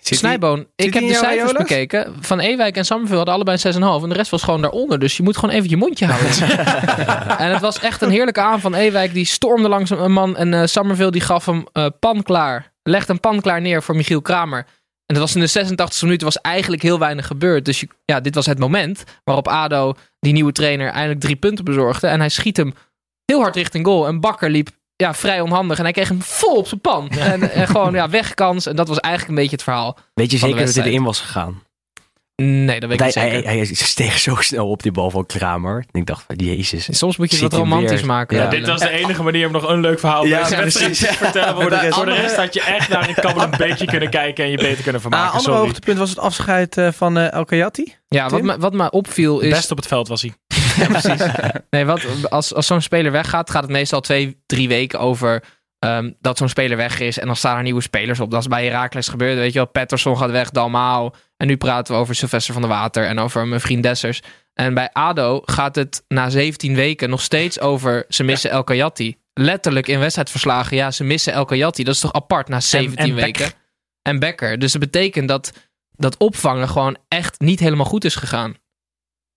Zit 0.00 0.18
Snijboon, 0.18 0.58
ik 0.76 0.94
heb 0.94 1.02
de 1.02 1.08
cijfers 1.18 1.52
bekeken. 1.68 2.14
Van 2.20 2.40
Ewijk 2.40 2.76
en 2.76 2.84
Summerville 2.84 3.16
hadden 3.16 3.34
allebei 3.34 3.58
een 3.62 3.72
6,5. 3.74 4.02
En 4.02 4.08
de 4.08 4.14
rest 4.14 4.30
was 4.30 4.42
gewoon 4.42 4.60
daaronder. 4.62 4.98
Dus 4.98 5.16
je 5.16 5.22
moet 5.22 5.36
gewoon 5.36 5.54
even 5.54 5.68
je 5.70 5.76
mondje 5.76 6.06
houden. 6.06 6.58
en 7.46 7.52
het 7.52 7.60
was 7.60 7.78
echt 7.80 8.02
een 8.02 8.10
heerlijke 8.10 8.40
aan 8.40 8.60
van 8.60 8.74
Ewijk. 8.74 9.12
Die 9.14 9.24
stormde 9.24 9.68
langs 9.68 9.90
een 9.90 10.12
man. 10.12 10.36
En 10.36 10.68
Summerville 10.68 11.10
die 11.10 11.20
gaf 11.20 11.46
hem 11.46 11.64
eh, 11.72 11.86
pan 12.00 12.22
klaar. 12.22 12.72
Legde 12.82 13.12
een 13.12 13.20
pan 13.20 13.40
klaar 13.40 13.60
neer 13.60 13.82
voor 13.82 13.96
Michiel 13.96 14.22
Kramer. 14.22 14.58
En 15.06 15.14
dat 15.18 15.18
was 15.18 15.34
in 15.34 15.40
de 15.40 15.46
86 15.46 16.02
minuten 16.02 16.26
was 16.26 16.40
eigenlijk 16.40 16.82
heel 16.82 16.98
weinig 16.98 17.26
gebeurd. 17.26 17.64
Dus 17.64 17.80
je- 17.80 17.88
ja, 18.04 18.20
dit 18.20 18.34
was 18.34 18.46
het 18.46 18.58
moment 18.58 19.04
waarop 19.24 19.48
ADO, 19.48 19.94
die 20.20 20.32
nieuwe 20.32 20.52
trainer, 20.52 20.88
eindelijk 20.90 21.20
drie 21.20 21.36
punten 21.36 21.64
bezorgde. 21.64 22.06
En 22.06 22.18
hij 22.20 22.28
schiet 22.28 22.56
hem 22.56 22.74
heel 23.24 23.40
hard 23.40 23.56
richting 23.56 23.86
goal. 23.86 24.06
En 24.06 24.20
Bakker 24.20 24.50
liep 24.50 24.68
ja, 25.02 25.14
vrij 25.14 25.40
onhandig. 25.40 25.78
En 25.78 25.84
hij 25.84 25.92
kreeg 25.92 26.08
hem 26.08 26.22
vol 26.22 26.56
op 26.56 26.66
zijn 26.66 26.80
pan. 26.80 27.10
En, 27.10 27.50
en 27.52 27.66
gewoon 27.66 27.92
ja, 27.92 28.08
wegkans. 28.08 28.66
En 28.66 28.76
dat 28.76 28.88
was 28.88 28.98
eigenlijk 28.98 29.28
een 29.34 29.42
beetje 29.42 29.56
het 29.56 29.64
verhaal. 29.64 29.98
Weet 30.14 30.30
je 30.30 30.38
zeker 30.38 30.64
dat 30.66 30.74
hij 30.74 30.84
erin 30.84 31.02
was 31.04 31.20
gegaan? 31.20 31.62
Nee, 32.36 32.80
dat 32.80 32.88
weet 32.88 33.00
ik 33.00 33.06
niet 33.06 33.14
hij, 33.14 33.30
zeker. 33.30 33.44
hij, 33.48 33.56
hij 33.56 33.64
steeg 33.64 34.18
zo 34.18 34.34
snel 34.34 34.68
op 34.70 34.82
die 34.82 34.92
bal 34.92 35.10
van 35.10 35.26
Kramer. 35.26 35.84
En 35.90 36.00
ik 36.00 36.06
dacht 36.06 36.24
van, 36.26 36.36
jezus. 36.36 36.98
Soms 36.98 37.16
moet 37.16 37.30
je 37.30 37.36
het 37.42 37.52
wat 37.52 37.60
romantisch 37.60 37.90
weer. 37.98 38.06
maken. 38.06 38.36
Ja. 38.36 38.42
Ja, 38.42 38.48
dit 38.50 38.66
was 38.66 38.80
de 38.80 38.88
enige 38.90 39.22
manier 39.22 39.46
om 39.46 39.52
nog 39.52 39.68
een 39.68 39.80
leuk 39.80 39.98
verhaal 39.98 40.24
Ja, 40.26 40.46
precies. 40.48 40.98
te 40.98 41.06
vertellen. 41.12 41.54
Voor 41.60 41.70
de, 41.70 41.78
rest- 41.78 41.94
voor 41.94 42.04
de 42.06 42.14
rest 42.14 42.36
had 42.36 42.54
je 42.54 42.62
echt 42.62 42.88
naar 42.88 43.08
een 43.08 43.14
kabbel 43.14 43.42
een 43.42 43.54
beetje 43.58 43.86
kunnen 43.86 44.10
kijken 44.10 44.44
en 44.44 44.50
je 44.50 44.56
beter 44.56 44.82
kunnen 44.82 44.94
Ah, 44.94 45.00
vermaken. 45.00 45.26
andere 45.32 45.42
Sorry. 45.52 45.58
hoogtepunt 45.66 45.98
was 45.98 46.10
het 46.10 46.18
afscheid 46.18 46.76
eh, 46.76 46.88
van 46.92 47.18
eh 47.18 47.32
El 47.32 47.44
Kayati. 47.44 47.94
Ja, 48.08 48.28
wat 48.28 48.42
me, 48.42 48.58
wat 48.58 48.72
me 48.72 48.90
opviel 48.90 49.40
is... 49.40 49.50
Best 49.50 49.70
op 49.70 49.76
het 49.76 49.86
veld 49.86 50.08
was 50.08 50.22
hij. 50.22 50.32
Ja, 50.80 50.86
precies. 50.86 51.22
Nee, 51.70 51.84
wat, 51.84 52.30
als, 52.30 52.54
als 52.54 52.66
zo'n 52.66 52.80
speler 52.80 53.12
weggaat, 53.12 53.50
gaat 53.50 53.62
het 53.62 53.70
meestal 53.70 54.00
twee, 54.00 54.42
drie 54.46 54.68
weken 54.68 55.00
over 55.00 55.42
ehm, 55.78 56.10
dat 56.20 56.38
zo'n 56.38 56.48
speler 56.48 56.76
weg 56.76 57.00
is. 57.00 57.18
En 57.18 57.26
dan 57.26 57.36
staan 57.36 57.56
er 57.56 57.62
nieuwe 57.62 57.80
spelers 57.80 58.20
op. 58.20 58.30
Dat 58.30 58.40
is 58.40 58.46
bij 58.46 58.64
Herakles 58.64 59.08
gebeurd. 59.08 59.36
Weet 59.36 59.52
je 59.52 59.58
wel, 59.58 59.68
Patterson 59.68 60.18
gaat 60.18 60.30
weg, 60.30 60.50
Dalmau. 60.50 61.12
En 61.36 61.46
nu 61.46 61.56
praten 61.56 61.94
we 61.94 62.00
over 62.00 62.14
Sylvester 62.14 62.52
van 62.52 62.62
der 62.62 62.70
Water 62.70 63.06
en 63.06 63.18
over 63.18 63.46
mijn 63.46 63.60
vriend 63.60 63.82
Dessers. 63.82 64.22
En 64.54 64.74
bij 64.74 64.90
ADO 64.92 65.42
gaat 65.44 65.74
het 65.74 66.04
na 66.08 66.30
17 66.30 66.74
weken 66.74 67.10
nog 67.10 67.20
steeds 67.20 67.60
over 67.60 68.04
ze 68.08 68.22
missen 68.22 68.50
El 68.50 68.64
Kayati. 68.64 69.16
Letterlijk 69.34 69.88
in 69.88 69.98
wedstrijdverslagen, 69.98 70.76
ja, 70.76 70.90
ze 70.90 71.04
missen 71.04 71.32
El 71.32 71.44
Kayati. 71.44 71.84
Dat 71.84 71.94
is 71.94 72.00
toch 72.00 72.12
apart 72.12 72.48
na 72.48 72.60
17 72.60 72.98
en 72.98 73.14
weken. 73.14 73.32
Becker. 73.32 73.52
En 74.02 74.18
Becker. 74.18 74.58
Dus 74.58 74.72
dat 74.72 74.80
betekent 74.80 75.28
dat 75.28 75.52
dat 75.92 76.16
opvangen 76.16 76.68
gewoon 76.68 76.96
echt 77.08 77.40
niet 77.40 77.60
helemaal 77.60 77.86
goed 77.86 78.04
is 78.04 78.14
gegaan. 78.14 78.54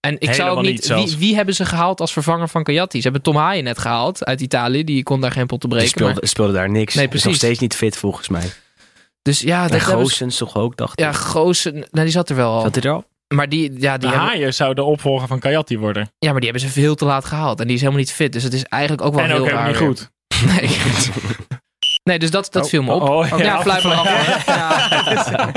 En 0.05 0.15
ik 0.19 0.33
zou 0.33 0.49
ook 0.57 0.61
niet 0.61 0.71
niet. 0.71 0.85
zelfs. 0.85 1.11
wie, 1.11 1.19
wie 1.27 1.35
hebben 1.35 1.55
ze 1.55 1.65
gehaald 1.65 2.01
als 2.01 2.13
vervanger 2.13 2.47
van 2.49 2.63
Kayati? 2.63 2.97
Ze 2.97 3.03
hebben 3.03 3.21
Tom 3.21 3.35
Haaien 3.35 3.63
net 3.63 3.77
gehaald 3.77 4.25
uit 4.25 4.41
Italië. 4.41 4.83
Die 4.83 5.03
kon 5.03 5.21
daar 5.21 5.31
geen 5.31 5.45
pot 5.45 5.61
te 5.61 5.67
Die 5.67 5.75
breken. 5.75 5.95
speelde, 5.95 6.13
maar- 6.13 6.27
speelde 6.29 6.53
daar 6.53 6.69
niks. 6.69 6.93
Nee, 6.95 7.05
Is 7.05 7.11
nog 7.11 7.21
precies. 7.21 7.37
steeds 7.41 7.59
niet 7.59 7.75
fit 7.75 7.97
volgens 7.97 8.27
mij. 8.29 8.51
dus 9.21 9.39
ja, 9.39 9.61
dat 9.63 9.71
En 9.71 9.79
ze- 9.79 9.85
Goossens 9.85 10.37
toch 10.37 10.55
ook, 10.55 10.77
dacht 10.77 10.91
ik. 10.99 10.99
Ja, 10.99 11.11
Goosen. 11.11 11.73
Nou, 11.73 11.85
die 11.91 12.09
zat 12.09 12.29
er 12.29 12.35
wel 12.35 12.51
al. 12.53 12.61
Zat 12.61 12.75
hij 12.75 12.83
er 12.83 12.91
al? 12.91 13.03
Maar 13.35 13.49
die, 13.49 13.61
ja, 13.61 13.71
die 13.71 13.81
De 13.81 13.87
hebben, 14.15 14.27
Haaien 14.27 14.53
zou 14.53 14.73
de 14.73 14.83
opvolger 14.83 15.27
van 15.27 15.39
Kayati 15.39 15.77
worden. 15.77 16.09
ja, 16.19 16.31
maar 16.31 16.41
die 16.41 16.49
hebben 16.51 16.69
ze 16.69 16.73
veel 16.79 16.95
te 16.95 17.05
laat 17.05 17.25
gehaald. 17.25 17.59
En 17.59 17.65
die 17.65 17.73
is 17.75 17.79
helemaal 17.81 18.01
niet 18.01 18.11
fit. 18.11 18.33
Dus 18.33 18.43
het 18.43 18.53
is 18.53 18.63
eigenlijk 18.63 19.03
ook 19.03 19.13
wel 19.13 19.23
en 19.23 19.29
heel 19.29 19.39
ook 19.39 19.45
helemaal 19.45 19.71
raar. 19.71 19.81
niet 19.81 19.87
goed. 19.99 20.09
Nee. 20.55 20.69
Nee, 22.05 22.19
dus 22.19 22.31
dat, 22.31 22.47
dat 22.51 22.69
viel 22.69 22.83
me 22.83 22.91
op. 22.93 23.01
Oh, 23.09 23.27
ja, 23.27 23.37
ja, 23.37 23.61
fluit 23.61 23.83
maar 23.83 23.95
af. 23.95 24.45
Ja. 24.55 25.51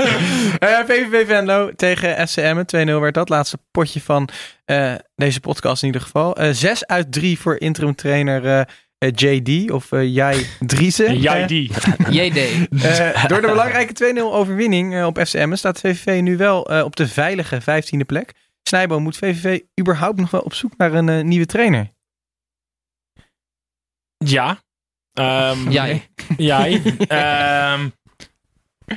Eh, 0.59 0.85
VVV 0.85 1.27
Venlo 1.27 1.71
tegen 1.75 2.27
FCM. 2.27 2.63
2-0 2.95 2.99
werd 2.99 3.13
dat. 3.13 3.29
Laatste 3.29 3.59
potje 3.71 4.01
van 4.01 4.29
eh, 4.65 4.93
deze 5.15 5.39
podcast 5.39 5.81
in 5.81 5.87
ieder 5.87 6.01
geval. 6.01 6.35
Eh 6.35 6.49
6 6.51 6.85
uit 6.85 7.11
3 7.11 7.39
voor 7.39 7.59
interim 7.59 7.95
trainer 7.95 8.67
JD 8.99 9.71
of 9.71 9.91
eh 9.91 10.35
Driessen. 10.59 11.19
Jij 11.19 11.47
die. 11.47 11.71
JD. 12.09 12.37
eh, 12.83 13.25
door 13.25 13.41
de 13.41 13.47
belangrijke 13.47 14.13
2-0 14.15 14.33
overwinning 14.33 15.03
op 15.05 15.19
FCM 15.19 15.55
staat 15.55 15.79
VVV 15.79 16.21
nu 16.21 16.37
wel 16.37 16.69
eh, 16.69 16.83
op 16.83 16.95
de 16.95 17.07
veilige 17.07 17.61
15e 17.61 18.05
plek. 18.05 18.33
Snijbo, 18.63 18.99
moet 18.99 19.17
VVV 19.17 19.59
überhaupt 19.79 20.19
nog 20.19 20.31
wel 20.31 20.41
op 20.41 20.53
zoek 20.53 20.77
naar 20.77 20.93
een 20.93 21.27
nieuwe 21.27 21.45
trainer? 21.45 21.91
Ja. 24.17 24.63
Ehm, 25.13 25.69
Jij. 25.71 26.07
Jij. 26.37 26.81
Ehm, 27.07 27.87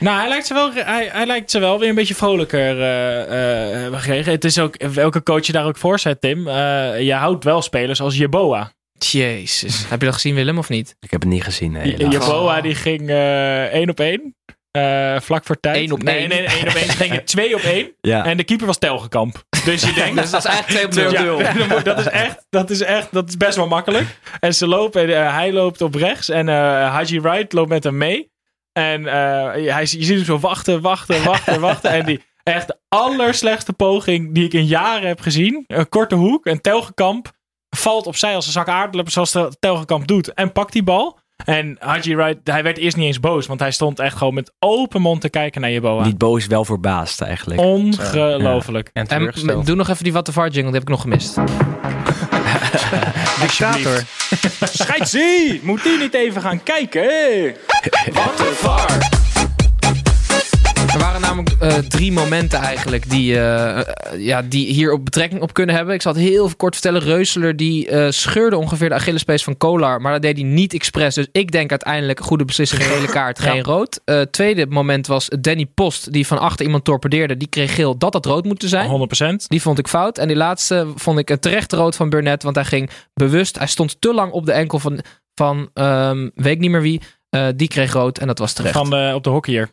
nou, 0.01 0.19
hij 0.19 0.29
lijkt, 0.29 0.47
ze 0.47 0.55
wel, 0.55 0.73
hij, 0.73 1.09
hij 1.13 1.27
lijkt 1.27 1.51
ze 1.51 1.59
wel 1.59 1.79
weer 1.79 1.89
een 1.89 1.95
beetje 1.95 2.15
vrolijker 2.15 2.81
eh, 2.81 3.23
eh, 3.23 3.81
hebben 3.81 4.01
gekregen. 4.01 4.33
Het 4.33 4.45
is 4.45 4.59
ook, 4.59 4.83
welke 4.93 5.23
coach 5.23 5.47
je 5.47 5.53
daar 5.53 5.67
ook 5.67 5.77
voor 5.77 5.99
zet, 5.99 6.21
Tim. 6.21 6.49
eh, 6.49 7.01
je 7.01 7.13
houdt 7.15 7.45
wel 7.45 7.63
spelers 7.63 8.01
als 8.01 8.17
Jeboa. 8.17 8.73
Jezus. 8.99 9.89
Heb 9.89 9.99
je 10.01 10.07
dat 10.07 10.15
gezien, 10.15 10.35
Willem, 10.35 10.59
of 10.59 10.69
niet? 10.69 10.97
Ik 11.01 11.11
heb 11.11 11.21
het 11.21 11.31
niet 11.31 11.43
gezien. 11.45 11.73
Nee, 11.73 11.97
Je-. 11.99 12.09
Jeboa 12.09 12.61
die 12.61 12.75
ging 12.75 13.09
eh 13.11 13.65
één 13.65 13.89
op 13.91 14.01
één. 14.01 14.35
eh, 14.71 15.21
vlak 15.21 15.45
voor 15.45 15.61
tijd. 15.61 15.77
Eén 15.77 15.93
op 15.93 16.03
nee, 16.03 16.17
één. 16.17 16.29
Nee, 16.29 16.39
nee, 16.39 16.49
één 16.49 16.69
op 16.69 16.75
één. 16.75 16.87
Ze 16.91 16.97
gingen 16.97 17.25
twee 17.35 17.55
op 17.55 17.61
één. 17.61 17.91
ja. 18.01 18.25
En 18.25 18.37
de 18.37 18.45
keeper 18.45 18.67
was 18.67 18.79
Telgekamp. 18.79 19.45
Dus 19.65 19.83
je 19.83 19.93
denkt... 19.93 20.21
Dus 20.21 20.31
dat 20.31 20.45
is 20.45 20.51
eigenlijk 20.51 20.91
2 20.91 21.07
op 21.07 21.13
0. 21.19 21.39
Ja, 21.41 21.53
dan 21.59 21.69
moet- 21.69 21.85
dat 21.85 21.99
is 21.99 22.07
echt, 22.09 22.47
dat 22.51 22.71
is 22.71 22.81
echt, 22.81 23.09
dat 23.13 23.29
is 23.29 23.37
best 23.37 23.57
wel 23.57 23.67
makkelijk. 23.67 24.19
En 24.41 24.55
ze 24.55 24.67
lopen, 24.67 25.03
en, 25.03 25.25
eh, 25.27 25.35
hij 25.35 25.53
loopt 25.53 25.81
op 25.83 25.95
rechts 25.95 26.29
en 26.29 26.49
eh 26.49 26.55
Haji 26.93 27.21
Wright 27.21 27.53
loopt 27.53 27.69
met 27.69 27.85
hem 27.85 27.97
mee. 27.97 28.31
En 28.73 29.07
eh, 29.07 29.13
hij, 29.73 29.81
je 29.81 29.87
ziet 29.87 30.09
hem 30.09 30.25
zo 30.25 30.39
wachten, 30.39 30.81
wachten, 30.81 31.25
wachten, 31.25 31.61
wachten. 31.71 31.91
En 31.91 32.05
die 32.07 32.23
echt 32.43 32.67
de 32.67 32.77
allerslechtste 32.89 33.73
poging 33.73 34.35
die 34.35 34.45
ik 34.45 34.53
in 34.53 34.65
jaren 34.67 35.09
heb 35.09 35.21
gezien. 35.21 35.65
Een 35.67 35.89
korte 35.89 36.15
hoek 36.15 36.47
en 36.47 36.61
Telgekamp 36.61 37.31
valt 37.77 38.07
opzij 38.07 38.35
als 38.35 38.47
een 38.47 38.53
zak 38.53 38.69
aardappelen 38.69 39.11
zoals 39.11 39.33
de 39.33 39.57
Telgekamp 39.59 40.07
doet. 40.07 40.35
En 40.35 40.53
pakt 40.53 40.73
die 40.73 40.83
bal. 40.83 41.19
En 41.45 41.77
Haji 41.81 42.17
Wright, 42.17 42.39
hij 42.45 42.63
werd 42.63 42.79
eerst 42.79 42.97
niet 42.97 43.07
eens 43.07 43.21
boos, 43.21 43.47
want 43.47 43.61
hij 43.61 43.71
stond 43.71 43.99
echt 43.99 44.17
gewoon 44.17 44.35
met 44.35 44.53
open 44.59 45.01
mond 45.01 45.21
te 45.21 45.29
kijken 45.29 45.61
naar 45.61 45.71
Jeboa. 45.71 46.05
Niet 46.05 46.19
boos, 46.19 46.47
wel 46.47 46.65
verbaasd 46.65 47.21
eigenlijk. 47.21 47.61
Ongelooflijk. 47.61 48.91
En 48.93 49.07
En 49.07 49.33
doe 49.65 49.77
nog 49.77 49.89
even 49.89 50.05
die 50.05 50.13
What 50.13 50.25
the 50.25 50.33
VAR 50.33 50.49
jingle, 50.49 50.63
die 50.63 50.73
heb 50.73 50.83
ik 50.83 50.89
nog 50.89 51.01
gemist. 51.01 51.35
Dictator. 53.41 54.03
Scheidsie! 54.61 55.61
Moet 55.63 55.83
die 55.83 55.99
niet 55.99 56.15
even 56.15 56.43
gaan 56.43 56.63
kijken? 56.63 57.55
Er 60.93 60.99
waren 60.99 61.21
namelijk 61.21 61.51
eh, 61.61 61.75
drie 61.75 62.13
momenten 62.13 62.59
eigenlijk 62.59 63.11
die, 63.11 63.41
eh, 63.41 64.19
ja, 64.19 64.43
die 64.43 64.73
hier 64.73 64.93
op 64.93 65.05
betrekking 65.05 65.43
op 65.43 65.53
kunnen 65.53 65.75
hebben. 65.75 65.95
Ik 65.95 66.03
zal 66.03 66.13
het 66.13 66.23
heel 66.23 66.51
kort 66.57 66.75
vertellen. 66.75 67.01
Reuseler 67.01 67.57
die 67.57 68.11
scheurde 68.13 68.57
ongeveer 68.57 68.89
de 68.89 68.95
Achillespees 68.95 69.45
van 69.45 69.57
Kolar. 69.57 70.01
Maar 70.01 70.13
dat 70.13 70.23
deed 70.23 70.37
hij 70.37 70.47
niet 70.47 70.75
expres. 70.75 71.15
Dus 71.15 71.27
ik 71.33 71.51
denk 71.53 71.71
uiteindelijk 71.71 72.21
goede 72.21 72.45
beslissing. 72.45 72.83
Gele 72.83 73.07
kaart, 73.07 73.39
geen 73.49 73.63
rood. 73.63 74.01
Eh 74.05 74.21
tweede 74.21 74.67
moment 74.67 75.07
was 75.07 75.29
Danny 75.41 75.67
Post 75.67 76.13
die 76.13 76.27
van 76.27 76.39
achter 76.39 76.65
iemand 76.65 76.85
torpedeerde. 76.85 77.37
Die 77.37 77.49
kreeg 77.49 77.75
geel 77.75 77.99
dat 77.99 78.13
dat 78.13 78.27
rood 78.27 78.45
moeten 78.45 78.69
zijn. 78.69 79.09
100%. 79.43 79.47
Die 79.47 79.63
vond 79.63 79.79
ik 79.79 79.89
fout. 79.89 80.19
En 80.19 80.29
die 80.29 80.37
laatste 80.37 80.87
vond 80.95 81.19
ik 81.19 81.31
een 81.31 81.41
terecht 81.41 81.73
rood 81.73 81.97
van 81.97 82.11
Burnett. 82.11 82.43
Want 82.43 82.57
hij 82.57 82.65
ging 82.65 82.91
bewust. 83.15 83.59
Hij 83.59 83.67
stond 83.67 84.01
te 84.01 84.15
lang 84.15 84.33
op 84.33 84.47
de 84.47 84.53
enkel 84.53 84.79
van, 84.79 85.01
van 85.35 85.71
ehm, 85.75 86.29
weet 86.35 86.55
ik 86.55 86.61
niet 86.61 86.71
meer 86.71 86.83
wie. 86.83 87.01
Die 87.55 87.69
kreeg 87.69 87.93
rood 87.93 88.19
en 88.19 88.27
dat 88.27 88.39
was 88.39 88.53
terecht. 88.53 88.75
Van 88.75 88.91
de, 88.91 89.13
op 89.15 89.25
de 89.25 89.31
hockeyer. 89.31 89.71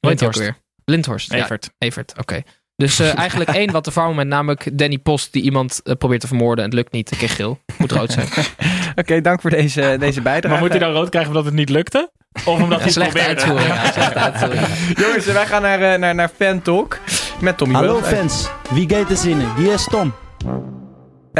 Ook 0.00 0.10
Lindhorst. 0.10 0.38
weer? 0.38 0.56
Lindhorst. 0.84 1.32
Ja, 1.32 1.44
Evert. 1.44 1.70
Evert, 1.78 2.12
oké. 2.18 2.42
Dus 2.76 2.98
eh, 2.98 3.16
eigenlijk 3.18 3.50
één 3.50 3.70
wat 3.70 3.84
de 3.84 3.92
moment, 3.94 4.28
namelijk 4.28 4.78
Danny 4.78 4.98
Post 4.98 5.32
die 5.32 5.42
iemand 5.42 5.80
eh, 5.84 5.94
probeert 5.94 6.20
te 6.20 6.26
vermoorden 6.26 6.64
en 6.64 6.70
het 6.70 6.78
lukt 6.78 6.92
niet. 6.92 7.10
Ik 7.10 7.18
kreeg 7.18 7.36
geel. 7.36 7.60
Moet 7.78 7.92
rood 7.92 8.12
zijn. 8.12 8.28
Oké, 9.00 9.20
dank 9.20 9.40
voor 9.40 9.50
deze, 9.50 9.96
deze 10.00 10.20
bijdrage. 10.20 10.54
Maar 10.54 10.62
moet 10.62 10.70
hij 10.70 10.78
dan 10.78 10.92
rood 10.92 11.08
krijgen 11.08 11.30
omdat 11.30 11.44
het 11.46 11.54
niet 11.54 11.68
lukte? 11.68 12.10
Of 12.44 12.62
omdat 12.62 12.94
Ja, 12.94 13.02
hij 13.02 13.26
uitvoering. 13.26 13.68
Ja, 13.74 14.14
uitvoering. 14.14 14.66
Jongens, 14.96 15.24
wij 15.26 15.46
gaan 15.46 15.62
naar, 15.62 15.82
eh, 15.92 15.98
naar, 15.98 16.14
naar 16.14 16.30
Fan 16.36 16.62
Talk 16.62 16.98
met 17.40 17.56
Tommy 17.58 17.74
Hallo 17.74 18.00
fans, 18.02 18.48
wie 18.70 18.88
gaat 18.90 19.10
er 19.10 19.16
zinnen? 19.16 19.54
Hier 19.56 19.72
is 19.72 19.84
Tom. 19.90 20.12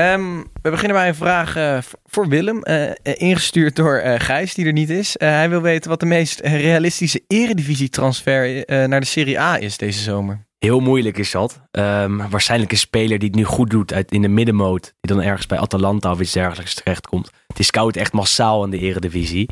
Ehm, 0.01 0.37
we 0.63 0.71
beginnen 0.71 0.97
bij 0.97 1.09
een 1.09 1.15
vraag 1.15 1.57
eh, 1.57 1.79
voor 2.05 2.29
Willem, 2.29 2.63
eh, 2.63 2.89
eh, 2.91 2.95
ingestuurd 3.03 3.77
door 3.77 3.97
eh, 3.97 4.21
Gijs, 4.21 4.55
die 4.55 4.67
er 4.67 4.73
niet 4.73 4.91
is. 4.91 5.17
Eh, 5.17 5.29
hij 5.29 5.49
wil 5.51 5.61
weten 5.61 5.91
wat 5.91 6.01
de 6.01 6.07
meest 6.07 6.41
realistische 6.41 7.23
eredivisie-transfer 7.27 8.65
eh, 8.65 8.85
naar 8.89 9.01
de 9.01 9.07
Serie 9.07 9.41
A 9.41 9.59
is 9.59 9.77
deze 9.77 10.01
zomer. 10.03 10.47
Heel 10.59 10.81
moeilijk 10.81 11.19
is 11.19 11.31
dat. 11.31 11.61
Ehm, 11.71 12.17
waarschijnlijk 12.31 12.73
een 12.73 12.79
speler 12.79 13.19
die 13.19 13.29
het 13.29 13.37
nu 13.37 13.45
goed 13.45 13.71
doet 13.71 13.93
uit, 13.93 14.13
in 14.13 14.23
de 14.23 14.29
middenmoot. 14.29 14.83
Die 15.01 15.15
dan 15.17 15.25
ergens 15.25 15.47
bij 15.47 15.59
Atalanta 15.59 16.11
of 16.11 16.21
iets 16.21 16.33
dergelijks 16.33 16.75
terechtkomt. 16.75 17.31
Die 17.47 17.65
scout 17.65 17.97
echt 17.97 18.13
massaal 18.13 18.65
in 18.65 18.71
de 18.71 18.79
eredivisie. 18.79 19.49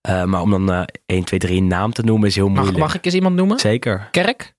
Eh, 0.00 0.24
maar 0.24 0.40
om 0.40 0.50
dan 0.50 0.72
eh 0.72 0.82
1, 1.06 1.24
2, 1.24 1.38
3 1.40 1.56
een 1.60 1.66
naam 1.66 1.92
te 1.92 2.02
noemen 2.02 2.28
is 2.28 2.34
heel 2.34 2.48
Mag, 2.48 2.54
moeilijk. 2.56 2.78
mag 2.78 2.94
ik 2.94 3.04
eens 3.04 3.14
iemand 3.14 3.34
noemen? 3.36 3.58
Zeker. 3.58 4.08
Kerk? 4.10 4.54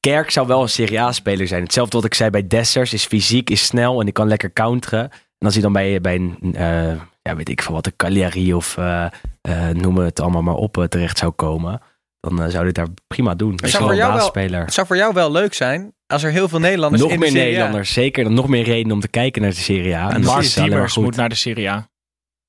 Kerk 0.00 0.30
zou 0.30 0.46
wel 0.46 0.62
een 0.62 0.68
Serie 0.68 1.00
A-speler 1.00 1.46
zijn. 1.46 1.62
Hetzelfde 1.62 1.96
wat 1.96 2.06
ik 2.06 2.14
zei 2.14 2.30
bij 2.30 2.46
Dessers. 2.46 2.92
Is 2.92 3.06
fysiek, 3.06 3.50
is 3.50 3.64
snel 3.64 3.98
en 3.98 4.04
die 4.04 4.12
kan 4.12 4.28
lekker 4.28 4.52
counteren. 4.52 5.10
En 5.10 5.46
als 5.46 5.54
hij 5.54 5.62
dan 5.62 5.72
bij, 5.72 6.00
bij 6.00 6.14
een, 6.14 6.54
eh, 6.54 6.94
ja, 7.22 7.36
weet 7.36 7.48
ik 7.48 7.62
veel 7.62 7.74
wat, 7.74 7.86
een 7.86 7.96
Cagliari 7.96 8.54
of 8.54 8.76
uh, 8.76 9.06
uh, 9.48 9.68
noem 9.68 9.96
het 9.96 10.20
allemaal 10.20 10.42
maar 10.42 10.54
op, 10.54 10.86
terecht 10.88 11.18
zou 11.18 11.32
komen. 11.32 11.80
Dan 12.20 12.50
zou 12.50 12.66
het 12.66 12.74
daar 12.74 12.86
prima 13.06 13.34
doen. 13.34 13.52
Het 13.52 13.70
zou, 13.70 13.84
voor 13.84 13.94
jou 13.94 14.14
wel, 14.32 14.60
het 14.60 14.72
zou 14.74 14.86
voor 14.86 14.96
jou 14.96 15.14
wel 15.14 15.32
leuk 15.32 15.54
zijn 15.54 15.94
als 16.06 16.22
er 16.22 16.30
heel 16.30 16.48
veel 16.48 16.58
Nederlanders 16.58 17.02
nog 17.02 17.12
in 17.12 17.18
meer 17.18 17.28
de 17.28 17.34
Serie 17.34 17.48
A- 17.48 17.50
Nederlanders, 17.52 17.92
zeker. 17.92 18.24
Dan 18.24 18.34
nog 18.34 18.48
meer 18.48 18.64
reden 18.64 18.92
om 18.92 19.00
te 19.00 19.08
kijken 19.08 19.42
naar 19.42 19.50
de 19.50 19.56
Serie 19.56 19.96
A. 19.96 20.10
En 20.14 20.20
Diemers 20.54 20.92
goed. 20.92 21.04
moet 21.04 21.16
naar 21.16 21.28
de 21.28 21.34
Serie 21.34 21.70
A. 21.70 21.88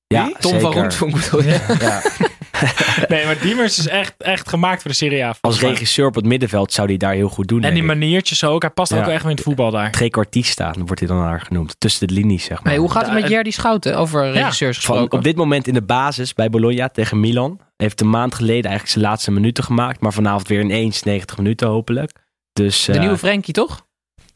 Ja, 0.06 0.32
Tom 0.38 0.60
van 0.60 0.60
zeker. 0.60 0.80
Roetvoen 0.82 1.10
bedoel 1.10 1.42
je? 1.42 1.76
Ja. 1.80 2.02
Nee, 3.08 3.24
maar 3.24 3.38
Diemers 3.40 3.78
is 3.78 3.88
echt, 3.88 4.14
echt 4.18 4.48
gemaakt 4.48 4.82
voor 4.82 4.90
de 4.90 4.96
Serie 4.96 5.24
A. 5.24 5.34
Als 5.40 5.60
regisseur 5.60 6.06
op 6.06 6.14
het 6.14 6.24
middenveld 6.24 6.72
zou 6.72 6.88
hij 6.88 6.96
daar 6.96 7.12
heel 7.14 7.28
goed 7.28 7.48
doen. 7.48 7.62
En 7.62 7.74
die 7.74 7.82
maniertjes 7.82 8.44
ook. 8.44 8.62
Hij 8.62 8.70
past 8.70 8.92
ook 8.92 8.98
Ja. 8.98 9.04
wel 9.04 9.14
echt 9.14 9.24
in 9.24 9.30
het 9.30 9.40
voetbal 9.40 9.70
daar. 9.70 9.90
Trequartista, 9.90 10.70
dan 10.72 10.86
wordt 10.86 10.98
hij 11.00 11.08
dan 11.08 11.18
daar 11.18 11.40
genoemd. 11.40 11.74
Tussen 11.78 12.06
de 12.06 12.14
linies, 12.14 12.44
zeg 12.44 12.62
maar. 12.62 12.72
Hey, 12.72 12.80
hoe 12.80 12.90
gaat 12.90 13.04
het 13.04 13.14
met 13.20 13.28
Jerdy 13.28 13.50
Schouten 13.50 13.96
over 13.96 14.30
regisseurs 14.30 14.78
Van, 14.78 14.86
gesproken? 14.94 15.18
op 15.18 15.24
dit 15.24 15.36
moment 15.36 15.66
in 15.66 15.74
de 15.74 15.82
basis 15.82 16.34
bij 16.34 16.50
Bologna 16.50 16.88
tegen 16.88 17.20
Milan. 17.20 17.60
Heeft 17.76 18.00
een 18.00 18.10
maand 18.10 18.34
geleden 18.34 18.64
eigenlijk 18.64 18.88
zijn 18.88 19.04
laatste 19.04 19.30
minuten 19.30 19.64
gemaakt. 19.64 20.00
Maar 20.00 20.12
vanavond 20.12 20.48
weer 20.48 20.60
ineens 20.60 21.02
90 21.02 21.36
minuten 21.36 21.68
hopelijk. 21.68 22.10
Dus 22.52 22.84
De 22.84 22.92
eh, 22.92 23.00
nieuwe 23.00 23.18
Frenkie, 23.18 23.54
toch? 23.54 23.86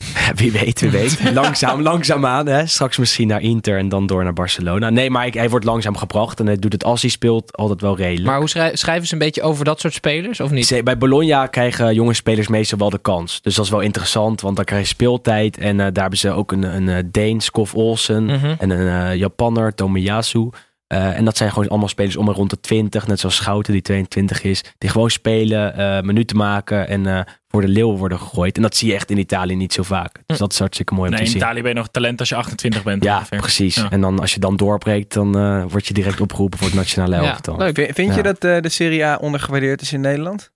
wie 0.35 0.53
weet, 0.53 0.81
wie 0.81 0.91
weet. 0.91 1.33
langzaam, 1.35 1.83
langzaamaan. 1.83 2.47
Hè? 2.47 2.67
Straks 2.67 2.97
misschien 2.97 3.29
naar 3.29 3.41
Inter 3.41 3.79
en 3.79 3.89
dan 3.89 4.07
door 4.07 4.25
naar 4.25 4.33
Barcelona. 4.33 4.91
Nee, 4.91 5.11
maar 5.11 5.29
hij 5.31 5.51
wordt 5.51 5.65
langzaam 5.65 5.97
gebracht. 5.97 6.41
En 6.41 6.47
hij 6.47 6.57
doet 6.57 6.73
het 6.73 6.85
als 6.85 7.01
hij 7.01 7.11
speelt 7.11 7.57
altijd 7.57 7.81
wel 7.81 7.97
redelijk. 7.97 8.27
Maar 8.27 8.39
hoe 8.39 8.49
schrij- 8.49 8.77
schrijven 8.77 9.07
ze 9.07 9.13
een 9.13 9.19
beetje 9.19 9.43
over 9.43 9.65
dat 9.65 9.81
soort 9.81 9.95
spelers, 9.95 10.41
of 10.41 10.51
niet? 10.51 10.81
Bij 10.85 10.99
Bologna 10.99 11.47
krijgen 11.47 11.95
jonge 11.95 12.15
spelers 12.15 12.49
meestal 12.49 12.79
wel 12.79 12.91
de 12.91 12.99
kans. 12.99 13.43
Dus 13.43 13.55
dat 13.55 13.65
is 13.65 13.71
wel 13.71 13.81
interessant, 13.81 14.41
want 14.41 14.57
dan 14.57 14.65
krijg 14.65 14.83
je 14.83 14.89
speeltijd. 14.89 15.59
En 15.59 15.81
eh, 15.81 15.87
daar 15.93 16.01
hebben 16.01 16.19
ze 16.19 16.31
ook 16.31 16.53
een, 16.53 16.63
een 16.63 16.89
eh, 16.89 17.03
Deen, 17.11 17.41
Skof 17.41 17.75
Olsen. 17.75 18.25
Mhm. 18.25 18.55
En 18.59 18.71
een 18.71 19.11
eh, 19.11 19.17
Japanner, 19.17 19.75
Tomiyasu. 19.75 20.49
Eh, 20.87 21.17
en 21.19 21.25
dat 21.25 21.37
zijn 21.37 21.53
gewoon 21.53 21.69
allemaal 21.69 21.89
spelers 21.89 22.17
om 22.17 22.29
en 22.29 22.35
rond 22.35 22.51
de 22.51 22.61
20. 22.61 23.07
Net 23.07 23.21
zoals 23.21 23.37
Schouten, 23.37 23.73
die 23.73 23.83
22 23.83 24.43
is. 24.43 24.65
Die 24.79 24.91
gewoon 24.91 25.11
spelen, 25.11 25.77
eh, 25.77 26.01
minuten 26.03 26.37
maken 26.37 26.89
en 26.89 27.07
eh, 27.07 27.21
voor 27.49 27.61
de 27.61 27.69
leeuw 27.69 27.97
worden 27.97 28.19
gegooid. 28.19 28.57
En 28.57 28.63
dat 28.63 28.77
zie 28.77 28.89
je 28.89 28.95
echt 28.95 29.11
in 29.11 29.19
Italië 29.19 29.57
niet 29.57 29.73
zo 29.73 29.83
vaak. 29.83 30.21
Dus 30.27 30.39
dat 30.39 30.53
is 30.53 30.59
hartstikke 30.59 30.95
mooi 30.95 31.05
om 31.09 31.11
Nee, 31.15 31.19
te 31.21 31.27
in 31.27 31.33
zien. 31.33 31.41
Italië 31.43 31.61
ben 31.63 31.71
je 31.71 31.77
nog 31.77 31.89
talent 31.89 32.21
als 32.21 32.29
je 32.29 32.35
28 32.35 32.83
bent. 32.83 33.05
Ja, 33.05 33.17
ongeveer. 33.17 33.39
precies. 33.41 33.75
Ja. 33.75 33.91
En 33.91 34.01
dan 34.01 34.19
als 34.21 34.35
je 34.35 34.41
dan 34.41 34.57
doorbreekt, 34.57 35.13
dan 35.15 35.39
eh, 35.39 35.65
word 35.69 35.87
je 35.87 35.95
direct 35.95 36.21
opgeroepen 36.21 36.59
voor 36.59 36.67
het 36.67 36.77
nationale 36.77 37.17
Ja, 37.17 37.23
elftal. 37.31 37.57
leuk. 37.57 37.75
Vind, 37.77 37.95
vind 37.95 38.11
je 38.11 38.17
Ja. 38.17 38.23
dat 38.23 38.45
eh, 38.45 38.61
de 38.61 38.69
Serie 38.69 39.05
A 39.05 39.17
ondergewaardeerd 39.17 39.81
is 39.81 39.93
in 39.93 40.01
Nederland? 40.01 40.51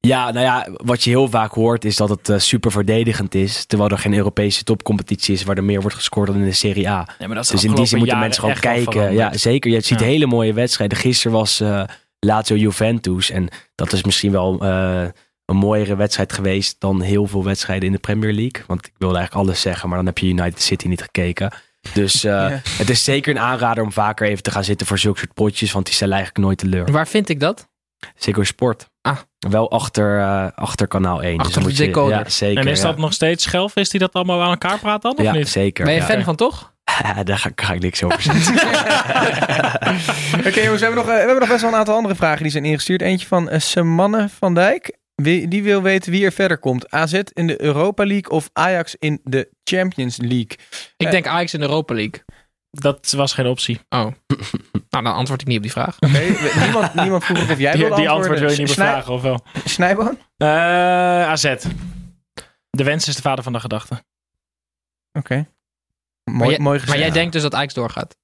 Ja, 0.00 0.30
nou 0.30 0.44
ja, 0.44 0.66
wat 0.70 1.04
je 1.04 1.10
heel 1.10 1.28
vaak 1.28 1.52
hoort 1.52 1.84
is 1.84 1.96
dat 1.96 2.08
het 2.08 2.28
eh, 2.28 2.38
super 2.38 2.70
verdedigend 2.70 3.34
is. 3.34 3.64
Terwijl 3.64 3.90
er 3.90 3.98
geen 3.98 4.14
Europese 4.14 4.64
topcompetitie 4.64 5.34
is 5.34 5.42
waar 5.44 5.56
er 5.56 5.64
meer 5.64 5.80
wordt 5.80 5.96
gescoord 5.96 6.26
dan 6.26 6.36
in 6.36 6.44
de 6.44 6.52
Serie 6.52 6.88
A. 6.88 7.08
Nee, 7.18 7.26
maar 7.28 7.36
dat 7.36 7.44
is 7.44 7.50
Dus 7.50 7.64
in 7.64 7.74
die 7.74 7.86
zin 7.86 7.98
moeten 7.98 8.18
mensen 8.18 8.42
gewoon 8.42 8.60
kijken. 8.60 9.12
Ja, 9.12 9.36
zeker. 9.36 9.70
Je 9.70 9.80
ziet 9.80 10.00
Ja. 10.00 10.06
hele 10.06 10.26
mooie 10.26 10.52
wedstrijden. 10.52 10.98
Gisteren 10.98 11.32
was 11.36 11.60
eh 11.60 11.82
Lazio 12.18 12.56
Juventus. 12.56 13.30
En 13.30 13.48
dat 13.74 13.92
is 13.92 14.04
misschien 14.04 14.32
wel 14.32 14.60
eh, 14.60 15.04
een 15.44 15.56
mooiere 15.56 15.96
wedstrijd 15.96 16.32
geweest 16.32 16.76
dan 16.78 17.00
heel 17.00 17.26
veel 17.26 17.44
wedstrijden 17.44 17.86
in 17.86 17.92
de 17.92 17.98
Premier 18.00 18.32
League. 18.32 18.62
Want 18.66 18.86
ik 18.86 18.92
wilde 18.98 19.16
eigenlijk 19.16 19.46
alles 19.46 19.60
zeggen, 19.60 19.88
maar 19.88 19.96
dan 19.98 20.06
heb 20.06 20.18
je 20.18 20.26
United 20.26 20.62
City 20.62 20.88
niet 20.88 21.02
gekeken. 21.02 21.52
Dus 21.94 22.24
eh, 22.24 22.30
Ja. 22.50 22.60
het 22.78 22.90
is 22.90 23.04
zeker 23.04 23.34
een 23.36 23.42
aanrader 23.42 23.84
om 23.84 23.92
vaker 23.92 24.28
even 24.28 24.42
te 24.42 24.50
gaan 24.50 24.64
zitten 24.64 24.86
voor 24.86 24.98
zulke 24.98 25.18
soort 25.18 25.34
potjes. 25.34 25.72
Want 25.72 25.84
die 25.86 25.94
stellen 25.94 26.14
eigenlijk 26.14 26.44
nooit 26.46 26.58
teleur. 26.58 26.92
Waar 26.92 27.08
vind 27.08 27.28
ik 27.28 27.40
dat? 27.40 27.68
Zeker 28.16 28.46
Sport. 28.46 28.89
Wel 29.48 29.70
achter, 29.70 30.18
eh, 30.20 30.46
achter 30.54 30.86
kanaal 30.86 31.22
1. 31.22 31.38
Achter 31.38 31.52
dan 31.54 31.62
de 31.62 31.68
moet 31.68 31.78
je- 31.78 31.84
decoder. 31.84 32.18
Ja, 32.18 32.28
zeker. 32.28 32.60
En 32.64 32.70
is 32.70 32.80
ja. 32.80 32.86
dat 32.86 32.98
nog 32.98 33.12
steeds 33.12 33.44
schelf? 33.44 33.76
Is 33.76 33.88
die 33.90 34.00
dat 34.00 34.12
allemaal 34.12 34.42
aan 34.42 34.50
elkaar 34.50 34.78
praat 34.78 35.02
dan? 35.02 35.12
Of 35.16 35.22
Ja, 35.22 35.32
niet? 35.32 35.48
zeker. 35.48 35.84
Ben 35.84 35.94
je 35.94 36.00
ja. 36.00 36.06
fan 36.06 36.22
van 36.22 36.36
toch? 36.36 36.72
Daar 37.24 37.38
ga, 37.38 37.50
ga 37.56 37.72
ik 37.72 37.80
niks 37.82 38.02
over 38.02 38.22
zeggen. 38.22 38.54
Oké 40.48 40.60
jongens, 40.60 40.80
we 40.80 40.86
hebben, 40.86 40.94
nog, 40.94 41.06
eh, 41.06 41.12
we 41.12 41.18
hebben 41.18 41.38
nog 41.38 41.48
best 41.48 41.60
wel 41.60 41.70
een 41.70 41.76
aantal 41.78 41.94
andere 41.96 42.14
vragen 42.14 42.42
die 42.42 42.52
zijn 42.52 42.64
ingestuurd. 42.64 43.02
Eentje 43.02 43.26
van 43.26 43.52
uh, 43.52 43.58
Semanne 43.58 44.28
van 44.38 44.54
Dijk. 44.54 44.98
Die 45.48 45.62
wil 45.62 45.82
weten 45.82 46.12
wie 46.12 46.24
er 46.24 46.32
verder 46.32 46.58
komt. 46.58 46.90
AZ 46.90 47.20
in 47.32 47.46
de 47.46 47.62
Europa 47.62 48.04
League 48.06 48.30
of 48.30 48.50
Ajax 48.52 48.96
in 48.98 49.20
de 49.24 49.48
Champions 49.64 50.16
League? 50.16 50.56
Ik 50.96 51.06
Eh. 51.06 51.10
denk 51.10 51.26
Ajax 51.26 51.54
in 51.54 51.60
de 51.60 51.66
Europa 51.66 51.94
League. 51.94 52.22
Dat 52.70 53.10
was 53.10 53.32
geen 53.32 53.46
optie. 53.46 53.80
Oh. 53.88 54.06
nou, 54.90 55.04
dan 55.04 55.06
antwoord 55.14 55.40
ik 55.40 55.46
niet 55.46 55.56
op 55.56 55.62
die 55.62 55.72
vraag. 55.72 55.96
Oké, 56.00 56.20
niemand, 56.60 56.94
niemand 56.94 57.24
vroeg 57.24 57.50
of 57.50 57.58
jij 57.58 57.72
Die, 57.72 57.80
wilde 57.80 57.96
die 57.96 58.08
antwoord 58.08 58.38
wil 58.38 58.50
je 58.50 58.56
niet 58.58 58.70
Snij- 58.70 58.86
bevragen, 58.86 59.12
of 59.12 59.22
wel? 59.22 59.44
Snijboon? 59.64 60.18
Eh, 60.36 60.48
AZ. 61.28 61.54
De 62.70 62.84
wens 62.84 63.08
is 63.08 63.16
de 63.16 63.22
vader 63.22 63.44
van 63.44 63.52
de 63.52 63.60
gedachte. 63.60 64.02
Oké. 65.18 65.34
Maar, 66.24 66.34
Mooi, 66.34 66.48
mooi 66.48 66.58
maar 66.58 66.78
gezegd. 66.80 66.98
jij 66.98 67.10
denkt 67.10 67.32
dus 67.32 67.42
dat 67.42 67.54
Ajax 67.54 67.74
doorgaat? 67.74 68.16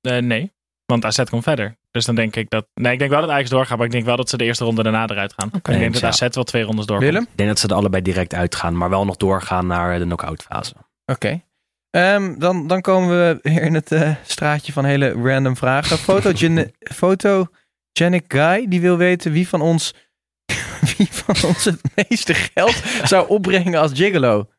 Eh, 0.00 0.16
nee, 0.18 0.52
want 0.86 1.04
AZ 1.04 1.22
komt 1.24 1.42
verder. 1.42 1.76
Dus 1.90 2.04
dan 2.04 2.14
denk 2.14 2.36
ik 2.36 2.50
dat... 2.50 2.66
Nee, 2.74 2.92
ik 2.92 2.98
denk 2.98 3.10
wel 3.10 3.20
dat 3.20 3.30
Ajax 3.30 3.48
doorgaat, 3.50 3.76
maar 3.76 3.86
ik 3.86 3.92
denk 3.92 4.04
wel 4.04 4.16
dat 4.16 4.28
ze 4.28 4.36
de 4.36 4.44
eerste 4.44 4.64
ronde 4.64 4.82
daarna 4.82 5.06
eruit 5.08 5.32
gaan. 5.36 5.50
Ik 5.54 5.64
denk 5.64 5.92
dat. 5.92 6.02
AZ 6.02 6.26
wel 6.30 6.44
twee 6.44 6.62
rondes 6.62 6.86
doorkomt. 6.86 7.10
Willem? 7.10 7.26
Ik 7.30 7.36
denk 7.36 7.48
dat 7.48 7.58
ze 7.58 7.68
er 7.68 7.74
allebei 7.74 8.02
direct 8.02 8.34
uitgaan, 8.34 8.76
maar 8.76 8.90
wel 8.90 9.04
nog 9.04 9.16
doorgaan 9.16 9.66
naar 9.66 9.98
de 9.98 10.04
knock-out 10.04 10.42
fase. 10.42 10.74
Oké. 11.04 11.42
Ehm, 11.90 12.38
dan, 12.38 12.66
dan 12.66 12.80
komen 12.80 13.08
we 13.08 13.38
weer 13.42 13.62
in 13.62 13.74
het 13.74 13.92
eh, 13.92 14.10
straatje 14.26 14.72
van 14.72 14.84
hele 14.84 15.12
random 15.12 15.56
vragen. 15.56 15.98
Photogene- 16.08 16.72
Photogenic 16.94 18.24
Guy, 18.28 18.66
die 18.68 18.80
wil 18.80 18.96
weten 18.96 19.32
wie 19.32 19.48
van 19.48 19.60
ons, 19.60 19.94
wie 20.96 21.08
van 21.10 21.48
ons 21.48 21.64
het 21.64 21.80
meeste 21.94 22.34
geld 22.34 22.82
zou 23.04 23.28
opbrengen 23.28 23.80
als 23.80 23.90
gigolo. 23.94 24.48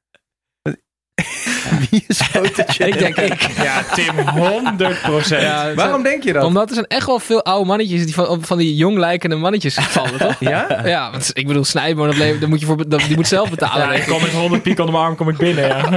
Wie 1.90 2.04
is 2.08 2.22
Photogenic? 2.22 2.94
Ik 2.96 3.00
denk 3.00 3.18
ik. 3.18 3.42
Ja, 3.42 3.84
Tim, 3.84 4.20
100 4.20 5.02
procent. 5.02 5.42
Ja, 5.42 5.74
Waarom 5.74 6.04
denk 6.04 6.24
je 6.24 6.34
dat? 6.34 6.44
Omdat 6.44 6.68
er 6.70 6.74
zijn 6.74 6.88
echt 6.88 7.06
wel 7.06 7.20
veel 7.20 7.44
oude 7.44 7.66
mannetjes 7.66 8.06
die 8.06 8.14
van, 8.14 8.44
van 8.44 8.58
die 8.58 8.76
jong 8.76 8.98
lijkende 8.98 9.36
mannetjes 9.36 9.74
vallen, 9.76 10.18
toch? 10.18 10.40
Ja? 10.40 10.82
Ja, 10.88 11.12
want 11.12 11.32
ik 11.34 11.48
bedoel, 11.48 11.64
Snijboon, 11.64 12.08
dat, 12.08 12.18
leven- 12.18 12.40
dat 12.40 12.50
moet 12.50 12.60
je 12.60 12.66
voor, 12.66 12.90
dat, 12.90 13.00
die 13.02 13.16
moet 13.16 13.28
zelf 13.28 13.50
betalen. 13.50 13.88
Ja, 13.88 13.94
ik. 13.94 14.06
kom 14.08 14.22
met 14.22 14.32
100 14.32 14.62
piek 14.62 14.80
onder 14.80 14.94
mijn 14.94 15.06
arm 15.06 15.16
kom 15.16 15.30
ik 15.30 15.38
binnen, 15.38 15.68
ja. 15.68 15.90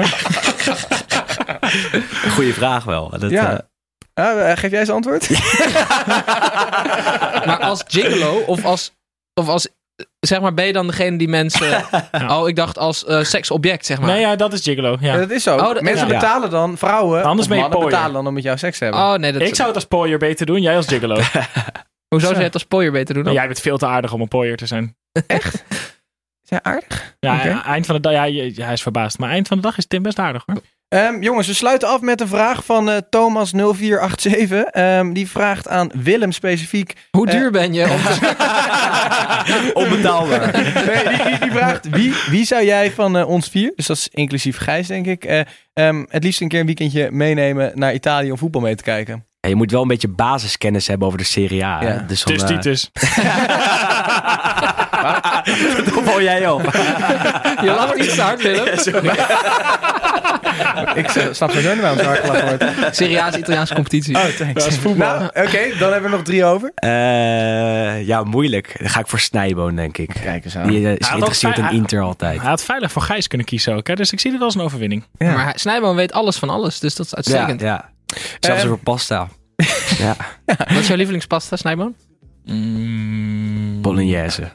Goeie 2.35 2.55
vraag 2.55 2.85
wel. 2.85 3.11
Dat, 3.19 3.31
Ja. 3.31 3.53
eh, 3.53 3.59
Ah, 4.15 4.51
eh, 4.51 4.57
geef 4.59 4.71
jij 4.71 4.81
eens 4.81 4.91
antwoord? 4.91 5.29
Maar 7.47 7.59
als 7.61 7.85
gigolo 7.87 8.39
of 8.47 8.65
als, 8.65 8.93
of 9.35 9.49
als, 9.49 9.69
zeg 10.21 10.41
maar, 10.41 10.55
ben 10.55 10.67
je 10.67 10.73
dan 10.73 10.87
degene 10.87 11.19
die 11.19 11.29
mensen... 11.29 11.85
Oh, 12.29 12.49
ik 12.49 12.57
dacht 12.57 12.79
als 12.79 13.05
eh, 13.05 13.23
seksobject, 13.23 13.87
zeg 13.87 13.99
maar. 14.01 14.09
Nee, 14.09 14.21
ja, 14.21 14.37
dat 14.37 14.53
is 14.53 14.63
gigolo. 14.63 14.97
Ja, 15.01 15.13
Ja. 15.13 15.19
dat 15.19 15.31
is 15.31 15.43
zo. 15.43 15.57
Oh, 15.57 15.63
dat- 15.75 15.83
Mensen 15.83 16.07
ja. 16.09 16.15
betalen 16.15 16.51
dan, 16.51 16.79
vrouwen 16.79 17.23
Anders 17.23 17.41
of 17.41 17.47
ben 17.49 17.57
je 17.57 17.63
mannen 17.63 17.79
pooier. 17.81 17.95
betalen 17.97 18.15
dan 18.15 18.27
om 18.27 18.35
met 18.35 18.43
jou 18.43 18.59
seks 18.59 18.79
te 18.79 18.85
hebben. 18.85 19.03
Oh, 19.03 19.15
nee, 19.15 19.33
dat 19.33 19.43
Ik 19.43 19.55
zou 19.55 19.67
het 19.69 19.77
als 19.77 19.87
pooier 19.87 20.19
beter 20.19 20.47
doen, 20.47 20.61
jij 20.63 20.77
als 20.77 20.87
gigolo. 20.87 21.15
Hoezo 22.09 22.27
zou 22.27 22.39
je 22.39 22.45
het 22.45 22.55
als 22.55 22.65
pooier 22.65 22.93
beter 22.93 23.15
doen 23.15 23.25
dan? 23.25 23.33
jij 23.33 23.47
bent 23.47 23.61
veel 23.61 23.79
te 23.79 23.87
aardig 23.87 24.13
om 24.13 24.21
een 24.21 24.29
pooier 24.29 24.57
te 24.57 24.67
zijn. 24.67 24.97
Is 25.27 26.49
jij 26.49 26.59
aardig? 26.63 27.15
Ja, 27.21 27.65
eind 27.65 27.87
van 27.87 27.95
de 27.95 28.01
dag, 28.01 28.13
ja, 28.13 28.21
hij 28.65 28.73
is 28.73 28.83
verbaasd. 28.83 29.19
Maar 29.19 29.31
eind 29.31 29.49
van 29.49 29.57
de 29.57 29.63
dag 29.63 29.77
is 29.79 29.87
Tim 29.87 30.03
best 30.03 30.19
aardig 30.19 30.43
hoor. 30.47 30.61
Ehm, 30.93 31.23
jongens, 31.23 31.47
we 31.47 31.55
sluiten 31.55 31.89
af 31.89 32.01
met 32.01 32.21
een 32.21 32.29
vraag 32.29 32.65
van 32.65 32.91
eh, 32.91 32.97
Thomas0487. 32.97 34.55
Ehm, 34.71 35.13
die 35.13 35.29
vraagt 35.31 35.69
aan 35.69 35.91
Willem 35.95 36.33
specifiek. 36.33 36.93
Hoe 37.11 37.27
Eh, 37.27 37.33
duur 37.33 37.51
ben 37.51 37.73
je? 37.73 37.85
Onbetaalbaar. 39.75 40.51
Nee, 40.53 40.63
die, 41.09 41.25
die, 41.27 41.39
die 41.39 41.51
vraagt: 41.51 41.89
wie, 41.89 42.15
wie 42.31 42.45
zou 42.45 42.65
jij 42.65 42.91
van 42.93 43.17
eh, 43.17 43.29
ons 43.29 43.49
vier, 43.49 43.73
dus 43.77 43.87
dat 43.87 43.97
is 43.97 44.09
inclusief 44.13 44.59
Gijs, 44.59 44.87
denk 44.87 45.07
ik, 45.07 45.25
eh, 45.25 45.41
ehm, 45.73 46.05
het 46.09 46.25
liefst 46.25 46.41
een 46.41 46.49
keer 46.49 46.61
een 46.61 46.67
weekendje 46.67 47.11
meenemen 47.11 47.71
naar 47.75 47.95
Italië 47.95 48.31
om 48.31 48.39
voetbal 48.39 48.61
mee 48.61 48.75
te 48.75 48.83
kijken? 48.83 49.27
Ja, 49.41 49.49
je 49.49 49.55
moet 49.57 49.71
wel 49.71 49.83
een 49.83 49.89
beetje 49.89 50.09
basiskennis 50.09 50.87
hebben 50.87 51.07
over 51.07 51.19
de 51.19 51.25
Serie 51.25 51.65
A. 51.65 51.83
Ja. 51.83 52.05
Dus 52.09 52.25
Dus 52.25 52.43
eh, 52.43 52.49
Titus. 52.49 52.91
dat 55.85 56.03
val 56.05 56.23
jij 56.23 56.49
op. 56.49 56.63
je 57.63 57.73
lacht 57.77 57.97
iets 57.99 58.15
te 58.15 58.23
hard, 58.23 58.43
Willem. 58.43 58.69
ik 60.95 61.07
eh, 61.07 61.27
snap 61.33 61.51
sowieso 61.51 61.73
niet 61.73 61.81
waarom 61.81 61.99
zo 61.99 62.05
hard 62.05 62.19
gelachen 62.21 62.47
wordt. 62.49 62.97
Serie 62.97 63.23
A 63.23 63.29
is 63.29 63.37
Italiaanse 63.37 63.75
competitie. 63.75 64.15
Oh, 64.17 64.25
thanks. 64.25 64.55
Dat 64.65 64.67
is 64.73 64.79
voetbal. 64.79 65.19
Nou, 65.19 65.25
Oké, 65.25 65.79
dan 65.79 65.93
hebben 65.93 66.11
we 66.11 66.17
nog 66.17 66.25
drie 66.25 66.45
over. 66.45 66.73
Eh, 66.75 68.07
ja, 68.07 68.23
moeilijk. 68.25 68.75
Dan 68.79 68.89
ga 68.91 69.01
ik 69.01 69.07
voor 69.07 69.21
Snijboon, 69.21 69.77
denk 69.77 69.99
ik. 69.99 70.11
Kijk 70.23 70.45
eens 70.45 70.57
aan. 70.57 70.69
Die 70.69 70.87
eh, 70.87 70.97
is 70.97 71.07
geïnteresseerd 71.09 71.59
in 71.59 71.71
Inter 71.71 72.01
altijd. 72.01 72.41
Hij 72.41 72.49
had 72.51 72.63
veilig 72.65 72.93
voor 72.93 73.03
Gijs 73.03 73.27
kunnen 73.29 73.47
kiezen 73.47 73.75
ook. 73.75 73.87
Hè? 73.87 73.95
Dus 73.95 74.13
ik 74.13 74.21
zie 74.21 74.31
dit 74.31 74.41
als 74.41 74.55
een 74.55 74.61
overwinning. 74.61 75.05
Ja. 75.19 75.33
Maar 75.35 75.53
Snijboon 75.57 75.97
weet 75.97 76.13
alles 76.13 76.37
van 76.37 76.51
alles, 76.51 76.79
dus 76.81 76.95
dat 76.95 77.07
is 77.07 77.13
Ja, 77.13 77.17
uitstekend. 77.17 77.61
ja. 77.61 77.91
Zelfs 78.41 78.63
Ehm, 78.63 78.71
over 78.71 78.83
pasta. 78.83 79.29
ja, 79.99 80.17
Wat 80.45 80.71
is 80.81 80.87
jouw 80.87 80.97
lievelingspasta, 80.97 81.57
Snijboon? 81.57 81.95
bolognese. 83.81 84.49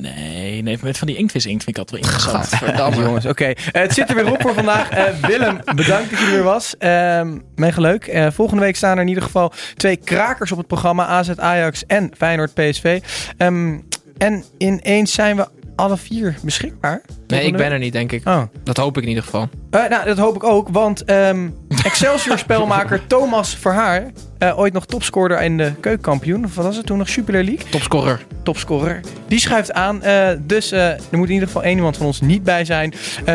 Nee, 0.00 0.62
nee, 0.62 0.78
met 0.82 0.98
van 0.98 1.06
die 1.06 1.16
inktvis 1.16 1.46
inkt 1.46 1.64
vind 1.64 1.76
ik 1.76 1.82
altijd 1.82 2.02
wel 2.02 2.10
interessant. 2.12 2.46
Gadverdamme. 2.48 3.02
jongens. 3.04 3.26
Oké, 3.26 3.44
Eh, 3.44 3.54
het 3.82 3.92
zit 3.94 4.08
er 4.08 4.14
weer 4.14 4.32
op 4.32 4.40
voor 4.42 4.54
vandaag. 4.54 4.90
Eh, 4.90 5.04
Willem, 5.26 5.60
bedankt 5.74 6.10
dat 6.10 6.18
je 6.18 6.24
er 6.26 6.30
weer 6.32 6.42
was. 6.42 6.76
Ehm 6.78 7.38
mega 7.56 7.80
leuk. 7.80 8.06
Eh, 8.06 8.26
volgende 8.30 8.62
week 8.62 8.76
staan 8.76 8.96
er 8.96 9.02
in 9.02 9.08
ieder 9.08 9.22
geval 9.22 9.52
twee 9.76 9.96
krakers 9.96 10.52
op 10.52 10.58
het 10.58 10.66
programma. 10.66 11.06
AZ 11.06 11.30
Ajax 11.36 11.86
en 11.86 12.10
Feyenoord 12.16 12.54
PSV. 12.54 13.00
Ehm, 13.36 13.78
en 14.18 14.44
ineens 14.58 15.12
zijn 15.12 15.36
we 15.36 15.48
alle 15.80 15.96
vier 15.96 16.36
beschikbaar? 16.42 17.02
Nee, 17.26 17.46
ik 17.46 17.56
ben 17.56 17.72
er 17.72 17.78
niet, 17.78 17.92
denk 17.92 18.12
ik. 18.12 18.28
Oh. 18.28 18.42
Dat 18.62 18.76
hoop 18.76 18.96
ik 18.96 19.02
in 19.02 19.08
ieder 19.08 19.24
geval. 19.24 19.48
Eh, 19.70 19.88
nou, 19.88 20.04
dat 20.04 20.18
hoop 20.18 20.36
ik 20.36 20.44
ook, 20.44 20.68
want 20.68 21.04
ehm, 21.04 21.48
Excelsior-spelmaker 21.84 23.06
Thomas 23.06 23.54
Verhaar, 23.54 24.10
eh, 24.38 24.58
ooit 24.58 24.72
nog 24.72 24.86
topscorer 24.86 25.42
in 25.42 25.56
de 25.56 25.72
keukenkampioen, 25.80 26.44
of 26.44 26.54
wat 26.54 26.64
was 26.64 26.76
het 26.76 26.86
toen 26.86 26.98
nog, 26.98 27.08
Super 27.08 27.44
League? 27.44 27.70
Topscorer. 27.70 28.20
Topscorer. 28.42 29.00
Die 29.28 29.40
schuift 29.40 29.72
aan, 29.72 30.02
eh, 30.02 30.28
dus 30.40 30.72
er 30.72 30.98
moet 31.10 31.28
in 31.28 31.32
ieder 31.32 31.48
geval 31.48 31.62
één 31.62 31.76
iemand 31.76 31.96
van 31.96 32.06
ons 32.06 32.20
niet 32.20 32.42
bij 32.42 32.64
zijn. 32.64 32.94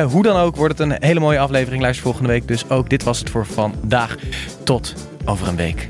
Hoe 0.09 0.23
dan 0.23 0.37
ook 0.37 0.55
wordt 0.55 0.77
het 0.77 0.91
een 0.91 0.97
hele 0.99 1.19
mooie 1.19 1.39
aflevering, 1.39 1.81
luister 1.81 2.03
volgende 2.03 2.29
week. 2.29 2.47
Dus 2.47 2.69
ook 2.69 2.89
dit 2.89 3.03
was 3.03 3.19
het 3.19 3.29
voor 3.29 3.45
vandaag. 3.45 4.15
Tot 4.63 4.93
over 5.25 5.47
een 5.47 5.55
week. 5.55 5.89